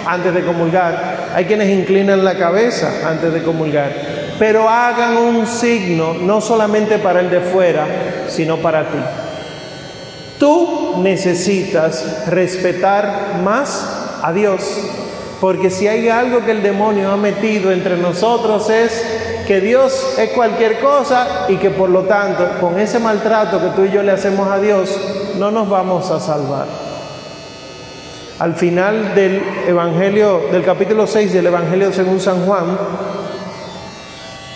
antes 0.06 0.34
de 0.34 0.42
comulgar, 0.42 1.30
hay 1.34 1.44
quienes 1.44 1.68
inclinan 1.68 2.24
la 2.24 2.36
cabeza 2.36 3.08
antes 3.08 3.32
de 3.32 3.42
comulgar, 3.42 3.92
pero 4.38 4.68
hagan 4.68 5.16
un 5.16 5.46
signo 5.46 6.14
no 6.14 6.40
solamente 6.40 6.98
para 6.98 7.20
el 7.20 7.30
de 7.30 7.40
fuera, 7.40 7.86
sino 8.28 8.56
para 8.58 8.88
ti. 8.90 8.98
Tú 10.38 10.94
necesitas 11.02 12.26
respetar 12.28 13.40
más 13.44 13.99
a 14.22 14.32
Dios, 14.32 14.62
porque 15.40 15.70
si 15.70 15.88
hay 15.88 16.08
algo 16.08 16.44
que 16.44 16.50
el 16.50 16.62
demonio 16.62 17.10
ha 17.10 17.16
metido 17.16 17.72
entre 17.72 17.96
nosotros 17.96 18.68
es 18.68 19.02
que 19.46 19.60
Dios 19.60 20.14
es 20.18 20.30
cualquier 20.30 20.78
cosa 20.78 21.46
y 21.48 21.56
que 21.56 21.70
por 21.70 21.88
lo 21.88 22.02
tanto 22.02 22.60
con 22.60 22.78
ese 22.78 22.98
maltrato 22.98 23.60
que 23.60 23.70
tú 23.74 23.84
y 23.84 23.90
yo 23.90 24.02
le 24.02 24.12
hacemos 24.12 24.48
a 24.48 24.58
Dios 24.58 24.96
no 25.38 25.50
nos 25.50 25.68
vamos 25.68 26.10
a 26.10 26.20
salvar. 26.20 26.66
Al 28.38 28.54
final 28.54 29.14
del 29.14 29.42
Evangelio, 29.66 30.42
del 30.52 30.62
capítulo 30.62 31.06
6 31.06 31.32
del 31.32 31.46
Evangelio 31.46 31.92
según 31.92 32.20
San 32.20 32.46
Juan, 32.46 32.78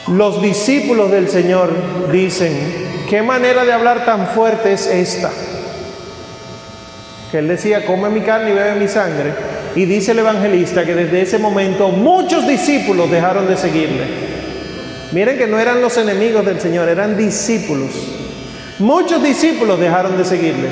los 0.08 0.40
discípulos 0.40 1.10
del 1.10 1.28
Señor 1.28 1.70
dicen, 2.12 3.06
¿qué 3.08 3.22
manera 3.22 3.64
de 3.64 3.72
hablar 3.72 4.04
tan 4.04 4.28
fuerte 4.28 4.74
es 4.74 4.86
esta? 4.86 5.30
Que 7.30 7.38
él 7.38 7.48
decía, 7.48 7.84
come 7.86 8.10
mi 8.10 8.20
carne 8.20 8.50
y 8.50 8.54
bebe 8.54 8.74
mi 8.76 8.86
sangre. 8.86 9.53
Y 9.76 9.86
dice 9.86 10.12
el 10.12 10.20
evangelista 10.20 10.84
que 10.84 10.94
desde 10.94 11.22
ese 11.22 11.38
momento 11.38 11.88
muchos 11.88 12.46
discípulos 12.46 13.10
dejaron 13.10 13.48
de 13.48 13.56
seguirle. 13.56 14.04
Miren 15.12 15.36
que 15.36 15.46
no 15.46 15.58
eran 15.58 15.80
los 15.80 15.96
enemigos 15.96 16.44
del 16.44 16.60
Señor, 16.60 16.88
eran 16.88 17.16
discípulos. 17.16 17.90
Muchos 18.78 19.22
discípulos 19.22 19.80
dejaron 19.80 20.16
de 20.16 20.24
seguirle. 20.24 20.68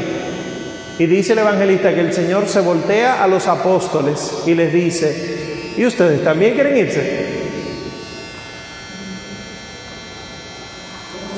Y 0.98 1.06
dice 1.06 1.32
el 1.32 1.40
evangelista 1.40 1.94
que 1.94 2.00
el 2.00 2.12
Señor 2.12 2.48
se 2.48 2.60
voltea 2.60 3.22
a 3.22 3.26
los 3.26 3.48
apóstoles 3.48 4.42
y 4.46 4.54
les 4.54 4.72
dice, 4.72 5.72
¿y 5.76 5.86
ustedes 5.86 6.22
también 6.22 6.54
quieren 6.54 6.76
irse? 6.76 7.32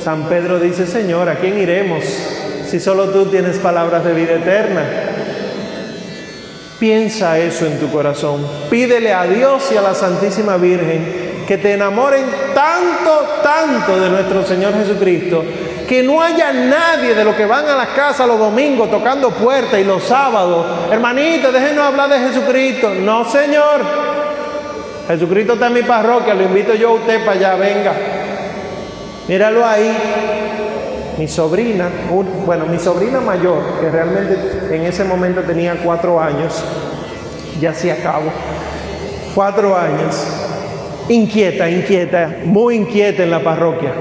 San 0.03 0.29
Pedro 0.29 0.61
dice, 0.61 0.87
Señor, 0.87 1.31
¿a 1.31 1.37
quién 1.37 1.59
iremos 1.59 2.05
si 2.67 2.79
solo 2.79 3.09
tú 3.09 3.27
tienes 3.27 3.57
palabras 3.57 4.05
de 4.05 4.12
vida 4.12 4.35
eterna? 4.35 5.04
Piensa 6.85 7.39
eso 7.39 7.64
en 7.64 7.80
tu 7.80 7.91
corazón. 7.91 8.47
Pídele 8.68 9.11
a 9.11 9.24
Dios 9.24 9.70
y 9.72 9.76
a 9.78 9.80
la 9.80 9.95
Santísima 9.95 10.59
Virgen 10.59 11.45
que 11.49 11.57
te 11.57 11.72
enamoren 11.72 12.26
tanto, 12.55 13.41
tanto 13.43 13.99
de 13.99 14.11
nuestro 14.11 14.45
Señor 14.45 14.74
Jesucristo, 14.74 15.43
que 15.89 16.03
no 16.03 16.20
haya 16.20 16.53
nadie 16.53 17.14
de 17.14 17.24
los 17.24 17.37
que 17.37 17.47
van 17.47 17.66
a 17.66 17.74
las 17.74 17.89
casas 17.89 18.26
los 18.26 18.39
domingos 18.39 18.91
tocando 18.91 19.30
puertas 19.30 19.80
y 19.80 19.85
los 19.85 20.05
sábados. 20.05 20.66
Hermanito, 20.93 21.51
déjenos 21.51 21.87
hablar 21.87 22.11
de 22.11 22.18
Jesucristo. 22.18 22.91
No, 23.01 23.24
Señor. 23.30 23.80
Jesucristo 25.09 25.55
está 25.55 25.68
en 25.68 25.72
mi 25.72 25.82
parroquia, 25.85 26.35
lo 26.35 26.43
invito 26.43 26.74
yo 26.74 26.91
a 26.91 26.93
usted 26.97 27.24
para 27.24 27.39
allá, 27.39 27.55
venga. 27.55 27.95
Míralo 29.26 29.64
ahí, 29.64 30.43
mi 31.19 31.29
sobrina, 31.29 31.89
bueno, 32.45 32.67
mi 32.67 32.79
sobrina 32.79 33.21
mayor, 33.21 33.59
que 33.81 33.91
realmente 33.91 34.37
en 34.71 34.83
ese 34.83 35.05
momento 35.05 35.43
tenía 35.43 35.77
cuatro 35.85 36.21
años, 36.21 36.62
ya 37.61 37.73
se 37.73 37.93
acabó, 37.93 38.31
cuatro 39.35 39.77
años, 39.77 40.17
inquieta, 41.09 41.71
inquieta, 41.71 42.39
muy 42.45 42.77
inquieta 42.77 43.23
en 43.23 43.31
la 43.31 43.43
parroquia. 43.43 43.93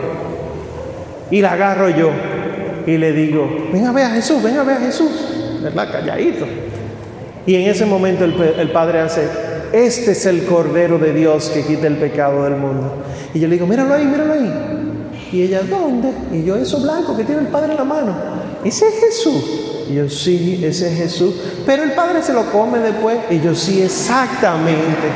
Y 1.30 1.41
la 1.41 1.53
agarro 1.53 1.89
yo 1.89 2.09
y 2.86 2.97
le 2.97 3.11
digo, 3.11 3.47
ven 3.72 3.86
a 3.86 3.91
ver 3.91 4.05
a 4.05 4.09
Jesús, 4.11 4.41
ven 4.41 4.57
a 4.57 4.64
ver 4.64 4.78
a 4.78 4.82
Jesús, 4.82 5.59
¿verdad? 5.61 5.91
Calladito. 5.91 6.45
Y 7.45 7.55
en 7.55 7.70
ese 7.70 7.86
momento 7.86 8.24
el, 8.24 8.34
el 8.57 8.72
padre 8.72 9.01
hace, 9.01 9.28
este 9.72 10.11
es 10.11 10.26
el 10.26 10.45
Cordero 10.45 10.97
de 10.97 11.14
Dios 11.14 11.51
que 11.53 11.64
quita 11.64 11.88
el 11.88 11.97
pecado 11.97 12.43
del 12.43 12.55
mundo. 12.55 13.03
Y 13.34 13.39
yo 13.39 13.47
le 13.47 13.55
digo, 13.55 13.68
míralo 13.68 13.93
ahí, 13.93 14.05
míralo 14.05 14.34
ahí. 14.34 14.82
Y 15.34 15.41
ella, 15.41 15.63
¿dónde? 15.63 16.13
Y 16.31 16.43
yo, 16.43 16.55
eso 16.55 16.79
blanco 16.79 17.17
que 17.17 17.23
tiene 17.23 17.41
el 17.41 17.47
Padre 17.47 17.71
en 17.71 17.77
la 17.77 17.84
mano. 17.84 18.13
Ese 18.63 18.88
es 18.88 18.99
Jesús. 18.99 19.43
Y 19.89 19.95
yo, 19.95 20.07
sí, 20.07 20.61
ese 20.63 20.93
es 20.93 20.97
Jesús. 20.99 21.34
Pero 21.65 21.81
el 21.81 21.93
Padre 21.93 22.21
se 22.21 22.34
lo 22.34 22.51
come 22.51 22.77
después. 22.77 23.17
Y 23.31 23.41
yo, 23.41 23.55
sí, 23.55 23.81
exactamente. 23.81 25.07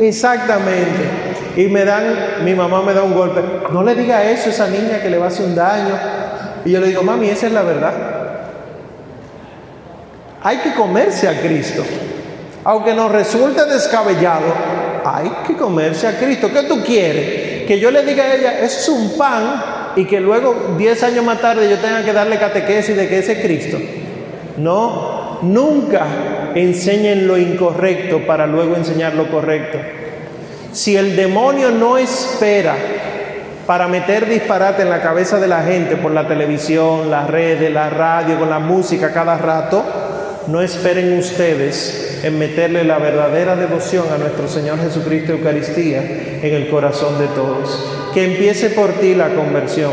Exactamente. 0.00 1.10
Y 1.58 1.64
me 1.66 1.84
dan, 1.84 2.42
mi 2.42 2.54
mamá 2.54 2.80
me 2.80 2.94
da 2.94 3.02
un 3.02 3.12
golpe. 3.12 3.42
No 3.70 3.82
le 3.82 3.94
diga 3.94 4.24
eso 4.30 4.48
a 4.48 4.52
esa 4.52 4.68
niña 4.68 5.02
que 5.02 5.10
le 5.10 5.18
va 5.18 5.26
a 5.26 5.28
hacer 5.28 5.44
un 5.44 5.54
daño. 5.54 5.94
Y 6.64 6.70
yo 6.70 6.80
le 6.80 6.86
digo, 6.86 7.02
mami, 7.02 7.28
esa 7.28 7.48
es 7.48 7.52
la 7.52 7.62
verdad. 7.62 7.92
Hay 10.42 10.56
que 10.56 10.72
comerse 10.72 11.28
a 11.28 11.38
Cristo. 11.38 11.84
Aunque 12.64 12.94
nos 12.94 13.12
resulte 13.12 13.62
descabellado, 13.66 14.46
hay 15.04 15.30
que 15.46 15.54
comerse 15.54 16.06
a 16.06 16.18
Cristo. 16.18 16.48
¿Qué 16.50 16.62
tú 16.62 16.82
quieres? 16.82 17.51
Que 17.72 17.80
yo 17.80 17.90
le 17.90 18.02
diga 18.02 18.24
a 18.24 18.34
ella, 18.34 18.58
es 18.60 18.86
un 18.90 19.16
pan, 19.16 19.94
y 19.96 20.04
que 20.04 20.20
luego, 20.20 20.74
10 20.76 21.04
años 21.04 21.24
más 21.24 21.40
tarde, 21.40 21.70
yo 21.70 21.78
tenga 21.78 22.04
que 22.04 22.12
darle 22.12 22.36
catequesis 22.36 22.94
de 22.94 23.08
que 23.08 23.20
ese 23.20 23.32
es 23.32 23.38
Cristo. 23.38 23.78
No, 24.58 25.38
nunca 25.40 26.04
enseñen 26.54 27.26
lo 27.26 27.38
incorrecto 27.38 28.26
para 28.26 28.46
luego 28.46 28.76
enseñar 28.76 29.14
lo 29.14 29.30
correcto. 29.30 29.78
Si 30.70 30.98
el 30.98 31.16
demonio 31.16 31.70
no 31.70 31.96
espera 31.96 32.74
para 33.66 33.88
meter 33.88 34.28
disparate 34.28 34.82
en 34.82 34.90
la 34.90 35.00
cabeza 35.00 35.40
de 35.40 35.48
la 35.48 35.62
gente 35.62 35.96
por 35.96 36.12
la 36.12 36.28
televisión, 36.28 37.10
las 37.10 37.26
redes, 37.30 37.72
la 37.72 37.88
radio, 37.88 38.38
con 38.38 38.50
la 38.50 38.58
música 38.58 39.14
cada 39.14 39.38
rato, 39.38 39.82
no 40.48 40.60
esperen 40.60 41.18
ustedes 41.18 42.20
en 42.24 42.38
meterle 42.38 42.84
la 42.84 42.98
verdadera 42.98 43.56
devoción 43.56 44.06
a 44.12 44.18
nuestro 44.18 44.48
Señor 44.48 44.78
Jesucristo 44.80 45.32
Eucaristía 45.32 46.02
en 46.42 46.54
el 46.54 46.68
corazón 46.68 47.18
de 47.18 47.26
todos. 47.28 48.10
Que 48.12 48.24
empiece 48.24 48.70
por 48.70 48.90
ti 48.94 49.14
la 49.14 49.34
conversión, 49.34 49.92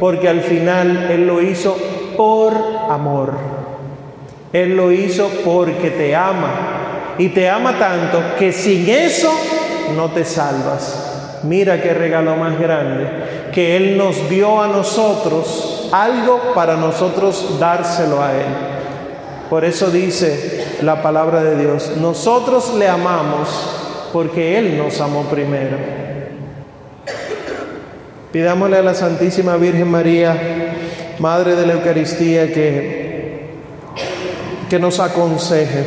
porque 0.00 0.28
al 0.28 0.40
final 0.40 1.08
Él 1.10 1.26
lo 1.26 1.40
hizo 1.40 1.76
por 2.16 2.54
amor. 2.90 3.32
Él 4.52 4.76
lo 4.76 4.92
hizo 4.92 5.28
porque 5.44 5.90
te 5.90 6.14
ama. 6.14 7.14
Y 7.18 7.28
te 7.28 7.48
ama 7.48 7.78
tanto 7.78 8.20
que 8.38 8.52
sin 8.52 8.88
eso 8.88 9.32
no 9.96 10.10
te 10.10 10.24
salvas. 10.24 11.40
Mira 11.44 11.80
qué 11.80 11.94
regalo 11.94 12.36
más 12.36 12.58
grande, 12.58 13.06
que 13.52 13.76
Él 13.76 13.98
nos 13.98 14.28
dio 14.28 14.62
a 14.62 14.66
nosotros 14.66 15.88
algo 15.92 16.52
para 16.54 16.76
nosotros 16.76 17.58
dárselo 17.60 18.22
a 18.22 18.32
Él. 18.32 18.73
Por 19.50 19.64
eso 19.64 19.90
dice 19.90 20.64
la 20.82 21.02
palabra 21.02 21.42
de 21.42 21.56
Dios, 21.56 21.92
nosotros 22.00 22.74
le 22.78 22.88
amamos 22.88 23.48
porque 24.12 24.58
Él 24.58 24.78
nos 24.78 25.00
amó 25.00 25.24
primero. 25.24 25.76
Pidámosle 28.32 28.78
a 28.78 28.82
la 28.82 28.94
Santísima 28.94 29.56
Virgen 29.56 29.88
María, 29.90 30.36
Madre 31.18 31.54
de 31.54 31.66
la 31.66 31.74
Eucaristía, 31.74 32.52
que, 32.52 33.50
que 34.68 34.78
nos 34.78 34.98
aconseje. 34.98 35.84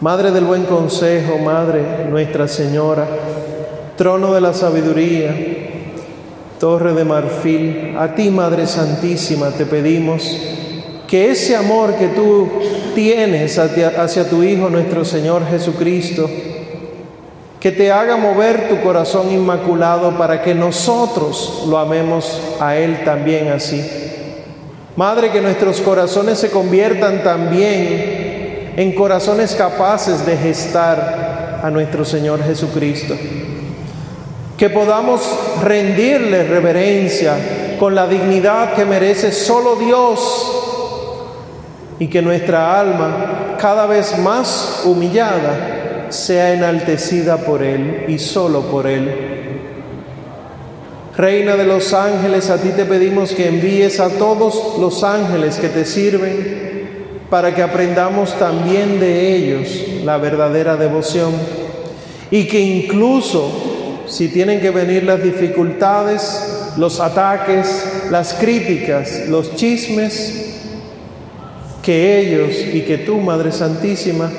Madre 0.00 0.32
del 0.32 0.44
buen 0.44 0.64
consejo, 0.64 1.38
Madre 1.38 2.06
Nuestra 2.10 2.48
Señora, 2.48 3.06
trono 3.96 4.34
de 4.34 4.40
la 4.40 4.52
sabiduría, 4.52 5.34
torre 6.58 6.92
de 6.94 7.04
marfil, 7.04 7.94
a 7.98 8.14
ti, 8.14 8.30
Madre 8.30 8.66
Santísima, 8.66 9.50
te 9.50 9.66
pedimos 9.66 10.53
que 11.14 11.30
ese 11.30 11.54
amor 11.54 11.94
que 11.94 12.08
tú 12.08 12.48
tienes 12.92 13.56
hacia, 13.56 14.28
tu 14.28 14.42
Hijo 14.42 14.68
nuestro 14.68 15.04
Señor 15.04 15.48
Jesucristo, 15.48 16.28
que 17.60 17.70
te 17.70 17.92
haga 17.92 18.16
mover 18.16 18.68
tu 18.68 18.80
corazón 18.80 19.30
inmaculado 19.30 20.18
para 20.18 20.42
que 20.42 20.56
nosotros 20.56 21.66
lo 21.68 21.78
amemos 21.78 22.40
a 22.58 22.74
Él 22.74 23.04
también 23.04 23.46
así. 23.52 23.80
Madre, 24.96 25.30
que 25.30 25.40
nuestros 25.40 25.80
corazones 25.82 26.40
se 26.40 26.50
conviertan 26.50 27.22
también 27.22 28.72
en 28.76 28.92
corazones 28.96 29.54
capaces 29.54 30.26
de 30.26 30.36
gestar 30.36 31.60
a 31.62 31.70
nuestro 31.70 32.04
Señor 32.04 32.42
Jesucristo. 32.42 33.14
Que 34.58 34.68
podamos 34.68 35.20
rendirle 35.62 36.42
reverencia 36.42 37.36
con 37.78 37.94
la 37.94 38.08
dignidad 38.08 38.74
que 38.74 38.84
merece 38.84 39.30
solo 39.30 39.76
Dios 39.76 40.63
y 41.98 42.08
que 42.08 42.22
nuestra 42.22 42.78
alma, 42.80 43.56
cada 43.58 43.86
vez 43.86 44.18
más 44.18 44.82
humillada, 44.84 46.06
sea 46.10 46.52
enaltecida 46.52 47.38
por 47.38 47.62
Él 47.62 48.04
y 48.08 48.18
solo 48.18 48.62
por 48.62 48.86
Él. 48.86 49.34
Reina 51.16 51.56
de 51.56 51.64
los 51.64 51.92
ángeles, 51.92 52.50
a 52.50 52.58
ti 52.58 52.70
te 52.70 52.84
pedimos 52.84 53.32
que 53.32 53.48
envíes 53.48 54.00
a 54.00 54.10
todos 54.10 54.78
los 54.80 55.04
ángeles 55.04 55.56
que 55.56 55.68
te 55.68 55.84
sirven 55.84 56.64
para 57.30 57.54
que 57.54 57.62
aprendamos 57.62 58.36
también 58.38 58.98
de 58.98 59.36
ellos 59.36 59.68
la 60.04 60.18
verdadera 60.18 60.76
devoción 60.76 61.32
y 62.30 62.46
que 62.46 62.60
incluso 62.60 63.48
si 64.06 64.28
tienen 64.28 64.60
que 64.60 64.70
venir 64.70 65.04
las 65.04 65.22
dificultades, 65.22 66.72
los 66.76 67.00
ataques, 67.00 68.08
las 68.10 68.34
críticas, 68.34 69.28
los 69.28 69.54
chismes, 69.56 70.43
que 71.84 72.18
ellos 72.18 72.56
y 72.72 72.80
que 72.80 72.98
tú, 72.98 73.18
Madre 73.18 73.52
Santísima, 73.52 74.30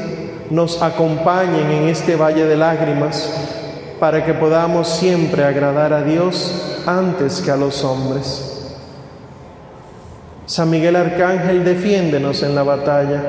nos 0.49 0.81
acompañen 0.81 1.69
en 1.69 1.89
este 1.89 2.15
valle 2.15 2.45
de 2.45 2.57
lágrimas 2.57 3.31
para 3.99 4.25
que 4.25 4.33
podamos 4.33 4.89
siempre 4.89 5.43
agradar 5.43 5.93
a 5.93 6.03
Dios 6.03 6.81
antes 6.87 7.41
que 7.41 7.51
a 7.51 7.55
los 7.55 7.83
hombres. 7.83 8.51
San 10.47 10.69
Miguel 10.69 10.95
Arcángel, 10.95 11.63
defiéndenos 11.63 12.41
en 12.43 12.55
la 12.55 12.63
batalla. 12.63 13.23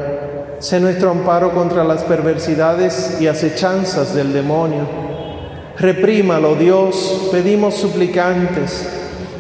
Sé 0.61 0.81
nuestro 0.81 1.11
amparo 1.11 1.53
contra 1.53 1.85
las 1.85 2.03
perversidades 2.03 3.19
y 3.21 3.27
acechanzas 3.27 4.15
del 4.15 4.33
demonio. 4.33 4.87
Reprímalo, 5.79 6.55
Dios, 6.55 7.29
pedimos 7.31 7.75
suplicantes. 7.75 8.89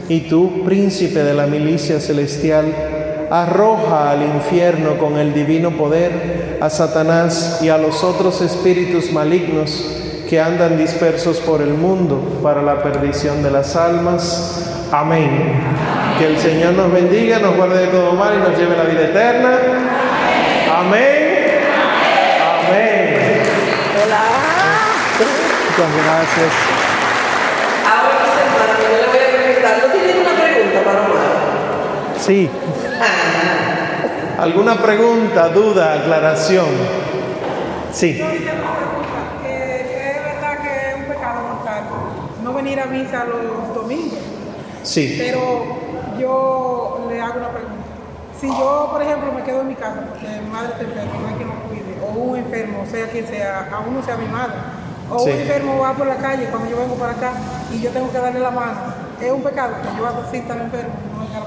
Y 0.08 0.20
tú, 0.20 0.64
príncipe 0.64 1.22
de 1.22 1.34
la 1.34 1.46
milicia 1.46 1.98
celestial, 1.98 2.95
arroja 3.30 4.10
al 4.10 4.22
infierno 4.22 4.98
con 4.98 5.18
el 5.18 5.34
divino 5.34 5.70
poder 5.72 6.58
a 6.60 6.70
Satanás 6.70 7.60
y 7.62 7.68
a 7.68 7.78
los 7.78 8.04
otros 8.04 8.40
espíritus 8.40 9.12
malignos 9.12 9.96
que 10.28 10.40
andan 10.40 10.76
dispersos 10.76 11.38
por 11.38 11.62
el 11.62 11.74
mundo 11.74 12.40
para 12.42 12.62
la 12.62 12.82
perdición 12.82 13.42
de 13.42 13.50
las 13.50 13.76
almas. 13.76 14.88
Amén. 14.92 15.52
Que 16.18 16.26
el 16.26 16.38
Señor 16.38 16.72
nos 16.74 16.92
bendiga, 16.92 17.38
nos 17.38 17.56
guarde 17.56 17.86
de 17.86 17.86
todo 17.88 18.12
mal 18.12 18.34
y 18.34 18.38
nos 18.38 18.58
lleve 18.58 18.74
a 18.74 18.78
la 18.78 18.84
vida 18.84 19.04
eterna. 19.04 19.50
Amén. 20.74 21.26
Amén. 22.42 23.42
Hola. 24.04 24.22
Muchas 25.68 25.90
gracias. 26.04 26.52
Ahora, 27.86 28.16
mis 28.22 28.34
hermanos, 28.42 28.76
yo 28.82 28.88
le 28.88 29.06
voy 29.06 29.18
a 29.18 29.44
preguntar, 29.44 29.74
¿no 29.86 29.92
tienen 29.92 30.16
una 30.20 30.42
pregunta 30.42 30.84
para 30.84 31.00
Omar? 31.00 32.18
Sí. 32.18 32.50
¿Alguna 34.46 34.76
pregunta, 34.80 35.48
duda, 35.48 35.94
aclaración? 35.94 36.66
Sí. 37.92 38.14
Yo 38.16 38.26
hice 38.32 38.44
una 38.44 38.74
pregunta, 38.78 39.42
que 39.42 40.10
es 40.12 40.22
verdad 40.22 40.58
que 40.62 40.88
es 40.90 40.94
un 40.94 41.04
pecado 41.06 41.40
mortal 41.48 41.82
no 42.44 42.52
venir 42.54 42.78
a 42.78 42.86
misa 42.86 43.24
los 43.24 43.74
domingos, 43.74 44.20
Sí. 44.84 45.16
pero 45.18 45.64
yo 46.20 47.06
le 47.10 47.20
hago 47.20 47.38
una 47.38 47.48
pregunta. 47.48 47.74
Si 48.40 48.46
yo, 48.46 48.88
por 48.92 49.02
ejemplo, 49.02 49.32
me 49.32 49.42
quedo 49.42 49.62
en 49.62 49.68
mi 49.68 49.74
casa 49.74 49.96
porque 50.08 50.28
mi 50.40 50.48
madre 50.48 50.68
está 50.74 50.82
enferma, 50.84 51.12
no 51.20 51.26
hay 51.28 51.34
quien 51.34 51.48
lo 51.48 51.54
cuide, 51.66 51.98
o 52.06 52.06
un 52.16 52.36
enfermo, 52.38 52.84
sea 52.88 53.08
quien 53.08 53.26
sea, 53.26 53.68
aún 53.72 53.94
no 53.96 54.02
sea 54.04 54.16
mi 54.16 54.28
madre, 54.28 54.54
o 55.10 55.18
Sí. 55.18 55.30
un 55.30 55.40
enfermo 55.40 55.80
va 55.80 55.92
por 55.94 56.06
la 56.06 56.18
calle 56.18 56.46
cuando 56.52 56.70
yo 56.70 56.76
vengo 56.76 56.94
para 56.94 57.12
acá 57.14 57.32
y 57.72 57.80
yo 57.80 57.90
tengo 57.90 58.12
que 58.12 58.18
darle 58.18 58.38
la 58.38 58.52
mano, 58.52 58.78
es 59.20 59.32
un 59.32 59.42
pecado 59.42 59.74
que 59.82 59.98
yo 59.98 60.06
hago 60.06 60.22
sin 60.30 60.42
estar 60.42 60.56
enfermo, 60.56 60.94
no 61.18 61.45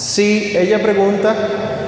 Sí, 0.00 0.54
ella 0.56 0.80
pregunta 0.80 1.36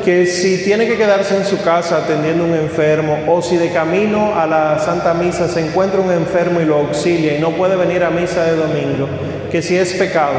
que 0.04 0.26
si 0.26 0.62
tiene 0.64 0.86
que 0.86 0.98
quedarse 0.98 1.34
en 1.34 1.46
su 1.46 1.62
casa 1.62 1.96
atendiendo 1.96 2.44
a 2.44 2.46
un 2.46 2.54
enfermo 2.54 3.20
o 3.26 3.40
si 3.40 3.56
de 3.56 3.72
camino 3.72 4.38
a 4.38 4.46
la 4.46 4.78
Santa 4.78 5.14
Misa 5.14 5.48
se 5.48 5.66
encuentra 5.66 5.98
un 5.98 6.12
enfermo 6.12 6.60
y 6.60 6.66
lo 6.66 6.76
auxilia 6.76 7.38
y 7.38 7.40
no 7.40 7.52
puede 7.52 7.74
venir 7.74 8.04
a 8.04 8.10
misa 8.10 8.44
de 8.44 8.56
domingo, 8.56 9.08
que 9.50 9.62
si 9.62 9.78
es 9.78 9.94
pecado. 9.94 10.34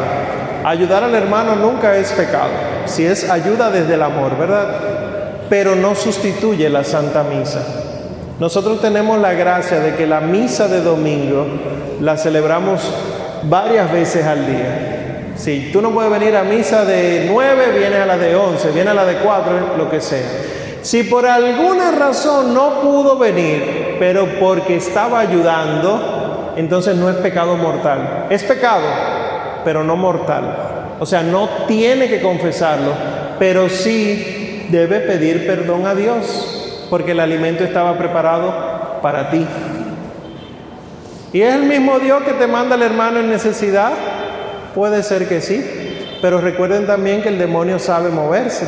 Ayudar 0.63 1.03
al 1.03 1.15
hermano 1.15 1.55
nunca 1.55 1.97
es 1.97 2.11
pecado, 2.11 2.51
si 2.85 3.07
es 3.07 3.27
ayuda 3.27 3.71
desde 3.71 3.95
el 3.95 4.03
amor, 4.03 4.37
¿verdad? 4.37 4.67
Pero 5.49 5.75
no 5.75 5.95
sustituye 5.95 6.69
la 6.69 6.83
Santa 6.83 7.23
Misa. 7.23 7.65
Nosotros 8.39 8.81
tenemos 8.81 9.19
la 9.19 9.33
gracia 9.33 9.79
de 9.79 9.95
que 9.95 10.05
la 10.05 10.21
misa 10.21 10.67
de 10.67 10.81
domingo 10.81 11.47
la 11.99 12.17
celebramos 12.17 12.81
varias 13.49 13.91
veces 13.91 14.27
al 14.27 14.45
día. 14.45 15.02
Si 15.35 15.71
tú 15.71 15.81
no 15.81 15.91
puedes 15.91 16.11
venir 16.11 16.35
a 16.35 16.43
misa 16.43 16.85
de 16.85 17.27
9, 17.29 17.77
vienes 17.77 17.99
a 17.99 18.05
la 18.05 18.17
de 18.17 18.35
11, 18.35 18.71
vienes 18.71 18.91
a 18.91 18.93
la 18.93 19.05
de 19.05 19.17
4, 19.17 19.77
lo 19.77 19.89
que 19.89 19.99
sea. 19.99 20.27
Si 20.81 21.03
por 21.03 21.25
alguna 21.25 21.91
razón 21.91 22.53
no 22.53 22.81
pudo 22.81 23.17
venir, 23.17 23.95
pero 23.99 24.27
porque 24.39 24.75
estaba 24.75 25.19
ayudando, 25.19 26.53
entonces 26.57 26.95
no 26.95 27.09
es 27.09 27.15
pecado 27.17 27.55
mortal. 27.55 28.27
Es 28.29 28.43
pecado, 28.43 28.85
pero 29.63 29.83
no 29.83 29.95
mortal. 29.95 30.95
O 30.99 31.05
sea, 31.05 31.23
no 31.23 31.49
tiene 31.67 32.07
que 32.07 32.21
confesarlo, 32.21 32.91
pero 33.39 33.69
sí 33.69 34.67
debe 34.69 34.99
pedir 34.99 35.47
perdón 35.47 35.87
a 35.87 35.95
Dios, 35.95 36.85
porque 36.89 37.11
el 37.11 37.19
alimento 37.19 37.63
estaba 37.63 37.97
preparado 37.97 38.99
para 39.01 39.29
ti. 39.29 39.45
¿Y 41.31 41.41
es 41.41 41.55
el 41.55 41.63
mismo 41.63 41.97
Dios 41.99 42.23
que 42.23 42.33
te 42.33 42.45
manda 42.45 42.75
al 42.75 42.83
hermano 42.83 43.19
en 43.19 43.29
necesidad? 43.29 43.91
Puede 44.73 45.03
ser 45.03 45.27
que 45.27 45.41
sí, 45.41 46.17
pero 46.21 46.41
recuerden 46.41 46.87
también 46.87 47.21
que 47.21 47.29
el 47.29 47.37
demonio 47.37 47.79
sabe 47.79 48.09
moverse. 48.09 48.67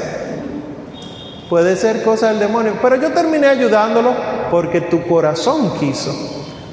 Puede 1.50 1.76
ser 1.76 2.04
cosa 2.04 2.30
del 2.30 2.40
demonio, 2.40 2.74
pero 2.82 2.96
yo 2.96 3.12
terminé 3.12 3.48
ayudándolo 3.48 4.14
porque 4.52 4.82
tu 4.82 5.04
corazón 5.08 5.78
quiso. 5.80 6.12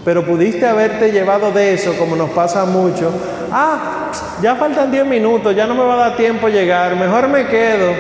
Pero 0.05 0.27
pudiste 0.27 0.67
haberte 0.67 1.13
llevado 1.13 1.53
de 1.53 1.75
eso, 1.75 1.95
como 1.99 2.17
nos 2.17 2.31
pasa 2.31 2.65
mucho. 2.65 3.11
Ah, 3.53 4.11
ya 4.43 4.57
faltan 4.57 4.91
10 4.91 5.07
minutos, 5.07 5.55
ya 5.55 5.67
no 5.67 5.75
me 5.75 5.85
va 5.85 5.95
a 5.95 6.09
dar 6.09 6.17
tiempo 6.17 6.49
llegar, 6.49 6.97
mejor 6.97 7.29
me 7.29 7.47
quedo. 7.47 7.93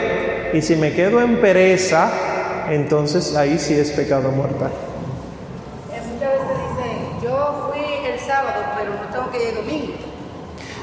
Y 0.52 0.60
si 0.62 0.76
me 0.76 0.92
quedo 0.92 1.20
en 1.20 1.40
pereza, 1.40 2.10
entonces 2.68 3.36
ahí 3.36 3.58
sí 3.58 3.74
es 3.74 3.90
pecado 3.92 4.30
mortal. 4.32 4.70
Eh, 5.92 6.00
Muchas 6.12 6.30
veces 6.32 6.48
dicen, 6.76 7.22
yo 7.22 7.70
fui 7.70 8.10
el 8.10 8.18
sábado, 8.18 8.62
pero 8.76 8.90
no 8.94 9.08
tengo 9.12 9.30
que 9.30 9.42
ir 9.42 9.48
el 9.50 9.54
domingo. 9.54 9.92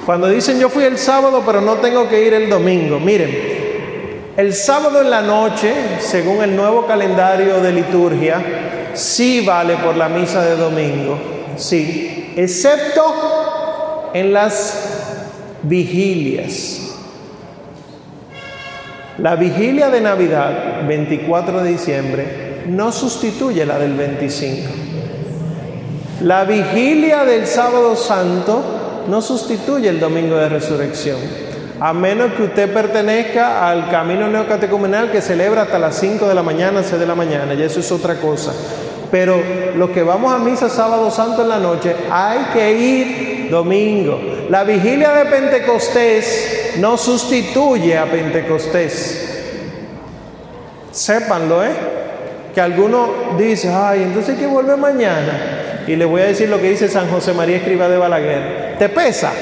Cuando 0.06 0.28
dicen 0.28 0.60
yo 0.60 0.70
fui 0.70 0.84
el 0.84 0.98
sábado 0.98 1.44
pero 1.46 1.62
no 1.62 1.76
tengo 1.76 2.08
que 2.10 2.26
ir 2.26 2.34
el 2.34 2.50
domingo, 2.50 3.00
miren, 3.00 3.60
el 4.38 4.54
sábado 4.54 5.02
en 5.02 5.10
la 5.10 5.22
noche, 5.22 5.74
según 6.00 6.42
el 6.42 6.56
nuevo 6.56 6.86
calendario 6.86 7.60
de 7.60 7.74
liturgia, 7.74 8.42
sí 8.94 9.46
vale 9.46 9.76
por 9.76 9.98
la 9.98 10.08
misa 10.08 10.42
de 10.42 10.56
domingo, 10.56 11.20
sí, 11.58 12.34
excepto 12.38 14.12
en 14.14 14.32
las 14.32 15.58
vigilias. 15.64 16.96
La 19.18 19.36
vigilia 19.36 19.90
de 19.90 20.00
Navidad, 20.00 20.88
24 20.88 21.62
de 21.62 21.70
diciembre, 21.72 22.64
no 22.68 22.94
sustituye 22.94 23.66
la 23.66 23.78
del 23.78 23.94
25. 23.94 24.72
La 26.22 26.46
vigilia 26.46 27.26
del 27.26 27.46
sábado 27.46 27.98
santo 27.98 28.79
no 29.08 29.22
sustituye 29.22 29.90
el 29.90 30.00
domingo 30.00 30.36
de 30.36 30.50
resurrección, 30.50 31.18
a 31.80 31.94
menos 31.94 32.34
que 32.34 32.44
usted 32.44 32.74
pertenezca 32.74 33.70
al 33.70 33.90
camino 33.90 34.28
neocatecumenal 34.28 35.12
que 35.12 35.22
celebra 35.22 35.64
hasta 35.64 35.80
las 35.80 35.96
5 35.96 36.28
de 36.28 36.36
la 36.36 36.44
mañana, 36.44 36.84
6 36.84 37.00
de 37.00 37.08
la 37.08 37.16
mañana, 37.16 37.54
y 37.54 37.62
eso 37.62 37.80
es 37.80 37.92
otra 37.92 38.16
cosa. 38.16 38.54
Pero 39.12 39.42
los 39.76 39.90
que 39.90 40.04
vamos 40.04 40.34
a 40.34 40.38
misa 40.38 40.70
sábado 40.70 41.10
santo 41.10 41.42
en 41.42 41.50
la 41.50 41.58
noche, 41.58 41.96
hay 42.12 42.40
que 42.54 42.72
ir 42.74 43.50
domingo. 43.50 44.20
La 44.50 44.64
vigilia 44.64 45.12
de 45.14 45.26
Pentecostés 45.26 46.74
no 46.78 46.98
sustituye 46.98 47.98
a 47.98 48.06
Pentecostés. 48.06 49.26
Sépanlo, 50.92 51.64
¿eh? 51.64 51.72
Que 52.54 52.62
alguno 52.62 53.36
dice, 53.38 53.70
ay, 53.70 54.04
entonces 54.04 54.36
hay 54.36 54.42
que 54.42 54.48
volver 54.48 54.78
mañana. 54.78 55.49
Y 55.90 55.96
le 55.96 56.06
voy 56.06 56.22
a 56.22 56.26
decir 56.26 56.48
lo 56.48 56.62
que 56.62 56.70
dice 56.70 56.88
San 56.88 57.10
José 57.10 57.34
María 57.34 57.58
Escriba 57.58 57.90
de 57.90 57.98
Balaguer. 57.98 58.76
¿Te 58.78 58.90
pesa? 58.90 59.34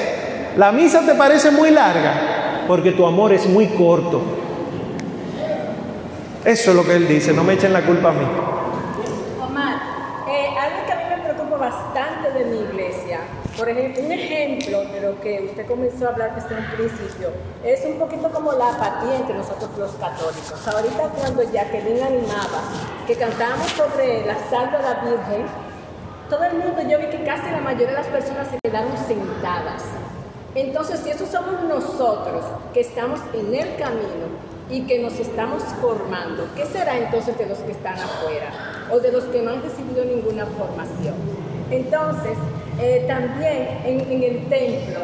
La 0.56 0.72
misa 0.72 1.04
te 1.04 1.14
parece 1.14 1.50
muy 1.50 1.70
larga 1.70 2.64
porque 2.66 2.92
tu 2.92 3.06
amor 3.06 3.34
es 3.34 3.46
muy 3.46 3.66
corto. 3.66 4.22
Eso 6.46 6.70
es 6.70 6.74
lo 6.76 6.84
que 6.86 6.94
él 6.96 7.06
dice, 7.06 7.34
no 7.34 7.44
me 7.44 7.52
echen 7.52 7.70
la 7.74 7.82
culpa 7.82 8.08
a 8.08 8.12
mí. 8.12 8.24
Omar, 9.46 9.76
eh, 10.26 10.48
algo 10.58 10.86
que 10.86 10.92
a 10.92 10.96
mí 10.96 11.02
me 11.10 11.22
preocupa 11.22 11.58
bastante 11.58 12.30
de 12.30 12.46
mi 12.46 12.60
iglesia, 12.60 13.20
por 13.58 13.68
ejemplo, 13.68 14.04
un 14.04 14.12
ejemplo 14.12 14.84
de 14.86 15.00
lo 15.02 15.20
que 15.20 15.42
usted 15.50 15.66
comenzó 15.66 16.06
a 16.06 16.12
hablar 16.12 16.34
desde 16.34 16.54
un 16.54 16.64
principio, 16.64 17.28
es 17.62 17.84
un 17.84 17.98
poquito 17.98 18.30
como 18.30 18.52
la 18.52 18.70
apatía 18.70 19.16
entre 19.16 19.34
nosotros 19.34 19.68
los 19.76 19.90
católicos. 19.96 20.66
Ahorita 20.66 21.10
cuando 21.14 21.42
Jacqueline 21.52 22.02
animaba, 22.02 22.62
que 23.06 23.16
cantábamos 23.16 23.70
sobre 23.72 24.24
la 24.24 24.32
de 24.32 24.82
la 24.82 24.94
Virgen, 25.04 25.67
todo 26.28 26.44
el 26.44 26.54
mundo, 26.54 26.82
yo 26.82 26.98
vi 26.98 27.06
que 27.06 27.24
casi 27.24 27.50
la 27.50 27.60
mayoría 27.60 27.88
de 27.88 27.94
las 27.94 28.06
personas 28.06 28.48
se 28.48 28.58
quedaron 28.62 28.92
sentadas. 29.06 29.82
Entonces, 30.54 31.00
si 31.00 31.10
eso 31.10 31.26
somos 31.26 31.62
nosotros 31.62 32.44
que 32.74 32.80
estamos 32.80 33.20
en 33.32 33.54
el 33.54 33.76
camino 33.76 34.28
y 34.70 34.82
que 34.82 34.98
nos 34.98 35.14
estamos 35.18 35.62
formando, 35.80 36.46
¿qué 36.54 36.66
será 36.66 36.98
entonces 36.98 37.38
de 37.38 37.46
los 37.46 37.58
que 37.58 37.72
están 37.72 37.94
afuera 37.94 38.50
o 38.90 38.98
de 38.98 39.12
los 39.12 39.24
que 39.24 39.40
no 39.40 39.52
han 39.52 39.62
recibido 39.62 40.04
ninguna 40.04 40.44
formación? 40.46 41.14
Entonces, 41.70 42.36
eh, 42.78 43.04
también 43.08 43.80
en, 43.84 44.00
en 44.10 44.22
el 44.22 44.48
templo, 44.48 45.00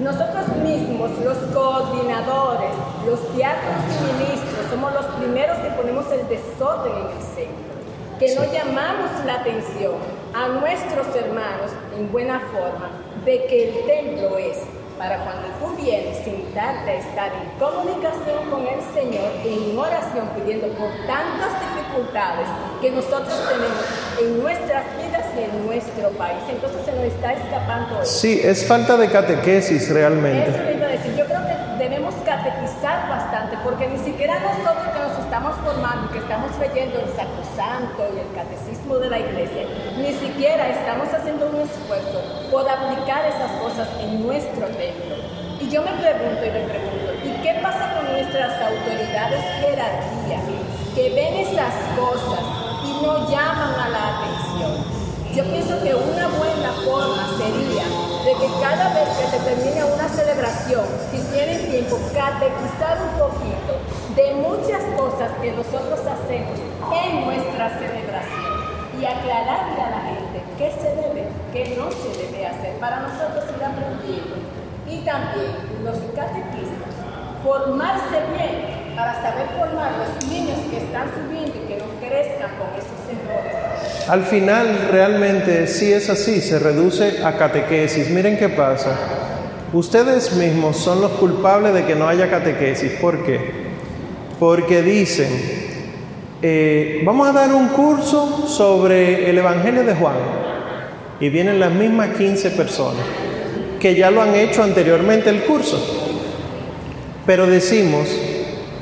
nosotros 0.00 0.56
mismos, 0.62 1.10
los 1.24 1.38
coordinadores, 1.54 2.72
los 3.06 3.34
diáconos 3.34 3.82
y 3.90 4.24
ministros, 4.24 4.66
somos 4.70 4.92
los 4.94 5.06
primeros 5.16 5.58
que 5.58 5.70
ponemos 5.70 6.06
el 6.12 6.28
desorden 6.28 6.92
en 6.92 7.16
el 7.16 7.22
centro, 7.22 8.18
que 8.18 8.34
no 8.34 8.52
llamamos 8.52 9.24
la 9.24 9.34
atención 9.36 10.15
a 10.36 10.48
nuestros 10.48 11.06
hermanos 11.16 11.72
en 11.96 12.12
buena 12.12 12.38
forma 12.52 12.90
de 13.24 13.46
que 13.46 13.68
el 13.70 13.86
templo 13.86 14.36
es 14.36 14.58
para 14.98 15.24
cuando 15.24 15.48
tú 15.58 15.82
vienes 15.82 16.18
sentarte 16.24 16.90
a 16.90 16.94
estar 16.94 17.32
en 17.32 17.58
comunicación 17.58 18.44
con 18.50 18.66
el 18.66 18.80
Señor, 18.92 19.32
en 19.44 19.78
oración, 19.78 20.28
pidiendo 20.36 20.68
por 20.76 20.90
tantas 21.06 21.56
dificultades 21.64 22.48
que 22.82 22.90
nosotros 22.90 23.34
tenemos 23.48 23.84
en 24.20 24.42
nuestras 24.42 24.84
vidas 24.98 25.24
y 25.36 25.42
en 25.44 25.66
nuestro 25.66 26.10
país. 26.10 26.42
Entonces 26.50 26.84
se 26.84 26.92
nos 26.92 27.04
está 27.04 27.32
escapando 27.32 28.02
eso. 28.02 28.12
Sí, 28.12 28.40
es 28.44 28.66
falta 28.66 28.98
de 28.98 29.08
catequesis 29.08 29.90
realmente. 29.90 30.50
Eso 30.50 30.76
iba 30.76 30.86
a 30.86 30.90
decir. 30.90 31.14
Yo 31.16 31.24
creo 31.24 31.40
que 31.46 31.82
debemos 31.82 32.14
catequizar 32.26 33.08
bastante, 33.08 33.56
porque 33.64 33.88
ni 33.88 33.98
siquiera 33.98 34.38
nosotros 34.40 34.84
que 34.92 34.98
nos 35.00 35.18
estamos 35.18 35.56
formando, 35.64 36.12
que 36.12 36.18
estamos 36.18 36.50
leyendo 36.58 37.00
el 37.00 37.08
Sacrosanto 37.08 38.04
y 38.14 38.20
el 38.20 38.34
Catecismo 38.34 38.75
de 38.94 39.10
la 39.10 39.18
Iglesia, 39.18 39.66
ni 39.98 40.12
siquiera 40.14 40.70
estamos 40.70 41.12
haciendo 41.12 41.50
un 41.50 41.60
esfuerzo 41.60 42.22
por 42.52 42.68
aplicar 42.68 43.26
esas 43.26 43.50
cosas 43.60 43.88
en 44.00 44.24
nuestro 44.24 44.64
templo. 44.66 45.16
Y 45.60 45.68
yo 45.68 45.82
me 45.82 45.90
pregunto 45.98 46.46
y 46.46 46.50
me 46.54 46.62
pregunto, 46.70 47.10
¿y 47.24 47.42
qué 47.42 47.58
pasa 47.60 47.96
con 47.96 48.12
nuestras 48.12 48.52
autoridades 48.62 49.42
jerarquía 49.58 50.38
que 50.94 51.10
ven 51.10 51.34
esas 51.34 51.74
cosas 51.98 52.40
y 52.86 53.04
no 53.04 53.28
llaman 53.28 53.74
a 53.74 53.88
la 53.90 54.02
atención? 54.22 54.86
Yo 55.34 55.44
pienso 55.50 55.82
que 55.82 55.92
una 55.92 56.28
buena 56.38 56.70
forma 56.86 57.26
sería 57.36 57.90
de 58.22 58.32
que 58.38 58.48
cada 58.62 58.94
vez 58.94 59.08
que 59.18 59.26
se 59.36 59.38
termine 59.42 59.82
una 59.82 60.08
celebración, 60.08 60.86
si 61.10 61.18
tienen 61.34 61.70
tiempo, 61.70 61.98
catequizar 62.14 63.02
un 63.02 63.18
poquito 63.18 63.82
de 64.14 64.34
muchas 64.34 64.82
cosas 64.96 65.32
que 65.42 65.50
nosotros 65.52 65.98
hacemos 66.06 66.58
en 66.94 67.24
nuestra 67.26 67.68
celebración 67.80 68.45
y 69.00 69.04
aclararle 69.04 69.80
a 69.80 69.90
la 69.90 70.00
gente 70.00 70.42
qué 70.58 70.72
se 70.80 70.88
debe, 70.96 71.28
qué 71.52 71.76
no 71.76 71.90
se 71.90 72.08
debe 72.16 72.46
hacer 72.46 72.74
para 72.80 73.00
nosotros 73.00 73.44
ir 73.56 73.64
aprendiendo. 73.64 74.36
Y 74.88 75.04
también 75.04 75.52
los 75.84 75.98
catequistas 76.14 76.96
formarse 77.46 78.18
bien 78.36 78.94
para 78.96 79.14
saber 79.22 79.46
formar 79.56 79.92
los 79.98 80.28
niños 80.28 80.58
que 80.70 80.78
están 80.78 81.08
subiendo 81.14 81.54
y 81.54 81.68
que 81.68 81.76
no 81.78 81.86
crezcan 82.00 82.50
con 82.58 82.68
esos 82.74 82.98
errores. 83.06 84.08
Al 84.08 84.24
final 84.24 84.88
realmente 84.90 85.66
sí 85.68 85.92
es 85.92 86.10
así, 86.10 86.40
se 86.40 86.58
reduce 86.58 87.22
a 87.24 87.36
catequesis. 87.36 88.10
Miren 88.10 88.36
qué 88.36 88.48
pasa. 88.48 88.96
Ustedes 89.72 90.32
mismos 90.34 90.76
son 90.76 91.00
los 91.00 91.12
culpables 91.12 91.74
de 91.74 91.84
que 91.84 91.94
no 91.94 92.08
haya 92.08 92.30
catequesis. 92.30 92.92
¿Por 93.00 93.24
qué? 93.24 93.66
Porque 94.40 94.82
dicen, 94.82 95.55
eh, 96.48 97.02
vamos 97.04 97.28
a 97.28 97.32
dar 97.32 97.52
un 97.52 97.68
curso 97.70 98.46
sobre 98.46 99.28
el 99.28 99.36
Evangelio 99.36 99.82
de 99.82 99.96
Juan. 99.96 100.14
Y 101.18 101.28
vienen 101.28 101.58
las 101.58 101.72
mismas 101.72 102.10
15 102.16 102.50
personas 102.50 103.02
que 103.80 103.96
ya 103.96 104.12
lo 104.12 104.22
han 104.22 104.32
hecho 104.36 104.62
anteriormente 104.62 105.28
el 105.28 105.42
curso. 105.42 105.76
Pero 107.26 107.48
decimos, 107.48 108.08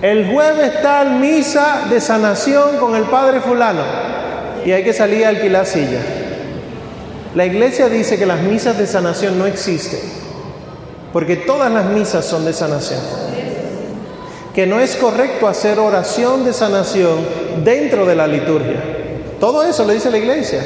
el 0.02 0.30
jueves 0.30 0.82
tal 0.82 1.20
misa 1.20 1.86
de 1.88 2.02
sanación 2.02 2.76
con 2.76 2.96
el 2.96 3.04
Padre 3.04 3.40
fulano 3.40 3.82
y 4.66 4.72
hay 4.72 4.84
que 4.84 4.92
salir 4.92 5.24
a 5.24 5.30
alquilar 5.30 5.64
silla. 5.64 6.02
La 7.34 7.46
iglesia 7.46 7.88
dice 7.88 8.18
que 8.18 8.26
las 8.26 8.42
misas 8.42 8.76
de 8.76 8.86
sanación 8.86 9.38
no 9.38 9.46
existen, 9.46 10.00
porque 11.14 11.36
todas 11.36 11.72
las 11.72 11.86
misas 11.86 12.26
son 12.26 12.44
de 12.44 12.52
sanación. 12.52 13.00
Que 14.54 14.66
no 14.66 14.80
es 14.80 14.96
correcto 14.96 15.48
hacer 15.48 15.78
oración 15.78 16.44
de 16.44 16.52
sanación 16.52 17.43
dentro 17.62 18.06
de 18.06 18.14
la 18.14 18.26
liturgia. 18.26 18.82
Todo 19.38 19.62
eso 19.62 19.84
lo 19.84 19.92
dice 19.92 20.10
la 20.10 20.18
iglesia, 20.18 20.62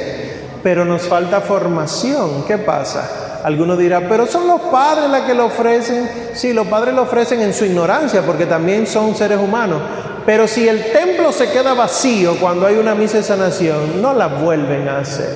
pero 0.63 0.85
nos 0.85 1.03
falta 1.03 1.41
formación. 1.41 2.45
¿Qué 2.47 2.59
pasa? 2.59 3.41
Algunos 3.45 3.79
dirán, 3.79 4.07
pero 4.09 4.27
son 4.27 4.47
los 4.47 4.61
padres 4.63 5.11
los 5.11 5.21
que 5.23 5.35
lo 5.35 5.47
ofrecen. 5.47 6.09
Sí, 6.35 6.53
los 6.53 6.67
padres 6.67 6.95
lo 6.95 7.03
ofrecen 7.03 7.41
en 7.41 7.55
su 7.55 7.65
ignorancia, 7.65 8.23
porque 8.23 8.47
también 8.47 8.87
son 8.87 9.15
seres 9.15 9.39
humanos. 9.39 9.81
Pero 10.27 10.47
si 10.47 10.69
el 10.69 10.93
templo 10.93 11.33
se 11.33 11.51
queda 11.51 11.75
vacío 11.75 12.37
cuando 12.39 12.67
hay 12.67 12.77
una 12.77 12.95
misa 12.95 13.19
de 13.19 13.23
sanación, 13.23 14.03
no 14.03 14.13
la 14.13 14.27
vuelven 14.27 14.89
a 14.89 14.99
hacer. 14.99 15.31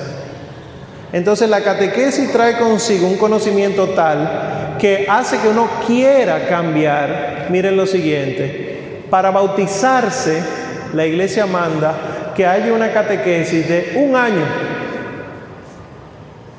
Entonces 1.11 1.49
la 1.49 1.61
catequesis 1.61 2.31
trae 2.31 2.57
consigo 2.57 3.07
un 3.07 3.17
conocimiento 3.17 3.89
tal 3.89 4.75
que 4.79 5.05
hace 5.07 5.37
que 5.37 5.47
uno 5.47 5.67
quiera 5.85 6.47
cambiar. 6.47 7.47
Miren 7.49 7.77
lo 7.77 7.85
siguiente, 7.85 9.03
para 9.09 9.31
bautizarse 9.31 10.43
la 10.93 11.05
iglesia 11.05 11.45
manda 11.45 12.31
que 12.35 12.45
haya 12.45 12.73
una 12.73 12.91
catequesis 12.91 13.67
de 13.67 13.93
un 13.95 14.15
año. 14.15 14.45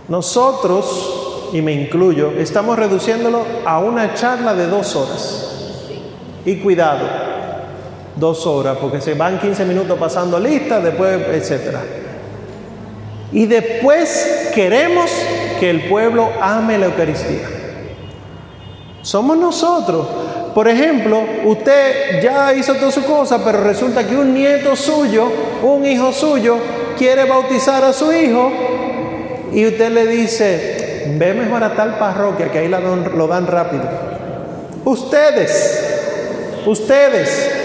Nosotros, 0.09 1.51
y 1.53 1.63
me 1.63 1.73
incluyo, 1.73 2.33
estamos 2.37 2.79
reduciéndolo 2.79 3.45
a 3.65 3.79
una 3.79 4.15
charla 4.15 4.55
de 4.55 4.67
dos 4.67 4.95
horas. 4.97 5.51
Y 6.45 6.57
cuidado, 6.57 7.07
dos 8.17 8.47
horas, 8.47 8.77
porque 8.81 9.01
se 9.01 9.15
van 9.15 9.39
15 9.39 9.65
minutos 9.65 9.99
pasando 9.99 10.39
lista, 10.39 10.81
después, 10.81 11.21
etcétera. 11.29 11.81
Y 13.33 13.47
después 13.47 14.51
queremos 14.55 15.11
que 15.59 15.71
el 15.71 15.89
pueblo 15.89 16.29
ame 16.41 16.79
la 16.79 16.87
Eucaristía. 16.87 17.49
Somos 19.03 19.37
nosotros. 19.37 20.07
Por 20.55 20.69
ejemplo, 20.69 21.25
usted 21.45 22.23
ya 22.23 22.55
hizo 22.55 22.75
toda 22.75 22.93
su 22.93 23.05
cosa, 23.05 23.45
pero 23.45 23.65
resulta 23.65 24.07
que 24.07 24.17
un 24.17 24.33
nieto 24.33 24.77
suyo, 24.77 25.29
un 25.63 25.85
hijo 25.85 26.13
suyo, 26.13 26.59
quiere 26.97 27.25
bautizar 27.25 27.83
a 27.83 27.93
su 27.93 28.13
hijo 28.13 28.53
y 29.53 29.67
usted 29.67 29.91
le 29.91 30.07
dice, 30.07 31.15
ve 31.19 31.35
mejor 31.35 31.65
a 31.65 31.75
tal 31.75 31.99
parroquia 31.99 32.53
que 32.53 32.59
ahí 32.59 32.69
lo 32.69 33.27
dan 33.27 33.47
rápido. 33.49 33.83
Ustedes, 34.85 36.63
ustedes 36.67 37.65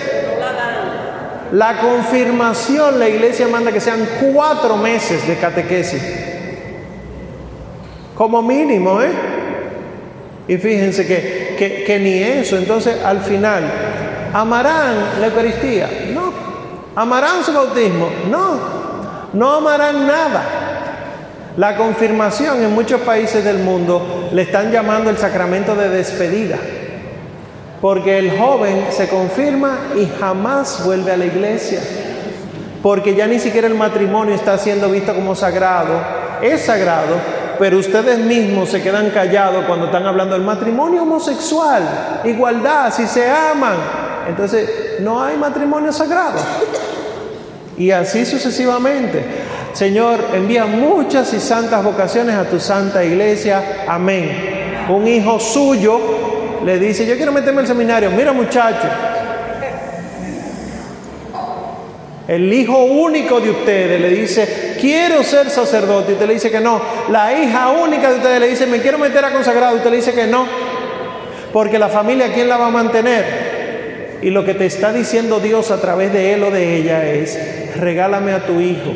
la 1.52 1.80
confirmación, 1.80 3.00
la 3.00 3.10
iglesia 3.10 3.48
manda 3.48 3.72
que 3.72 3.80
sean 3.80 4.08
cuatro 4.34 4.78
meses 4.78 5.28
de 5.28 5.36
catequesis. 5.38 6.02
Como 8.16 8.42
mínimo, 8.42 9.02
¿eh? 9.02 9.12
Y 10.48 10.58
fíjense 10.58 11.08
que, 11.08 11.49
que, 11.60 12.00
ni 12.00 12.24
eso. 12.24 12.58
Entonces, 12.58 13.04
al 13.04 13.20
final, 13.20 13.64
¿amarán 14.34 14.96
la 15.20 15.28
Eucaristía? 15.28 15.90
No. 16.14 16.32
¿Amarán 16.96 17.44
su 17.44 17.54
bautismo? 17.54 18.10
No. 18.30 18.80
No 19.34 19.54
amarán 19.56 20.08
nada. 20.08 20.44
La 21.58 21.76
confirmación 21.76 22.64
en 22.64 22.74
muchos 22.74 23.02
países 23.02 23.44
del 23.44 23.60
mundo 23.60 24.30
le 24.32 24.44
están 24.44 24.72
llamando 24.72 25.10
el 25.10 25.18
sacramento 25.18 25.76
de 25.76 25.90
despedida. 25.90 26.58
Porque 27.82 28.18
el 28.18 28.38
joven 28.38 28.86
se 28.92 29.08
confirma 29.08 29.78
y 29.96 30.08
jamás 30.20 30.84
vuelve 30.86 31.12
a 31.12 31.18
la 31.18 31.26
iglesia. 31.26 31.82
Porque 32.82 33.14
ya 33.14 33.28
ni 33.28 33.40
siquiera 33.40 33.68
el 33.68 33.76
matrimonio 33.76 34.34
está 34.34 34.58
siendo 34.58 34.90
visto 34.90 35.14
como 35.14 35.36
sagrado. 35.36 36.02
Es 36.42 36.62
sagrado, 36.62 37.16
pero 37.60 37.78
ustedes 37.78 38.18
mismos 38.18 38.70
se 38.70 38.82
quedan 38.82 39.10
callados 39.10 39.66
cuando 39.66 39.88
están 39.88 40.06
hablando 40.06 40.34
del 40.34 40.44
matrimonio 40.44 41.04
homosexual, 41.04 42.22
igualdad, 42.24 42.92
si 42.94 43.06
se 43.06 43.30
aman. 43.30 43.76
Entonces, 44.30 45.02
no 45.02 45.22
hay 45.22 45.36
matrimonio 45.36 45.92
sagrado. 45.92 46.40
Y 47.78 47.92
así 47.92 48.26
sucesivamente. 48.26 49.26
Señor, 49.74 50.20
envía 50.34 50.66
muchas 50.66 51.34
y 51.34 51.40
santas 51.42 51.84
vocaciones 51.84 52.36
a 52.36 52.46
tu 52.46 52.60
santa 52.62 53.04
iglesia. 53.04 53.84
Amén. 53.88 54.86
Un 54.88 55.06
hijo 55.06 55.38
suyo 55.40 56.00
le 56.64 56.80
dice, 56.80 57.06
yo 57.06 57.18
quiero 57.18 57.32
meterme 57.34 57.62
al 57.62 57.68
seminario, 57.68 58.10
mira 58.12 58.34
muchacho, 58.34 58.88
el 62.28 62.52
hijo 62.54 62.78
único 62.78 63.40
de 63.40 63.50
ustedes 63.50 64.00
le 64.00 64.10
dice, 64.10 64.69
quiero 64.80 65.24
ser 65.24 65.50
sacerdote, 65.50 66.12
y 66.12 66.14
usted 66.14 66.28
le 66.28 66.34
dice 66.34 66.52
que 66.52 66.60
no. 66.60 66.82
La 67.10 67.38
hija 67.38 67.70
única 67.70 68.10
de 68.10 68.18
ustedes 68.18 68.40
le 68.40 68.48
dice, 68.48 68.66
me 68.68 68.80
quiero 68.80 68.98
meter 68.98 69.24
a 69.26 69.32
consagrado, 69.32 69.76
y 69.76 69.78
usted 69.78 69.90
le 69.90 69.98
dice 69.98 70.14
que 70.14 70.28
no. 70.28 70.48
Porque 71.54 71.80
la 71.80 71.90
familia, 71.90 72.32
¿quién 72.34 72.48
la 72.48 72.58
va 72.58 72.68
a 72.68 72.72
mantener? 72.72 74.20
Y 74.22 74.30
lo 74.32 74.44
que 74.44 74.54
te 74.54 74.66
está 74.66 74.92
diciendo 74.92 75.40
Dios 75.40 75.72
a 75.72 75.80
través 75.80 76.12
de 76.12 76.34
él 76.34 76.44
o 76.44 76.52
de 76.52 76.78
ella 76.78 77.06
es, 77.06 77.40
regálame 77.78 78.34
a 78.34 78.46
tu 78.46 78.60
hijo, 78.60 78.94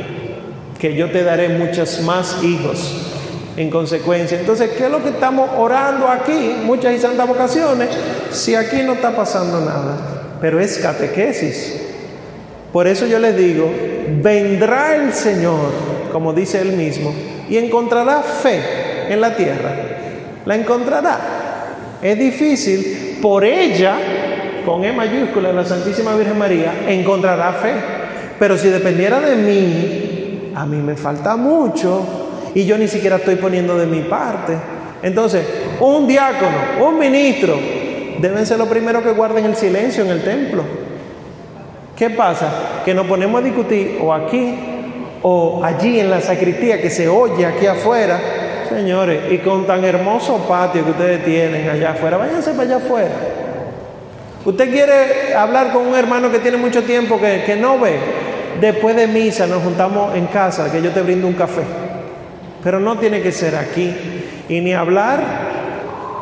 que 0.80 0.96
yo 0.96 1.12
te 1.12 1.24
daré 1.24 1.50
muchos 1.50 2.02
más 2.02 2.44
hijos 2.44 3.10
en 3.56 3.70
consecuencia. 3.70 4.40
Entonces, 4.40 4.72
¿qué 4.72 4.86
es 4.86 4.92
lo 4.92 5.02
que 5.02 5.10
estamos 5.10 5.50
orando 5.58 6.08
aquí? 6.08 6.58
Muchas 6.64 6.94
y 6.94 7.00
santas 7.00 7.28
vocaciones, 7.28 7.90
si 8.32 8.56
aquí 8.56 8.82
no 8.84 8.94
está 8.94 9.16
pasando 9.16 9.62
nada, 9.62 10.38
pero 10.42 10.60
es 10.60 10.78
catequesis. 10.80 11.82
Por 12.74 12.88
eso 12.88 13.06
yo 13.06 13.20
les 13.20 13.38
digo, 13.38 13.72
vendrá 14.22 14.96
el 14.96 15.14
Señor, 15.14 15.72
como 16.12 16.34
dice 16.34 16.62
él 16.62 16.74
mismo, 16.74 17.14
y 17.50 17.58
encontrará 17.58 18.22
fe 18.22 18.62
en 19.10 19.22
la 19.22 19.36
tierra. 19.36 19.72
La 20.46 20.56
encontrará. 20.56 21.20
Es 22.02 22.18
difícil, 22.18 23.20
por 23.22 23.46
ella, 23.46 23.96
con 24.66 24.84
E 24.84 24.92
mayúscula, 24.92 25.54
la 25.54 25.66
Santísima 25.66 26.16
Virgen 26.16 26.38
María, 26.38 26.74
encontrará 26.88 27.54
fe. 27.54 27.74
Pero 28.40 28.58
si 28.58 28.70
dependiera 28.70 29.20
de 29.20 29.36
mí, 29.36 30.52
a 30.56 30.66
mí 30.66 30.78
me 30.78 30.96
falta 30.96 31.36
mucho 31.36 32.52
y 32.54 32.66
yo 32.66 32.78
ni 32.78 32.88
siquiera 32.88 33.18
estoy 33.18 33.36
poniendo 33.36 33.78
de 33.78 33.86
mi 33.86 34.02
parte. 34.02 34.58
Entonces, 35.02 35.46
un 35.80 36.08
diácono, 36.08 36.88
un 36.88 37.00
ministro, 37.00 37.58
deben 38.20 38.46
ser 38.46 38.58
los 38.58 38.68
primeros 38.68 39.04
que 39.04 39.12
guarden 39.12 39.46
el 39.46 39.56
silencio 39.56 40.04
en 40.04 40.12
el 40.12 40.24
templo. 40.24 40.64
¿Qué 41.96 42.10
pasa? 42.10 42.82
Que 42.84 42.94
nos 42.94 43.06
ponemos 43.06 43.42
a 43.42 43.44
discutir 43.44 44.00
o 44.02 44.14
aquí 44.14 44.56
o 45.22 45.64
allí 45.64 46.00
en 46.00 46.10
la 46.10 46.22
sacristía 46.22 46.82
que 46.82 46.90
se 46.90 47.08
oye 47.08 47.46
aquí 47.46 47.68
afuera. 47.68 48.20
Señores, 48.68 49.32
y 49.32 49.38
con 49.38 49.68
tan 49.68 49.84
hermoso 49.84 50.38
patio 50.48 50.84
que 50.84 50.92
ustedes 50.92 51.24
tienen 51.24 51.70
allá 51.70 51.92
afuera, 51.92 52.18
váyanse 52.18 52.52
para 52.52 52.64
allá 52.64 52.78
afuera. 52.78 53.12
Usted 54.46 54.72
quiere 54.72 55.36
hablar 55.36 55.72
con 55.72 55.88
un 55.88 55.96
hermano 55.96 56.32
que 56.32 56.40
tiene 56.40 56.58
mucho 56.58 56.84
tiempo 56.84 57.20
que, 57.20 57.44
que 57.46 57.56
no 57.56 57.80
ve. 57.80 57.98
Después 58.60 58.96
de 58.96 59.08
misa 59.08 59.46
nos 59.46 59.62
juntamos 59.62 60.16
en 60.16 60.26
casa, 60.28 60.72
que 60.72 60.82
yo 60.82 60.92
te 60.92 61.02
brindo 61.02 61.28
un 61.28 61.34
café. 61.34 61.62
Pero 62.64 62.80
no 62.80 62.98
tiene 62.98 63.22
que 63.22 63.32
ser 63.32 63.56
aquí. 63.56 63.94
Y 64.50 64.60
ni 64.62 64.74
hablar, 64.74 65.22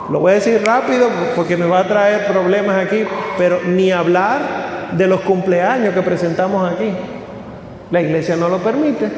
lo 0.10 0.20
voy 0.20 0.34
a 0.34 0.36
decir 0.36 0.62
rápido 0.64 1.10
porque 1.36 1.56
me 1.56 1.66
va 1.66 1.80
a 1.80 1.88
traer 1.88 2.28
problemas 2.28 2.86
aquí, 2.86 3.06
pero 3.38 3.62
ni 3.66 3.92
hablar 3.92 4.71
de 4.92 5.08
los 5.08 5.22
cumpleaños 5.22 5.94
que 5.94 6.02
presentamos 6.02 6.72
aquí. 6.72 6.92
La 7.92 8.02
iglesia 8.02 8.36
no 8.36 8.50
lo 8.50 8.60
permite. 8.60 9.10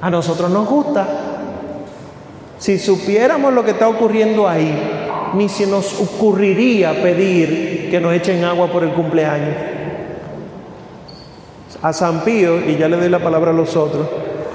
A 0.00 0.10
nosotros 0.10 0.50
nos 0.50 0.68
gusta. 0.68 1.06
Si 2.58 2.78
supiéramos 2.78 3.52
lo 3.52 3.64
que 3.64 3.72
está 3.72 3.88
ocurriendo 3.88 4.48
ahí, 4.48 4.70
ni 5.34 5.48
si 5.48 5.66
nos 5.66 5.98
ocurriría 6.00 7.02
pedir 7.02 7.88
que 7.90 8.00
nos 8.00 8.12
echen 8.12 8.44
agua 8.44 8.66
por 8.68 8.82
el 8.82 8.90
cumpleaños. 8.90 9.56
A 11.82 11.92
San 11.94 12.20
Pío, 12.20 12.60
y 12.60 12.76
ya 12.76 12.88
le 12.88 12.98
doy 12.98 13.08
la 13.08 13.20
palabra 13.20 13.50
a 13.50 13.54
los 13.54 13.74
otros, 13.76 14.06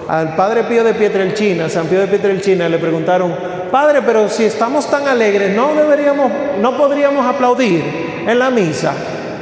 al 0.07 0.35
padre 0.35 0.65
Pío 0.65 0.83
de 0.83 0.93
Pietrelchina, 0.93 1.67
San 1.69 1.87
Pío 1.87 1.99
de 2.01 2.07
Pietrelchina, 2.07 2.69
le 2.69 2.77
preguntaron, 2.77 3.33
padre, 3.71 4.03
pero 4.03 4.29
si 4.29 4.43
estamos 4.43 4.87
tan 4.91 5.07
alegres, 5.07 5.55
¿no 5.55 5.73
deberíamos, 5.73 6.31
no 6.61 6.77
podríamos 6.77 7.25
aplaudir 7.25 7.83
en 8.27 8.37
la 8.37 8.51
misa 8.51 8.93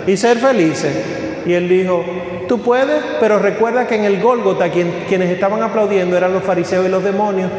y 0.08 0.18
ser 0.18 0.38
felices? 0.38 0.96
Y 1.46 1.54
él 1.54 1.68
dijo, 1.68 2.04
tú 2.48 2.62
puedes, 2.62 3.04
pero 3.20 3.40
recuerda 3.40 3.86
que 3.88 3.96
en 3.96 4.06
el 4.06 4.22
Gólgota 4.22 4.70
quienes 4.70 5.30
estaban 5.30 5.62
aplaudiendo 5.62 6.16
eran 6.16 6.34
los 6.34 6.44
fariseos 6.44 6.86
y 6.86 6.90
los 6.90 7.04
demonios. 7.04 7.52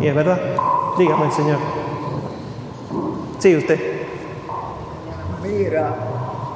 Y 0.00 0.06
es 0.06 0.14
verdad. 0.14 0.40
Dígame, 0.98 1.30
Señor. 1.30 1.58
Sí, 3.38 3.56
usted. 3.56 3.78
Mira, 5.42 5.94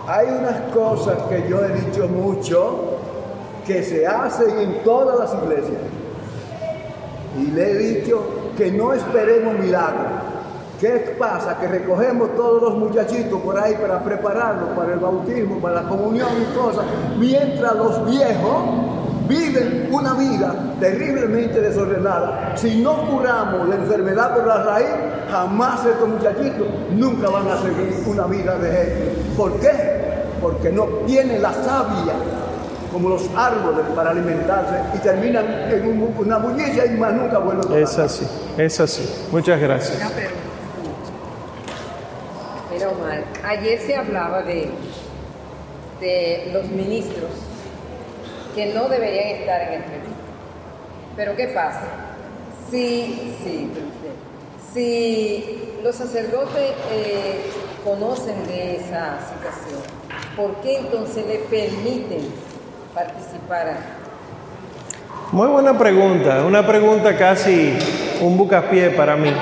hay 0.06 0.28
unas 0.28 0.72
cosas 0.72 1.18
que 1.28 1.48
yo 1.48 1.64
he 1.64 1.72
dicho 1.80 2.08
mucho 2.08 2.98
que 3.66 3.82
se 3.82 4.06
hacen 4.06 4.58
en 4.58 4.82
todas 4.84 5.18
las 5.18 5.42
iglesias. 5.42 5.80
Y 7.38 7.50
le 7.50 7.70
he 7.70 7.74
dicho 7.76 8.22
que 8.56 8.70
no 8.70 8.92
esperemos 8.92 9.58
milagros. 9.58 10.06
¿Qué 10.80 11.16
pasa? 11.18 11.58
Que 11.58 11.68
recogemos 11.68 12.36
todos 12.36 12.62
los 12.62 12.74
muchachitos 12.76 13.40
por 13.40 13.58
ahí 13.58 13.74
para 13.80 14.02
prepararlos 14.04 14.70
para 14.76 14.92
el 14.92 14.98
bautismo, 14.98 15.58
para 15.58 15.82
la 15.82 15.88
comunión 15.88 16.28
y 16.40 16.54
cosas, 16.54 16.84
mientras 17.18 17.74
los 17.76 18.04
viejos 18.04 18.62
viven 19.26 19.88
una 19.90 20.12
vida 20.14 20.54
terriblemente 20.78 21.60
desordenada. 21.60 22.52
Si 22.56 22.82
no 22.82 23.10
curamos 23.10 23.68
la 23.68 23.76
enfermedad 23.76 24.34
por 24.34 24.46
la 24.46 24.62
raíz, 24.62 24.88
jamás 25.30 25.84
estos 25.86 26.08
muchachitos 26.08 26.66
nunca 26.90 27.30
van 27.30 27.48
a 27.48 27.56
seguir 27.62 28.02
una 28.06 28.26
vida 28.26 28.58
de 28.58 28.70
ejemplo. 28.70 29.34
¿Por 29.36 29.60
qué? 29.60 29.70
Porque 30.42 30.70
no 30.70 30.84
tienen 31.06 31.40
la 31.40 31.52
savia 31.54 32.12
como 32.92 33.08
los 33.08 33.28
árboles 33.36 33.84
para 33.94 34.10
alimentarse 34.10 34.74
y 34.94 34.98
terminan 34.98 35.44
en 35.70 36.14
una 36.16 36.38
bullicia 36.38 36.86
y 36.86 36.90
más 36.90 37.12
nunca 37.12 37.38
vuelven 37.38 37.72
a 37.72 37.78
Es 37.78 37.98
así, 37.98 38.26
es 38.56 38.80
así. 38.80 39.26
Muchas 39.32 39.60
gracias. 39.60 39.98
Mira, 42.72 42.90
Omar, 42.90 43.24
ayer 43.46 43.78
se 43.80 43.94
hablaba 43.94 44.42
de, 44.42 44.68
de 46.00 46.50
los 46.52 46.64
ministros 46.68 47.30
que 48.54 48.74
no 48.74 48.88
deberían 48.88 49.40
estar 49.40 49.60
en 49.62 49.74
el 49.74 49.82
retiro. 49.82 50.16
Pero 51.14 51.36
¿qué 51.36 51.48
pasa? 51.48 51.82
Si, 52.70 53.34
si 54.72 55.70
los 55.82 55.94
sacerdotes 55.94 56.72
eh, 56.92 57.46
conocen 57.84 58.46
de 58.46 58.76
esa 58.76 59.18
situación, 59.20 59.80
¿por 60.36 60.56
qué 60.56 60.78
entonces 60.78 61.24
le 61.26 61.38
permiten 61.38 62.28
participar? 62.92 63.76
Muy 65.32 65.48
buena 65.48 65.78
pregunta, 65.78 66.44
una 66.44 66.66
pregunta 66.66 67.16
casi 67.16 67.78
un 68.20 68.36
bucapié 68.36 68.90
para 68.90 69.16
mí. 69.16 69.32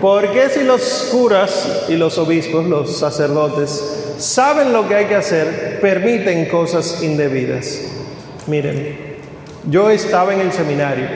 ¿Por 0.00 0.32
qué 0.32 0.48
si 0.48 0.62
los 0.62 1.08
curas 1.10 1.86
y 1.88 1.96
los 1.96 2.18
obispos, 2.18 2.66
los 2.66 2.96
sacerdotes, 2.98 3.98
saben 4.18 4.72
lo 4.72 4.86
que 4.88 4.94
hay 4.94 5.04
que 5.06 5.14
hacer, 5.14 5.78
permiten 5.80 6.46
cosas 6.46 7.02
indebidas. 7.02 7.80
Miren, 8.46 8.96
yo 9.68 9.90
estaba 9.90 10.34
en 10.34 10.40
el 10.40 10.52
seminario, 10.52 11.06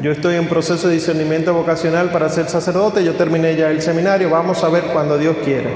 yo 0.00 0.12
estoy 0.12 0.36
en 0.36 0.48
proceso 0.48 0.88
de 0.88 0.94
discernimiento 0.94 1.54
vocacional 1.54 2.10
para 2.10 2.28
ser 2.28 2.48
sacerdote, 2.48 3.04
yo 3.04 3.14
terminé 3.14 3.56
ya 3.56 3.70
el 3.70 3.80
seminario, 3.80 4.30
vamos 4.30 4.62
a 4.64 4.68
ver 4.68 4.84
cuando 4.92 5.18
Dios 5.18 5.36
quiera. 5.44 5.70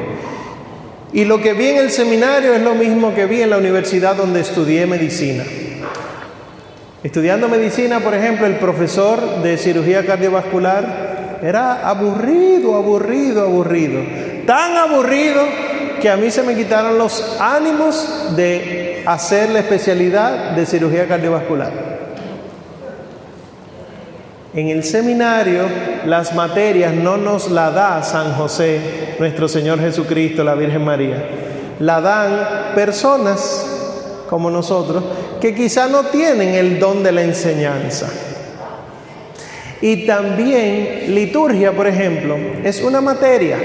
Y 1.12 1.24
lo 1.24 1.40
que 1.40 1.52
vi 1.52 1.68
en 1.68 1.78
el 1.78 1.90
seminario 1.90 2.52
es 2.52 2.62
lo 2.62 2.74
mismo 2.74 3.14
que 3.14 3.26
vi 3.26 3.40
en 3.40 3.50
la 3.50 3.58
universidad 3.58 4.16
donde 4.16 4.40
estudié 4.40 4.86
medicina. 4.86 5.44
Estudiando 7.04 7.48
medicina, 7.48 8.00
por 8.00 8.14
ejemplo, 8.14 8.46
el 8.46 8.56
profesor 8.56 9.42
de 9.42 9.56
cirugía 9.56 10.04
cardiovascular 10.04 11.15
era 11.42 11.88
aburrido, 11.88 12.74
aburrido, 12.74 13.42
aburrido. 13.44 14.00
Tan 14.46 14.76
aburrido 14.76 15.42
que 16.00 16.10
a 16.10 16.16
mí 16.16 16.30
se 16.30 16.42
me 16.42 16.54
quitaron 16.54 16.98
los 16.98 17.36
ánimos 17.40 18.34
de 18.36 19.02
hacer 19.06 19.50
la 19.50 19.60
especialidad 19.60 20.52
de 20.52 20.66
cirugía 20.66 21.06
cardiovascular. 21.06 21.96
En 24.54 24.68
el 24.68 24.84
seminario 24.84 25.64
las 26.06 26.34
materias 26.34 26.94
no 26.94 27.16
nos 27.16 27.50
la 27.50 27.70
da 27.70 28.02
San 28.02 28.32
José, 28.34 29.16
nuestro 29.18 29.48
Señor 29.48 29.80
Jesucristo, 29.80 30.42
la 30.44 30.54
Virgen 30.54 30.84
María. 30.84 31.24
La 31.78 32.00
dan 32.00 32.74
personas 32.74 33.66
como 34.30 34.50
nosotros 34.50 35.04
que 35.40 35.54
quizá 35.54 35.88
no 35.88 36.04
tienen 36.04 36.54
el 36.54 36.78
don 36.78 37.02
de 37.02 37.12
la 37.12 37.22
enseñanza. 37.22 38.08
Y 39.80 40.06
también 40.06 41.14
liturgia, 41.14 41.72
por 41.72 41.86
ejemplo, 41.86 42.36
es 42.64 42.82
una 42.82 43.00
materia 43.00 43.56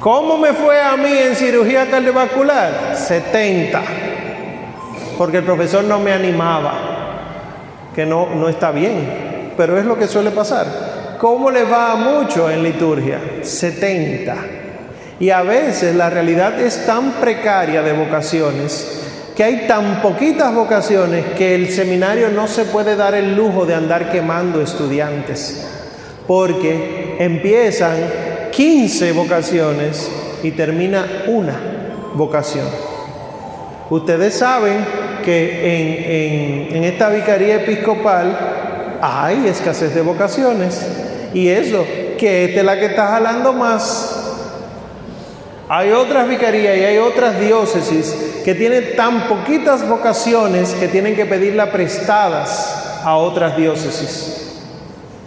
¿Cómo 0.00 0.38
me 0.38 0.54
fue 0.54 0.80
a 0.80 0.96
mí 0.96 1.12
en 1.12 1.36
cirugía 1.36 1.90
cardiovascular? 1.90 2.96
70. 2.96 3.82
Porque 5.18 5.36
el 5.38 5.44
profesor 5.44 5.84
no 5.84 5.98
me 5.98 6.10
animaba, 6.10 6.72
que 7.94 8.06
no, 8.06 8.34
no 8.34 8.48
está 8.48 8.70
bien, 8.70 9.52
pero 9.58 9.78
es 9.78 9.84
lo 9.84 9.98
que 9.98 10.06
suele 10.06 10.30
pasar. 10.30 11.16
¿Cómo 11.18 11.50
le 11.50 11.64
va 11.64 11.92
a 11.92 11.96
mucho 11.96 12.50
en 12.50 12.62
liturgia? 12.62 13.20
70. 13.42 14.36
Y 15.20 15.28
a 15.28 15.42
veces 15.42 15.94
la 15.94 16.08
realidad 16.08 16.58
es 16.58 16.86
tan 16.86 17.12
precaria 17.20 17.82
de 17.82 17.92
vocaciones 17.92 18.99
que 19.40 19.44
hay 19.44 19.66
tan 19.66 20.02
poquitas 20.02 20.54
vocaciones 20.54 21.24
que 21.34 21.54
el 21.54 21.70
seminario 21.70 22.28
no 22.28 22.46
se 22.46 22.66
puede 22.66 22.94
dar 22.94 23.14
el 23.14 23.34
lujo 23.34 23.64
de 23.64 23.74
andar 23.74 24.10
quemando 24.10 24.60
estudiantes, 24.60 25.66
porque 26.26 27.16
empiezan 27.18 27.96
15 28.52 29.12
vocaciones 29.12 30.10
y 30.42 30.50
termina 30.50 31.06
una 31.26 31.58
vocación. 32.12 32.66
Ustedes 33.88 34.34
saben 34.34 34.84
que 35.24 36.66
en, 36.68 36.76
en, 36.76 36.84
esta 36.84 37.08
vicaría 37.08 37.62
episcopal 37.62 38.98
hay 39.00 39.46
escasez 39.46 39.94
de 39.94 40.02
vocaciones 40.02 40.86
y 41.32 41.48
eso, 41.48 41.86
que 42.18 42.44
esta 42.44 42.60
es 42.60 42.66
la 42.66 42.78
que 42.78 42.84
está 42.84 43.06
jalando 43.06 43.54
más. 43.54 44.19
Hay 45.72 45.92
otras 45.92 46.26
vicarías 46.26 46.76
y 46.78 46.84
hay 46.84 46.98
otras 46.98 47.38
diócesis 47.38 48.42
que 48.44 48.56
tienen 48.56 48.96
tan 48.96 49.28
poquitas 49.28 49.88
vocaciones 49.88 50.74
que 50.74 50.88
tienen 50.88 51.14
que 51.14 51.26
pedirla 51.26 51.70
prestadas 51.70 53.00
a 53.04 53.14
otras 53.14 53.56
diócesis. 53.56 54.58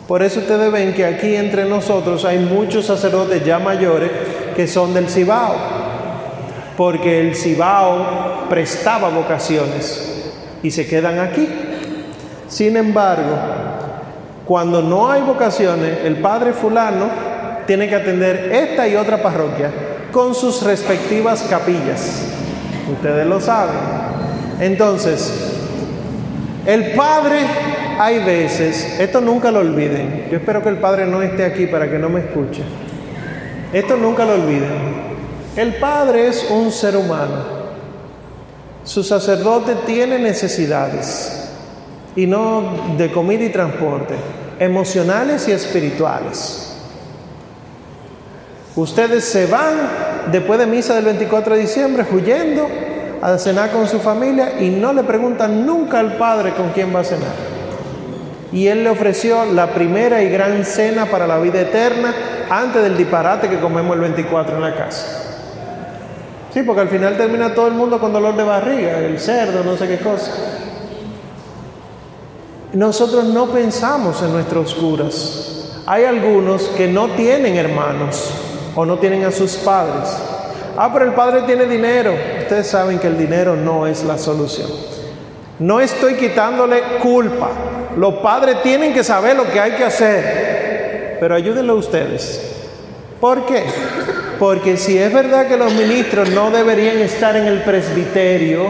Por 0.06 0.22
eso 0.22 0.42
ustedes 0.42 0.70
ven 0.70 0.94
que 0.94 1.06
aquí 1.06 1.34
entre 1.38 1.64
nosotros 1.64 2.26
hay 2.26 2.40
muchos 2.40 2.88
sacerdotes 2.88 3.46
ya 3.46 3.58
mayores 3.58 4.12
que 4.54 4.68
son 4.68 4.94
del 4.94 5.08
Cibao, 5.08 5.56
porque 6.76 7.22
el 7.22 7.38
Cibao 7.38 8.50
prestaba 8.50 9.08
vocaciones 9.08 10.30
y 10.62 10.72
se 10.72 10.86
quedan 10.86 11.20
aquí. 11.20 11.48
Sin 12.50 12.76
embargo, 12.76 13.34
cuando 14.46 14.82
no 14.82 15.10
hay 15.10 15.22
vocaciones, 15.22 16.00
el 16.04 16.18
padre 16.18 16.52
fulano 16.52 17.06
tiene 17.66 17.88
que 17.88 17.96
atender 17.96 18.52
esta 18.52 18.86
y 18.90 18.98
otra 18.98 19.24
parroquia 19.24 19.72
con 20.14 20.34
sus 20.34 20.64
respectivas 20.64 21.46
capillas. 21.50 22.22
Ustedes 22.90 23.28
lo 23.28 23.42
saben. 23.42 23.76
Entonces, 24.62 25.34
el 26.66 26.94
padre 26.94 27.40
hay 28.00 28.24
veces, 28.24 29.00
esto 29.00 29.20
nunca 29.20 29.52
lo 29.52 29.60
olviden, 29.60 30.28
yo 30.32 30.38
espero 30.38 30.64
que 30.64 30.70
el 30.70 30.78
Padre 30.78 31.06
no 31.06 31.22
esté 31.22 31.46
aquí 31.46 31.68
para 31.68 31.90
que 31.90 32.00
no 32.00 32.10
me 32.10 32.22
escuche, 32.22 32.64
esto 33.72 33.98
nunca 33.98 34.26
lo 34.26 34.34
olviden, 34.34 34.72
el 35.56 35.76
Padre 35.76 36.28
es 36.28 36.50
un 36.50 36.72
ser 36.72 36.98
humano, 36.98 37.44
su 38.84 39.04
sacerdote 39.04 39.76
tiene 39.86 40.18
necesidades, 40.18 41.50
y 42.16 42.26
no 42.26 42.96
de 42.98 43.12
comida 43.12 43.44
y 43.44 43.50
transporte, 43.50 44.16
emocionales 44.60 45.48
y 45.48 45.52
espirituales. 45.52 46.73
Ustedes 48.76 49.24
se 49.26 49.46
van 49.46 49.74
después 50.32 50.60
de 50.60 50.66
misa 50.66 50.96
del 50.96 51.06
24 51.06 51.56
de 51.56 51.62
diciembre 51.62 52.06
huyendo 52.12 52.68
a 53.22 53.38
cenar 53.38 53.72
con 53.72 53.88
su 53.88 54.00
familia 54.00 54.60
y 54.60 54.70
no 54.70 54.94
le 54.94 55.04
preguntan 55.04 55.66
nunca 55.66 56.00
al 56.00 56.18
Padre 56.18 56.54
con 56.54 56.72
quién 56.72 56.94
va 56.94 57.02
a 57.02 57.04
cenar 57.04 57.54
y 58.54 58.68
Él 58.68 58.84
le 58.84 58.90
ofreció 58.92 59.46
la 59.46 59.74
primera 59.74 60.22
y 60.22 60.30
gran 60.30 60.64
cena 60.64 61.08
para 61.08 61.26
la 61.26 61.40
vida 61.40 61.60
eterna 61.60 62.14
antes 62.50 62.84
del 62.84 62.96
disparate 62.96 63.50
que 63.50 63.60
comemos 63.60 63.96
el 63.96 64.02
24 64.02 64.56
en 64.56 64.62
la 64.62 64.76
casa. 64.76 65.22
Sí, 66.54 66.62
porque 66.62 66.82
al 66.82 66.90
final 66.90 67.18
termina 67.18 67.56
todo 67.56 67.68
el 67.68 67.74
mundo 67.74 68.00
con 68.00 68.14
dolor 68.14 68.38
de 68.38 68.44
barriga, 68.44 69.00
el 69.00 69.20
cerdo, 69.20 69.64
no 69.64 69.76
sé 69.76 69.88
qué 69.88 69.98
cosa. 69.98 70.32
Nosotros 72.74 73.26
no 73.26 73.48
pensamos 73.48 74.22
en 74.22 74.32
nuestros 74.32 74.76
curas. 74.76 75.82
Hay 75.88 76.06
algunos 76.06 76.64
que 76.70 76.88
no 76.88 77.10
tienen 77.10 77.56
hermanos 77.56 78.32
o 78.76 78.86
no 78.86 78.98
tienen 78.98 79.24
a 79.26 79.32
sus 79.32 79.56
padres. 79.58 80.10
Ah, 80.78 80.90
pero 80.92 81.06
el 81.06 81.14
padre 81.14 81.44
tiene 81.44 81.66
dinero. 81.66 82.14
Ustedes 82.42 82.68
saben 82.68 83.00
que 83.00 83.08
el 83.08 83.18
dinero 83.18 83.56
no 83.56 83.86
es 83.86 84.04
la 84.04 84.18
solución. 84.18 84.70
No 85.60 85.80
estoy 85.80 86.16
quitándole 86.16 86.82
culpa. 87.02 87.50
Los 87.96 88.16
padres 88.16 88.64
tienen 88.64 88.94
que 88.94 89.04
saber 89.04 89.36
lo 89.36 89.50
que 89.52 89.60
hay 89.60 89.74
que 89.74 89.84
hacer. 89.84 91.18
Pero 91.20 91.36
ayúdenlo 91.36 91.76
ustedes. 91.76 92.54
¿Por 93.22 93.46
qué? 93.46 93.64
Porque 94.40 94.78
si 94.78 94.98
es 94.98 95.14
verdad 95.14 95.48
que 95.48 95.58
los 95.58 95.74
ministros 95.74 96.30
no 96.32 96.50
deberían 96.50 96.98
estar 96.98 97.38
en 97.38 97.46
el 97.46 97.62
presbiterio, 97.62 98.70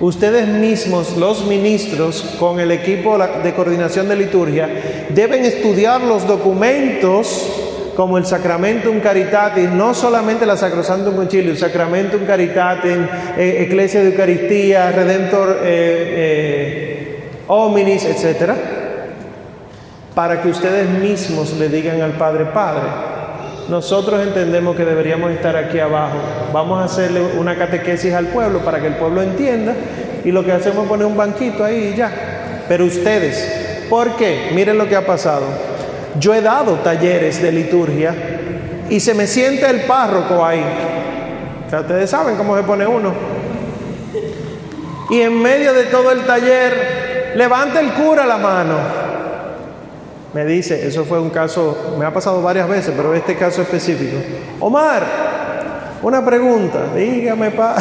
ustedes 0.00 0.46
mismos, 0.46 1.16
los 1.16 1.44
ministros, 1.44 2.36
con 2.38 2.60
el 2.60 2.70
equipo 2.70 3.18
de 3.18 3.52
coordinación 3.52 4.08
de 4.08 4.16
liturgia, 4.16 4.70
deben 5.10 5.44
estudiar 5.44 6.00
los 6.02 6.26
documentos 6.26 7.65
como 7.96 8.18
el 8.18 8.26
Sacramentum 8.26 9.00
Caritatis, 9.00 9.70
no 9.70 9.94
solamente 9.94 10.44
la 10.44 10.56
Sacrosantum 10.56 11.16
Concilium, 11.16 11.56
Sacramentum 11.56 12.26
Caritatis, 12.26 12.98
eh, 13.38 13.66
Iglesia 13.66 14.02
de 14.02 14.10
Eucaristía, 14.10 14.92
Redentor 14.92 15.60
eh, 15.62 15.64
eh, 15.64 17.20
Hominis, 17.46 18.04
etc., 18.04 18.52
para 20.14 20.42
que 20.42 20.48
ustedes 20.48 20.88
mismos 20.88 21.54
le 21.58 21.68
digan 21.68 22.02
al 22.02 22.12
Padre, 22.12 22.46
Padre, 22.46 22.82
nosotros 23.68 24.22
entendemos 24.22 24.76
que 24.76 24.84
deberíamos 24.84 25.30
estar 25.32 25.56
aquí 25.56 25.78
abajo. 25.78 26.18
Vamos 26.52 26.80
a 26.80 26.84
hacerle 26.84 27.20
una 27.38 27.56
catequesis 27.56 28.12
al 28.12 28.26
pueblo 28.26 28.60
para 28.60 28.80
que 28.80 28.86
el 28.86 28.94
pueblo 28.94 29.22
entienda 29.22 29.74
y 30.24 30.30
lo 30.30 30.44
que 30.44 30.52
hacemos 30.52 30.84
es 30.84 30.88
poner 30.88 31.06
un 31.06 31.16
banquito 31.16 31.64
ahí 31.64 31.92
y 31.92 31.96
ya. 31.96 32.64
Pero 32.68 32.84
ustedes, 32.84 33.86
¿por 33.90 34.16
qué? 34.16 34.50
Miren 34.54 34.78
lo 34.78 34.88
que 34.88 34.96
ha 34.96 35.04
pasado. 35.04 35.65
Yo 36.18 36.34
he 36.34 36.40
dado 36.40 36.74
talleres 36.76 37.42
de 37.42 37.52
liturgia 37.52 38.14
y 38.88 39.00
se 39.00 39.14
me 39.14 39.26
siente 39.26 39.68
el 39.68 39.82
párroco 39.82 40.44
ahí. 40.44 40.64
ustedes 41.66 42.10
saben 42.10 42.36
cómo 42.36 42.56
se 42.56 42.62
pone 42.62 42.86
uno. 42.86 43.12
Y 45.10 45.20
en 45.20 45.40
medio 45.40 45.72
de 45.72 45.84
todo 45.84 46.10
el 46.10 46.24
taller, 46.26 47.32
levanta 47.36 47.80
el 47.80 47.92
cura 47.92 48.26
la 48.26 48.38
mano 48.38 49.06
me 50.36 50.44
dice, 50.44 50.86
eso 50.86 51.06
fue 51.06 51.18
un 51.18 51.30
caso, 51.30 51.96
me 51.98 52.04
ha 52.04 52.12
pasado 52.12 52.42
varias 52.42 52.68
veces, 52.68 52.92
pero 52.94 53.14
este 53.14 53.36
caso 53.36 53.62
específico. 53.62 54.18
Omar, 54.60 55.02
una 56.02 56.22
pregunta, 56.22 56.88
dígame, 56.94 57.52
pa, 57.52 57.74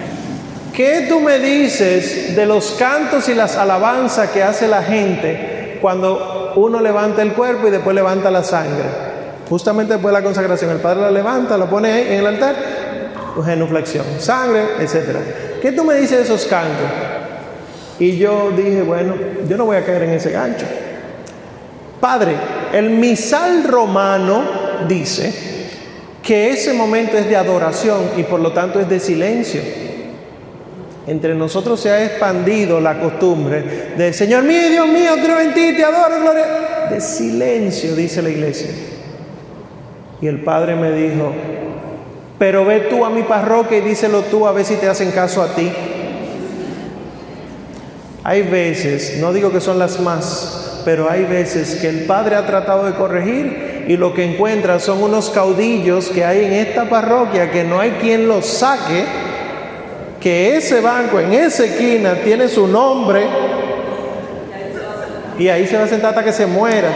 ¿qué 0.74 1.06
tú 1.08 1.20
me 1.20 1.38
dices 1.38 2.34
de 2.34 2.44
los 2.44 2.72
cantos 2.72 3.28
y 3.28 3.34
las 3.34 3.54
alabanzas 3.54 4.30
que 4.30 4.42
hace 4.42 4.66
la 4.66 4.82
gente 4.82 5.78
cuando 5.80 6.35
uno 6.56 6.80
levanta 6.80 7.22
el 7.22 7.32
cuerpo 7.32 7.68
y 7.68 7.70
después 7.70 7.94
levanta 7.94 8.30
la 8.30 8.42
sangre? 8.42 8.84
Justamente 9.48 9.94
después 9.94 10.12
de 10.12 10.20
la 10.20 10.24
consagración, 10.24 10.70
el 10.70 10.78
Padre 10.78 11.02
la 11.02 11.10
levanta, 11.10 11.56
la 11.56 11.66
pone 11.66 11.92
ahí 11.92 12.06
en 12.08 12.20
el 12.20 12.26
altar, 12.26 12.56
genuflexión, 13.44 14.04
sangre, 14.18 14.62
etc. 14.80 15.16
¿Qué 15.62 15.72
tú 15.72 15.84
me 15.84 15.94
dices 15.94 16.18
de 16.18 16.24
esos 16.24 16.46
cantos? 16.46 16.86
Y 17.98 18.18
yo 18.18 18.50
dije, 18.50 18.82
bueno, 18.82 19.14
yo 19.48 19.56
no 19.56 19.66
voy 19.66 19.76
a 19.76 19.84
caer 19.84 20.02
en 20.02 20.10
ese 20.10 20.30
gancho. 20.30 20.66
Padre, 22.00 22.34
el 22.72 22.90
misal 22.90 23.64
romano 23.64 24.42
dice 24.88 25.32
que 26.22 26.50
ese 26.50 26.72
momento 26.72 27.16
es 27.16 27.28
de 27.28 27.36
adoración 27.36 28.10
y 28.16 28.24
por 28.24 28.40
lo 28.40 28.52
tanto 28.52 28.80
es 28.80 28.88
de 28.88 29.00
silencio. 29.00 29.62
Entre 31.06 31.34
nosotros 31.34 31.80
se 31.80 31.90
ha 31.90 32.04
expandido 32.04 32.80
la 32.80 32.98
costumbre 32.98 33.92
de 33.96 34.12
Señor 34.12 34.42
mío, 34.42 34.68
Dios 34.68 34.88
mío, 34.88 35.12
creo 35.22 35.40
en 35.40 35.54
ti, 35.54 35.74
te 35.76 35.84
adoro, 35.84 36.20
gloria. 36.20 36.88
De 36.90 37.00
silencio, 37.00 37.94
dice 37.94 38.22
la 38.22 38.30
iglesia. 38.30 38.70
Y 40.20 40.26
el 40.26 40.42
Padre 40.42 40.74
me 40.74 40.90
dijo, 40.92 41.32
pero 42.38 42.64
ve 42.64 42.80
tú 42.90 43.04
a 43.04 43.10
mi 43.10 43.22
parroquia 43.22 43.78
y 43.78 43.82
díselo 43.82 44.22
tú 44.22 44.46
a 44.46 44.52
ver 44.52 44.64
si 44.64 44.74
te 44.74 44.88
hacen 44.88 45.10
caso 45.10 45.42
a 45.42 45.54
ti. 45.54 45.70
Hay 48.24 48.42
veces, 48.42 49.18
no 49.20 49.32
digo 49.32 49.52
que 49.52 49.60
son 49.60 49.78
las 49.78 50.00
más, 50.00 50.82
pero 50.84 51.10
hay 51.10 51.24
veces 51.24 51.76
que 51.76 51.88
el 51.88 52.04
padre 52.06 52.36
ha 52.36 52.46
tratado 52.46 52.84
de 52.84 52.94
corregir 52.94 53.84
y 53.88 53.96
lo 53.96 54.14
que 54.14 54.24
encuentra 54.24 54.80
son 54.80 55.02
unos 55.02 55.30
caudillos 55.30 56.08
que 56.08 56.24
hay 56.24 56.44
en 56.44 56.52
esta 56.52 56.88
parroquia 56.88 57.52
que 57.52 57.64
no 57.64 57.78
hay 57.78 57.92
quien 58.00 58.26
los 58.26 58.46
saque, 58.46 59.04
que 60.20 60.56
ese 60.56 60.80
banco 60.80 61.20
en 61.20 61.32
esa 61.32 61.64
esquina 61.64 62.14
tiene 62.24 62.48
su 62.48 62.66
nombre 62.66 63.26
y 65.38 65.48
ahí 65.48 65.66
se 65.66 65.76
va 65.76 65.84
a 65.84 65.88
sentar 65.88 66.10
hasta 66.10 66.24
que 66.24 66.32
se 66.32 66.46
muera. 66.46 66.88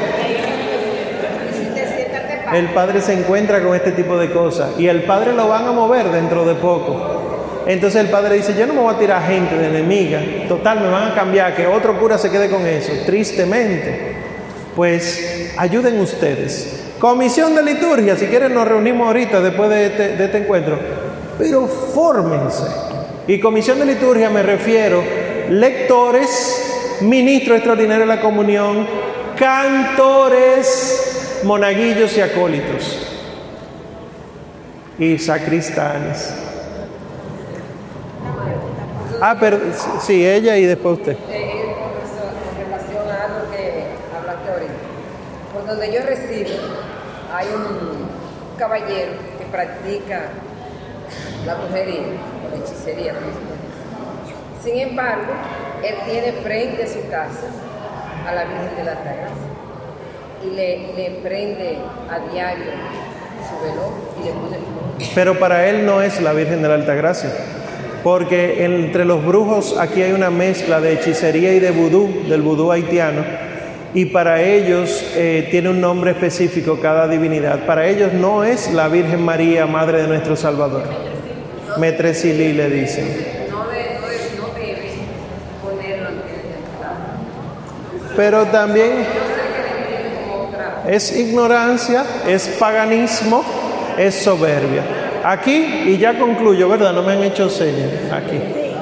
El 2.53 2.71
padre 2.71 3.01
se 3.01 3.13
encuentra 3.13 3.63
con 3.63 3.77
este 3.77 3.93
tipo 3.93 4.19
de 4.19 4.33
cosas 4.33 4.71
y 4.79 4.89
el 4.89 5.05
padre 5.05 5.33
lo 5.35 5.49
van 5.49 5.67
a 5.67 5.73
mover 5.73 6.11
dentro 6.11 6.45
de 6.45 6.55
poco. 6.55 7.63
Entonces 7.67 8.01
el 8.01 8.11
padre 8.11 8.37
dice, 8.37 8.55
yo 8.59 8.67
no 8.67 8.73
me 8.73 8.81
voy 8.81 8.95
a 8.95 8.99
tirar 8.99 9.23
gente 9.27 9.57
de 9.57 9.69
enemiga, 9.69 10.21
total, 10.49 10.81
me 10.81 10.89
van 10.89 11.13
a 11.13 11.15
cambiar, 11.15 11.55
que 11.55 11.67
otro 11.67 11.99
cura 12.01 12.19
se 12.19 12.31
quede 12.31 12.49
con 12.49 12.67
eso, 12.67 12.93
tristemente. 13.07 14.17
Pues 14.75 15.53
ayuden 15.57 16.01
ustedes. 16.01 16.95
Comisión 16.99 17.55
de 17.55 17.63
liturgia, 17.63 18.17
si 18.17 18.27
quieren 18.27 18.55
nos 18.55 18.67
reunimos 18.67 19.07
ahorita 19.07 19.41
después 19.41 19.71
de 19.71 19.87
este, 19.87 20.17
de 20.17 20.25
este 20.25 20.39
encuentro, 20.39 20.79
pero 21.39 21.67
fórmense. 21.67 22.65
Y 23.31 23.39
comisión 23.39 23.79
de 23.79 23.87
liturgia 23.87 24.29
me 24.29 24.43
refiero 24.43 25.05
lectores, 25.49 26.99
ministros 27.01 27.59
extraordinarios 27.59 28.09
de 28.09 28.17
la 28.17 28.21
comunión, 28.21 28.89
cantores, 29.37 30.59
monaguillos 31.45 32.17
y 32.17 32.23
acólitos 32.23 33.07
y 34.99 35.17
sacristanes. 35.17 36.35
Ah, 39.21 39.37
pero 39.39 39.61
sí, 40.01 40.27
ella 40.27 40.57
y 40.57 40.65
después 40.65 40.99
usted. 40.99 41.17
Por 45.53 45.67
donde 45.67 45.93
yo 45.93 46.03
resido, 46.03 46.51
hay 47.33 47.47
un 47.47 48.09
caballero 48.59 49.13
que 49.39 49.45
practica 49.53 50.31
la 51.47 51.55
brujería 51.55 52.40
hechicería. 52.57 53.15
Sin 54.63 54.79
embargo, 54.79 55.33
él 55.83 55.95
tiene 56.05 56.33
frente 56.43 56.85
a 56.85 56.87
su 56.87 57.09
casa 57.09 57.47
a 58.27 58.35
la 58.35 58.45
Virgen 58.45 58.77
de 58.77 58.85
la 58.85 58.93
Altagracia 58.93 59.51
y 60.45 60.55
le, 60.55 60.93
le 60.95 61.11
prende 61.23 61.79
a 62.11 62.19
diario 62.33 62.73
su 63.49 63.65
velo 63.65 63.93
y 64.21 64.25
le 64.25 64.33
pone 64.33 64.57
flor. 64.57 65.11
Pero 65.15 65.39
para 65.39 65.67
él 65.69 65.87
no 65.87 66.03
es 66.03 66.21
la 66.21 66.33
Virgen 66.33 66.63
de 66.63 66.69
la 66.69 66.75
Altagracia 66.75 67.31
porque 68.03 68.65
entre 68.65 69.05
los 69.05 69.25
brujos 69.25 69.77
aquí 69.79 70.03
hay 70.03 70.13
una 70.13 70.31
mezcla 70.31 70.81
de 70.81 70.95
hechicería 70.95 71.53
y 71.53 71.61
de 71.61 71.71
vudú, 71.71 72.09
del 72.29 72.43
vudú 72.43 72.73
haitiano, 72.73 73.23
y 73.93 74.07
para 74.07 74.43
ellos 74.43 75.05
eh, 75.17 75.49
tiene 75.51 75.69
un 75.69 75.81
nombre 75.81 76.13
específico 76.13 76.79
cada 76.81 77.09
divinidad. 77.09 77.67
Para 77.67 77.87
ellos 77.89 78.13
no 78.13 78.45
es 78.45 78.73
la 78.73 78.89
Virgen 78.89 79.23
María, 79.23 79.67
Madre 79.67 80.03
de 80.03 80.09
nuestro 80.09 80.37
Salvador. 80.37 81.10
Metresili 81.79 82.53
le 82.53 82.71
dicen. 82.71 83.41
Pero 88.17 88.45
también 88.47 89.07
es 90.87 91.17
ignorancia, 91.17 92.05
es 92.27 92.49
paganismo, 92.49 93.45
es 93.97 94.15
soberbia. 94.15 94.83
Aquí, 95.25 95.85
y 95.87 95.99
ya 95.99 96.19
concluyo, 96.19 96.69
¿verdad? 96.69 96.93
No 96.93 97.03
me 97.03 97.13
han 97.13 97.23
hecho 97.23 97.49
señas. 97.49 97.91
Aquí. 98.13 98.39
Sí. 98.55 98.75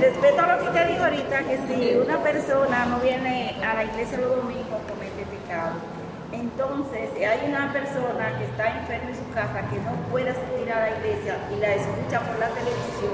Respecto 0.00 0.42
a 0.42 0.56
lo 0.56 0.64
que 0.64 0.78
te 0.78 0.86
digo 0.86 1.04
ahorita, 1.04 1.38
que 1.44 1.58
si 1.68 1.96
una 1.96 2.22
persona 2.22 2.86
no 2.86 2.98
viene 3.00 3.56
a 3.64 3.74
la 3.74 3.84
iglesia 3.84 4.18
los 4.18 4.36
domingos, 4.36 4.80
comete 4.88 5.24
pecado. 5.30 5.91
Entonces, 6.32 7.10
si 7.16 7.24
hay 7.24 7.48
una 7.48 7.72
persona 7.72 8.38
que 8.38 8.44
está 8.44 8.78
enferma 8.80 9.10
en 9.10 9.16
su 9.16 9.34
casa, 9.34 9.68
que 9.70 9.76
no 9.76 9.92
puede 10.10 10.30
asistir 10.30 10.72
a 10.72 10.80
la 10.80 10.90
iglesia 10.98 11.36
y 11.54 11.60
la 11.60 11.74
escucha 11.74 12.20
por 12.20 12.38
la 12.38 12.48
televisión, 12.48 13.12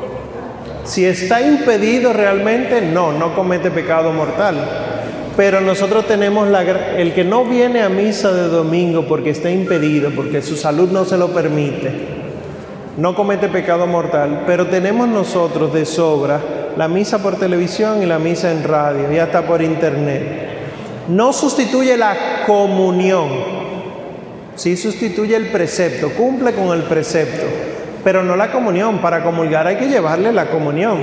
pecado. 0.00 0.84
Si 0.84 1.04
está 1.04 1.40
impedido 1.40 2.12
realmente, 2.12 2.80
no, 2.80 3.12
no 3.12 3.34
comete 3.34 3.70
pecado 3.70 4.12
mortal. 4.12 4.56
Pero 5.36 5.60
nosotros 5.60 6.06
tenemos 6.06 6.48
la, 6.48 6.62
el 6.62 7.12
que 7.12 7.22
no 7.22 7.44
viene 7.44 7.82
a 7.82 7.88
misa 7.88 8.32
de 8.32 8.48
domingo 8.48 9.06
porque 9.06 9.30
está 9.30 9.50
impedido, 9.50 10.10
porque 10.10 10.40
su 10.40 10.56
salud 10.56 10.90
no 10.90 11.04
se 11.04 11.18
lo 11.18 11.28
permite, 11.28 11.92
no 12.96 13.14
comete 13.14 13.48
pecado 13.48 13.86
mortal, 13.86 14.44
pero 14.46 14.66
tenemos 14.68 15.08
nosotros 15.08 15.74
de 15.74 15.84
sobra 15.84 16.40
la 16.76 16.88
misa 16.88 17.22
por 17.22 17.36
televisión 17.36 18.02
y 18.02 18.06
la 18.06 18.18
misa 18.18 18.50
en 18.50 18.64
radio 18.64 19.12
y 19.12 19.18
hasta 19.18 19.46
por 19.46 19.60
internet. 19.60 20.45
No 21.08 21.32
sustituye 21.32 21.96
la 21.96 22.44
comunión, 22.46 23.28
sí 24.56 24.76
sustituye 24.76 25.36
el 25.36 25.48
precepto, 25.48 26.10
cumple 26.10 26.52
con 26.52 26.76
el 26.76 26.82
precepto, 26.82 27.46
pero 28.02 28.24
no 28.24 28.34
la 28.34 28.50
comunión. 28.50 28.98
Para 28.98 29.22
comulgar 29.22 29.66
hay 29.68 29.76
que 29.76 29.88
llevarle 29.88 30.32
la 30.32 30.46
comunión. 30.46 30.98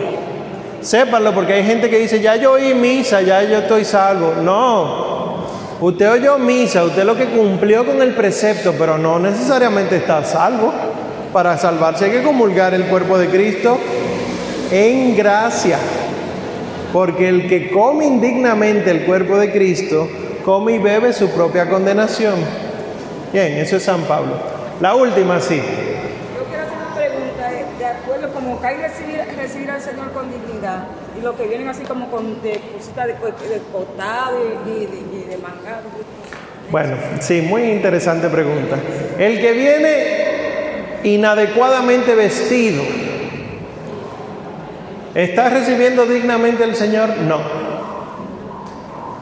Sépanlo 0.81 1.34
porque 1.34 1.53
hay 1.53 1.63
gente 1.63 1.89
que 1.89 1.99
dice, 1.99 2.19
ya 2.19 2.35
yo 2.35 2.51
oí 2.53 2.73
misa, 2.73 3.21
ya 3.21 3.43
yo 3.43 3.59
estoy 3.59 3.85
salvo. 3.85 4.34
No, 4.43 5.45
usted 5.80 6.11
oyó 6.11 6.38
misa, 6.38 6.84
usted 6.84 7.05
lo 7.05 7.15
que 7.15 7.27
cumplió 7.27 7.85
con 7.85 8.01
el 8.01 8.13
precepto, 8.13 8.73
pero 8.77 8.97
no 8.97 9.19
necesariamente 9.19 9.95
está 9.97 10.25
salvo. 10.25 10.73
Para 11.31 11.57
salvarse 11.57 12.05
hay 12.05 12.11
que 12.11 12.23
comulgar 12.23 12.73
el 12.73 12.84
cuerpo 12.84 13.17
de 13.17 13.27
Cristo 13.27 13.80
en 14.69 15.15
gracia. 15.15 15.80
Porque 16.93 17.27
el 17.27 17.49
que 17.49 17.69
come 17.71 18.05
indignamente 18.05 18.91
el 18.91 19.03
cuerpo 19.03 19.37
de 19.37 19.51
Cristo, 19.51 20.07
come 20.45 20.73
y 20.73 20.77
bebe 20.79 21.11
su 21.11 21.29
propia 21.31 21.67
condenación. 21.69 22.35
Bien, 23.33 23.53
eso 23.53 23.75
es 23.77 23.83
San 23.83 24.01
Pablo. 24.03 24.33
La 24.79 24.93
última, 24.95 25.39
sí. 25.41 25.57
Yo 25.57 26.43
quiero 26.45 26.63
hacer 26.63 26.77
una 26.77 26.95
pregunta, 26.95 27.51
eh, 27.51 27.65
de 27.79 27.85
acuerdo 27.85 28.31
como 28.33 28.61
que 28.61 28.67
hay 28.67 28.77
recibir, 28.77 29.19
recibir 29.35 29.71
al 29.71 29.81
Señor 29.81 30.11
con 30.13 30.25
dignidad 30.31 30.85
y 31.19 31.21
lo 31.23 31.35
que 31.35 31.47
vienen 31.47 31.67
así 31.67 31.83
como 31.83 32.09
con 32.11 32.41
de 32.43 32.61
cositas 32.77 33.07
de, 33.07 33.13
de 33.13 33.61
cotado 33.71 34.37
y, 34.65 34.69
y, 34.69 34.85
de- 34.85 35.17
y 35.17 35.29
de 35.29 35.37
mangado. 35.37 35.83
Bueno, 36.71 36.95
sí, 37.19 37.41
muy 37.41 37.63
interesante 37.63 38.29
pregunta. 38.29 38.77
El 39.17 39.39
que 39.41 39.51
viene 39.51 41.03
inadecuadamente 41.03 42.15
vestido, 42.15 42.83
¿está 45.15 45.49
recibiendo 45.49 46.06
dignamente 46.06 46.64
el 46.64 46.76
Señor? 46.76 47.18
No. 47.18 47.41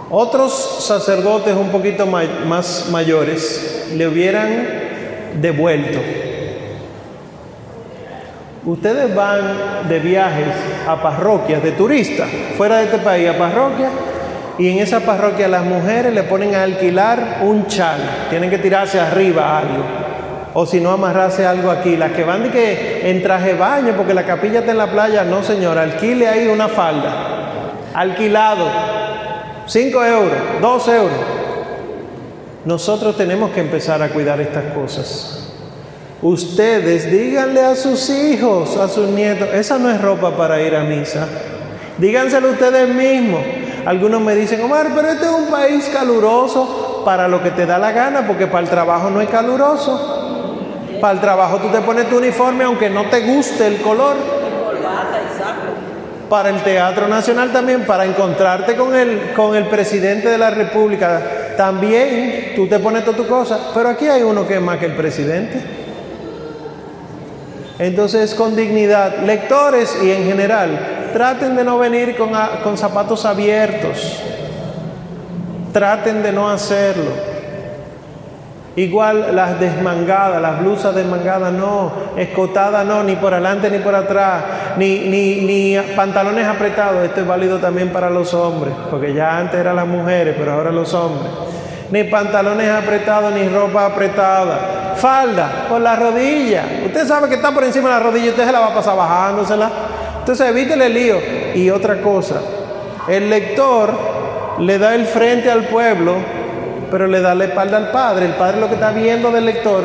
Otros 0.09 0.83
sacerdotes 0.85 1.55
un 1.55 1.69
poquito 1.69 2.05
más 2.05 2.89
mayores 2.91 3.87
le 3.95 4.07
hubieran 4.07 4.49
devuelto. 5.39 5.99
Ustedes 8.65 9.15
van 9.15 9.87
de 9.89 9.99
viajes 9.99 10.53
a 10.87 11.01
parroquias 11.01 11.63
de 11.63 11.71
turistas 11.71 12.29
fuera 12.57 12.77
de 12.77 12.83
este 12.83 12.99
país, 12.99 13.27
a 13.29 13.37
parroquias, 13.37 13.91
y 14.59 14.69
en 14.69 14.77
esa 14.77 14.99
parroquia 14.99 15.47
las 15.47 15.63
mujeres 15.63 16.13
le 16.13 16.23
ponen 16.23 16.53
a 16.53 16.63
alquilar 16.63 17.39
un 17.41 17.65
chal, 17.65 17.99
tienen 18.29 18.51
que 18.51 18.59
tirarse 18.59 18.99
arriba 18.99 19.57
algo, 19.57 19.83
o 20.53 20.65
si 20.65 20.79
no 20.79 20.91
amarrarse 20.91 21.45
algo 21.45 21.71
aquí. 21.71 21.97
Las 21.97 22.11
que 22.11 22.23
van 22.23 22.43
de 22.43 22.49
que 22.49 23.09
en 23.09 23.21
traje 23.23 23.53
baño, 23.53 23.93
porque 23.95 24.13
la 24.13 24.25
capilla 24.25 24.59
está 24.59 24.71
en 24.71 24.77
la 24.77 24.91
playa, 24.91 25.23
no 25.23 25.43
señora, 25.43 25.83
alquile 25.83 26.27
ahí 26.27 26.47
una 26.47 26.67
falda, 26.67 27.73
alquilado, 27.93 28.67
5 29.65 30.05
euros, 30.05 30.37
2 30.61 30.87
euros. 30.89 31.19
Nosotros 32.65 33.17
tenemos 33.17 33.51
que 33.51 33.61
empezar 33.61 34.01
a 34.01 34.09
cuidar 34.09 34.39
estas 34.39 34.73
cosas. 34.73 35.51
Ustedes 36.21 37.11
díganle 37.11 37.61
a 37.61 37.75
sus 37.75 38.09
hijos, 38.11 38.77
a 38.77 38.87
sus 38.87 39.07
nietos, 39.07 39.49
esa 39.53 39.79
no 39.79 39.89
es 39.89 39.99
ropa 39.99 40.37
para 40.37 40.61
ir 40.61 40.75
a 40.75 40.83
misa. 40.83 41.27
Díganselo 41.97 42.51
ustedes 42.51 42.87
mismos. 42.93 43.41
Algunos 43.85 44.21
me 44.21 44.35
dicen, 44.35 44.61
Omar, 44.61 44.89
pero 44.95 45.09
este 45.09 45.25
es 45.25 45.31
un 45.31 45.47
país 45.47 45.89
caluroso 45.91 47.01
para 47.03 47.27
lo 47.27 47.41
que 47.41 47.49
te 47.49 47.65
da 47.65 47.79
la 47.79 47.91
gana, 47.91 48.27
porque 48.27 48.45
para 48.45 48.63
el 48.63 48.69
trabajo 48.69 49.09
no 49.09 49.21
es 49.21 49.29
caluroso. 49.29 50.10
Para 51.01 51.13
el 51.13 51.19
trabajo 51.19 51.57
tú 51.57 51.69
te 51.69 51.81
pones 51.81 52.07
tu 52.07 52.17
uniforme 52.17 52.63
aunque 52.63 52.89
no 52.89 53.09
te 53.09 53.21
guste 53.21 53.65
el 53.65 53.81
color. 53.81 54.15
Para 56.29 56.49
el 56.49 56.61
Teatro 56.63 57.09
Nacional 57.09 57.51
también, 57.51 57.85
para 57.85 58.05
encontrarte 58.05 58.75
con 58.75 58.95
el, 58.95 59.33
con 59.35 59.53
el 59.53 59.65
presidente 59.65 60.29
de 60.29 60.37
la 60.37 60.51
República, 60.51 61.21
también 61.57 62.53
tú 62.55 62.67
te 62.67 62.79
pones 62.79 63.03
toda 63.03 63.17
tu 63.17 63.27
cosa, 63.27 63.71
pero 63.73 63.89
aquí 63.89 64.07
hay 64.07 64.21
uno 64.21 64.47
que 64.47 64.55
es 64.55 64.61
más 64.61 64.77
que 64.77 64.85
el 64.85 64.95
presidente. 64.95 65.61
Entonces, 67.79 68.33
con 68.35 68.55
dignidad, 68.55 69.23
lectores 69.25 69.97
y 70.01 70.11
en 70.11 70.23
general, 70.23 71.09
traten 71.11 71.55
de 71.55 71.65
no 71.65 71.79
venir 71.79 72.15
con, 72.15 72.29
con 72.63 72.77
zapatos 72.77 73.25
abiertos. 73.25 74.21
Traten 75.73 76.23
de 76.23 76.31
no 76.31 76.49
hacerlo. 76.49 77.30
Igual 78.75 79.35
las 79.35 79.59
desmangadas, 79.59 80.41
las 80.41 80.61
blusas 80.61 80.95
desmangadas 80.95 81.51
no, 81.51 81.91
escotadas 82.15 82.85
no, 82.85 83.03
ni 83.03 83.17
por 83.17 83.33
adelante 83.33 83.69
ni 83.69 83.79
por 83.79 83.93
atrás, 83.93 84.43
ni, 84.77 84.99
ni, 84.99 85.41
ni 85.41 85.77
pantalones 85.93 86.47
apretados. 86.47 87.03
Esto 87.03 87.19
es 87.21 87.27
válido 87.27 87.57
también 87.57 87.89
para 87.89 88.09
los 88.09 88.33
hombres, 88.33 88.73
porque 88.89 89.13
ya 89.13 89.37
antes 89.37 89.59
eran 89.59 89.75
las 89.75 89.87
mujeres, 89.87 90.35
pero 90.39 90.53
ahora 90.53 90.71
los 90.71 90.93
hombres. 90.93 91.29
Ni 91.91 92.05
pantalones 92.05 92.69
apretados, 92.69 93.33
ni 93.33 93.49
ropa 93.49 93.87
apretada. 93.87 94.93
Falda 94.95 95.65
por 95.67 95.81
la 95.81 95.97
rodilla. 95.97 96.63
Usted 96.85 97.05
sabe 97.05 97.27
que 97.27 97.35
está 97.35 97.51
por 97.51 97.65
encima 97.65 97.89
de 97.89 97.95
la 97.95 97.99
rodilla, 97.99 98.29
usted 98.29 98.45
se 98.45 98.51
la 98.53 98.61
va 98.61 98.67
a 98.67 98.73
pasar 98.73 98.95
bajándosela. 98.95 99.69
Entonces 100.19 100.47
evítele 100.47 100.85
el 100.85 100.93
lío. 100.93 101.17
Y 101.55 101.69
otra 101.69 102.01
cosa, 102.01 102.35
el 103.09 103.29
lector 103.29 103.91
le 104.59 104.77
da 104.77 104.95
el 104.95 105.05
frente 105.05 105.51
al 105.51 105.65
pueblo, 105.65 106.15
pero 106.91 107.07
le 107.07 107.21
da 107.21 107.33
la 107.33 107.45
espalda 107.45 107.77
al 107.77 107.91
padre. 107.91 108.25
El 108.25 108.33
padre 108.33 108.59
lo 108.59 108.67
que 108.67 108.75
está 108.75 108.91
viendo 108.91 109.31
del 109.31 109.45
lector 109.45 109.83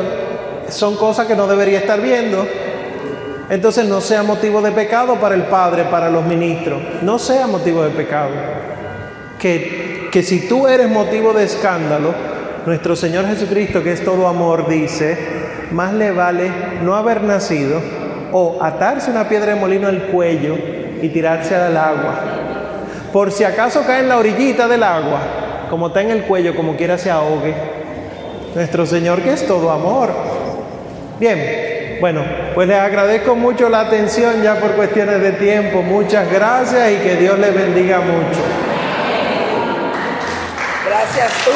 son 0.69 0.97
cosas 0.97 1.25
que 1.25 1.35
no 1.35 1.47
debería 1.47 1.79
estar 1.79 2.01
viendo. 2.01 2.45
Entonces 3.49 3.85
no 3.85 4.01
sea 4.01 4.23
motivo 4.23 4.61
de 4.61 4.71
pecado 4.71 5.15
para 5.15 5.33
el 5.33 5.43
padre, 5.43 5.85
para 5.85 6.09
los 6.09 6.25
ministros. 6.25 6.81
No 7.01 7.17
sea 7.17 7.47
motivo 7.47 7.81
de 7.83 7.91
pecado. 7.91 8.31
Que, 9.39 10.09
que 10.11 10.21
si 10.21 10.49
tú 10.49 10.67
eres 10.67 10.89
motivo 10.89 11.31
de 11.31 11.45
escándalo, 11.45 12.13
nuestro 12.65 12.97
Señor 12.97 13.25
Jesucristo, 13.27 13.81
que 13.81 13.93
es 13.93 14.03
todo 14.03 14.27
amor, 14.27 14.67
dice, 14.67 15.17
más 15.71 15.93
le 15.93 16.11
vale 16.11 16.51
no 16.83 16.95
haber 16.95 17.23
nacido 17.23 17.81
o 18.33 18.61
atarse 18.61 19.09
una 19.09 19.29
piedra 19.29 19.53
de 19.53 19.59
molino 19.59 19.87
al 19.87 20.07
cuello 20.07 20.57
y 21.01 21.07
tirarse 21.07 21.55
al 21.55 21.77
agua. 21.77 22.19
Por 23.13 23.31
si 23.31 23.45
acaso 23.45 23.83
cae 23.87 24.01
en 24.01 24.09
la 24.09 24.17
orillita 24.17 24.67
del 24.67 24.83
agua, 24.83 25.19
como 25.69 25.87
está 25.87 26.01
en 26.01 26.11
el 26.11 26.23
cuello, 26.23 26.55
como 26.55 26.75
quiera 26.75 26.97
se 26.97 27.11
ahogue. 27.11 27.53
Nuestro 28.55 28.85
Señor 28.85 29.21
que 29.21 29.33
es 29.33 29.45
todo 29.45 29.71
amor. 29.71 30.11
Bien, 31.19 31.97
bueno, 31.99 32.23
pues 32.53 32.67
les 32.67 32.79
agradezco 32.79 33.35
mucho 33.35 33.69
la 33.69 33.81
atención 33.81 34.41
ya 34.43 34.55
por 34.55 34.71
cuestiones 34.71 35.21
de 35.21 35.31
tiempo. 35.33 35.81
Muchas 35.81 36.31
gracias 36.31 36.91
y 36.91 36.95
que 36.97 37.15
Dios 37.15 37.37
les 37.39 37.53
bendiga 37.53 37.99
mucho. 37.99 38.39
Gracias 40.85 41.31
tú. 41.45 41.51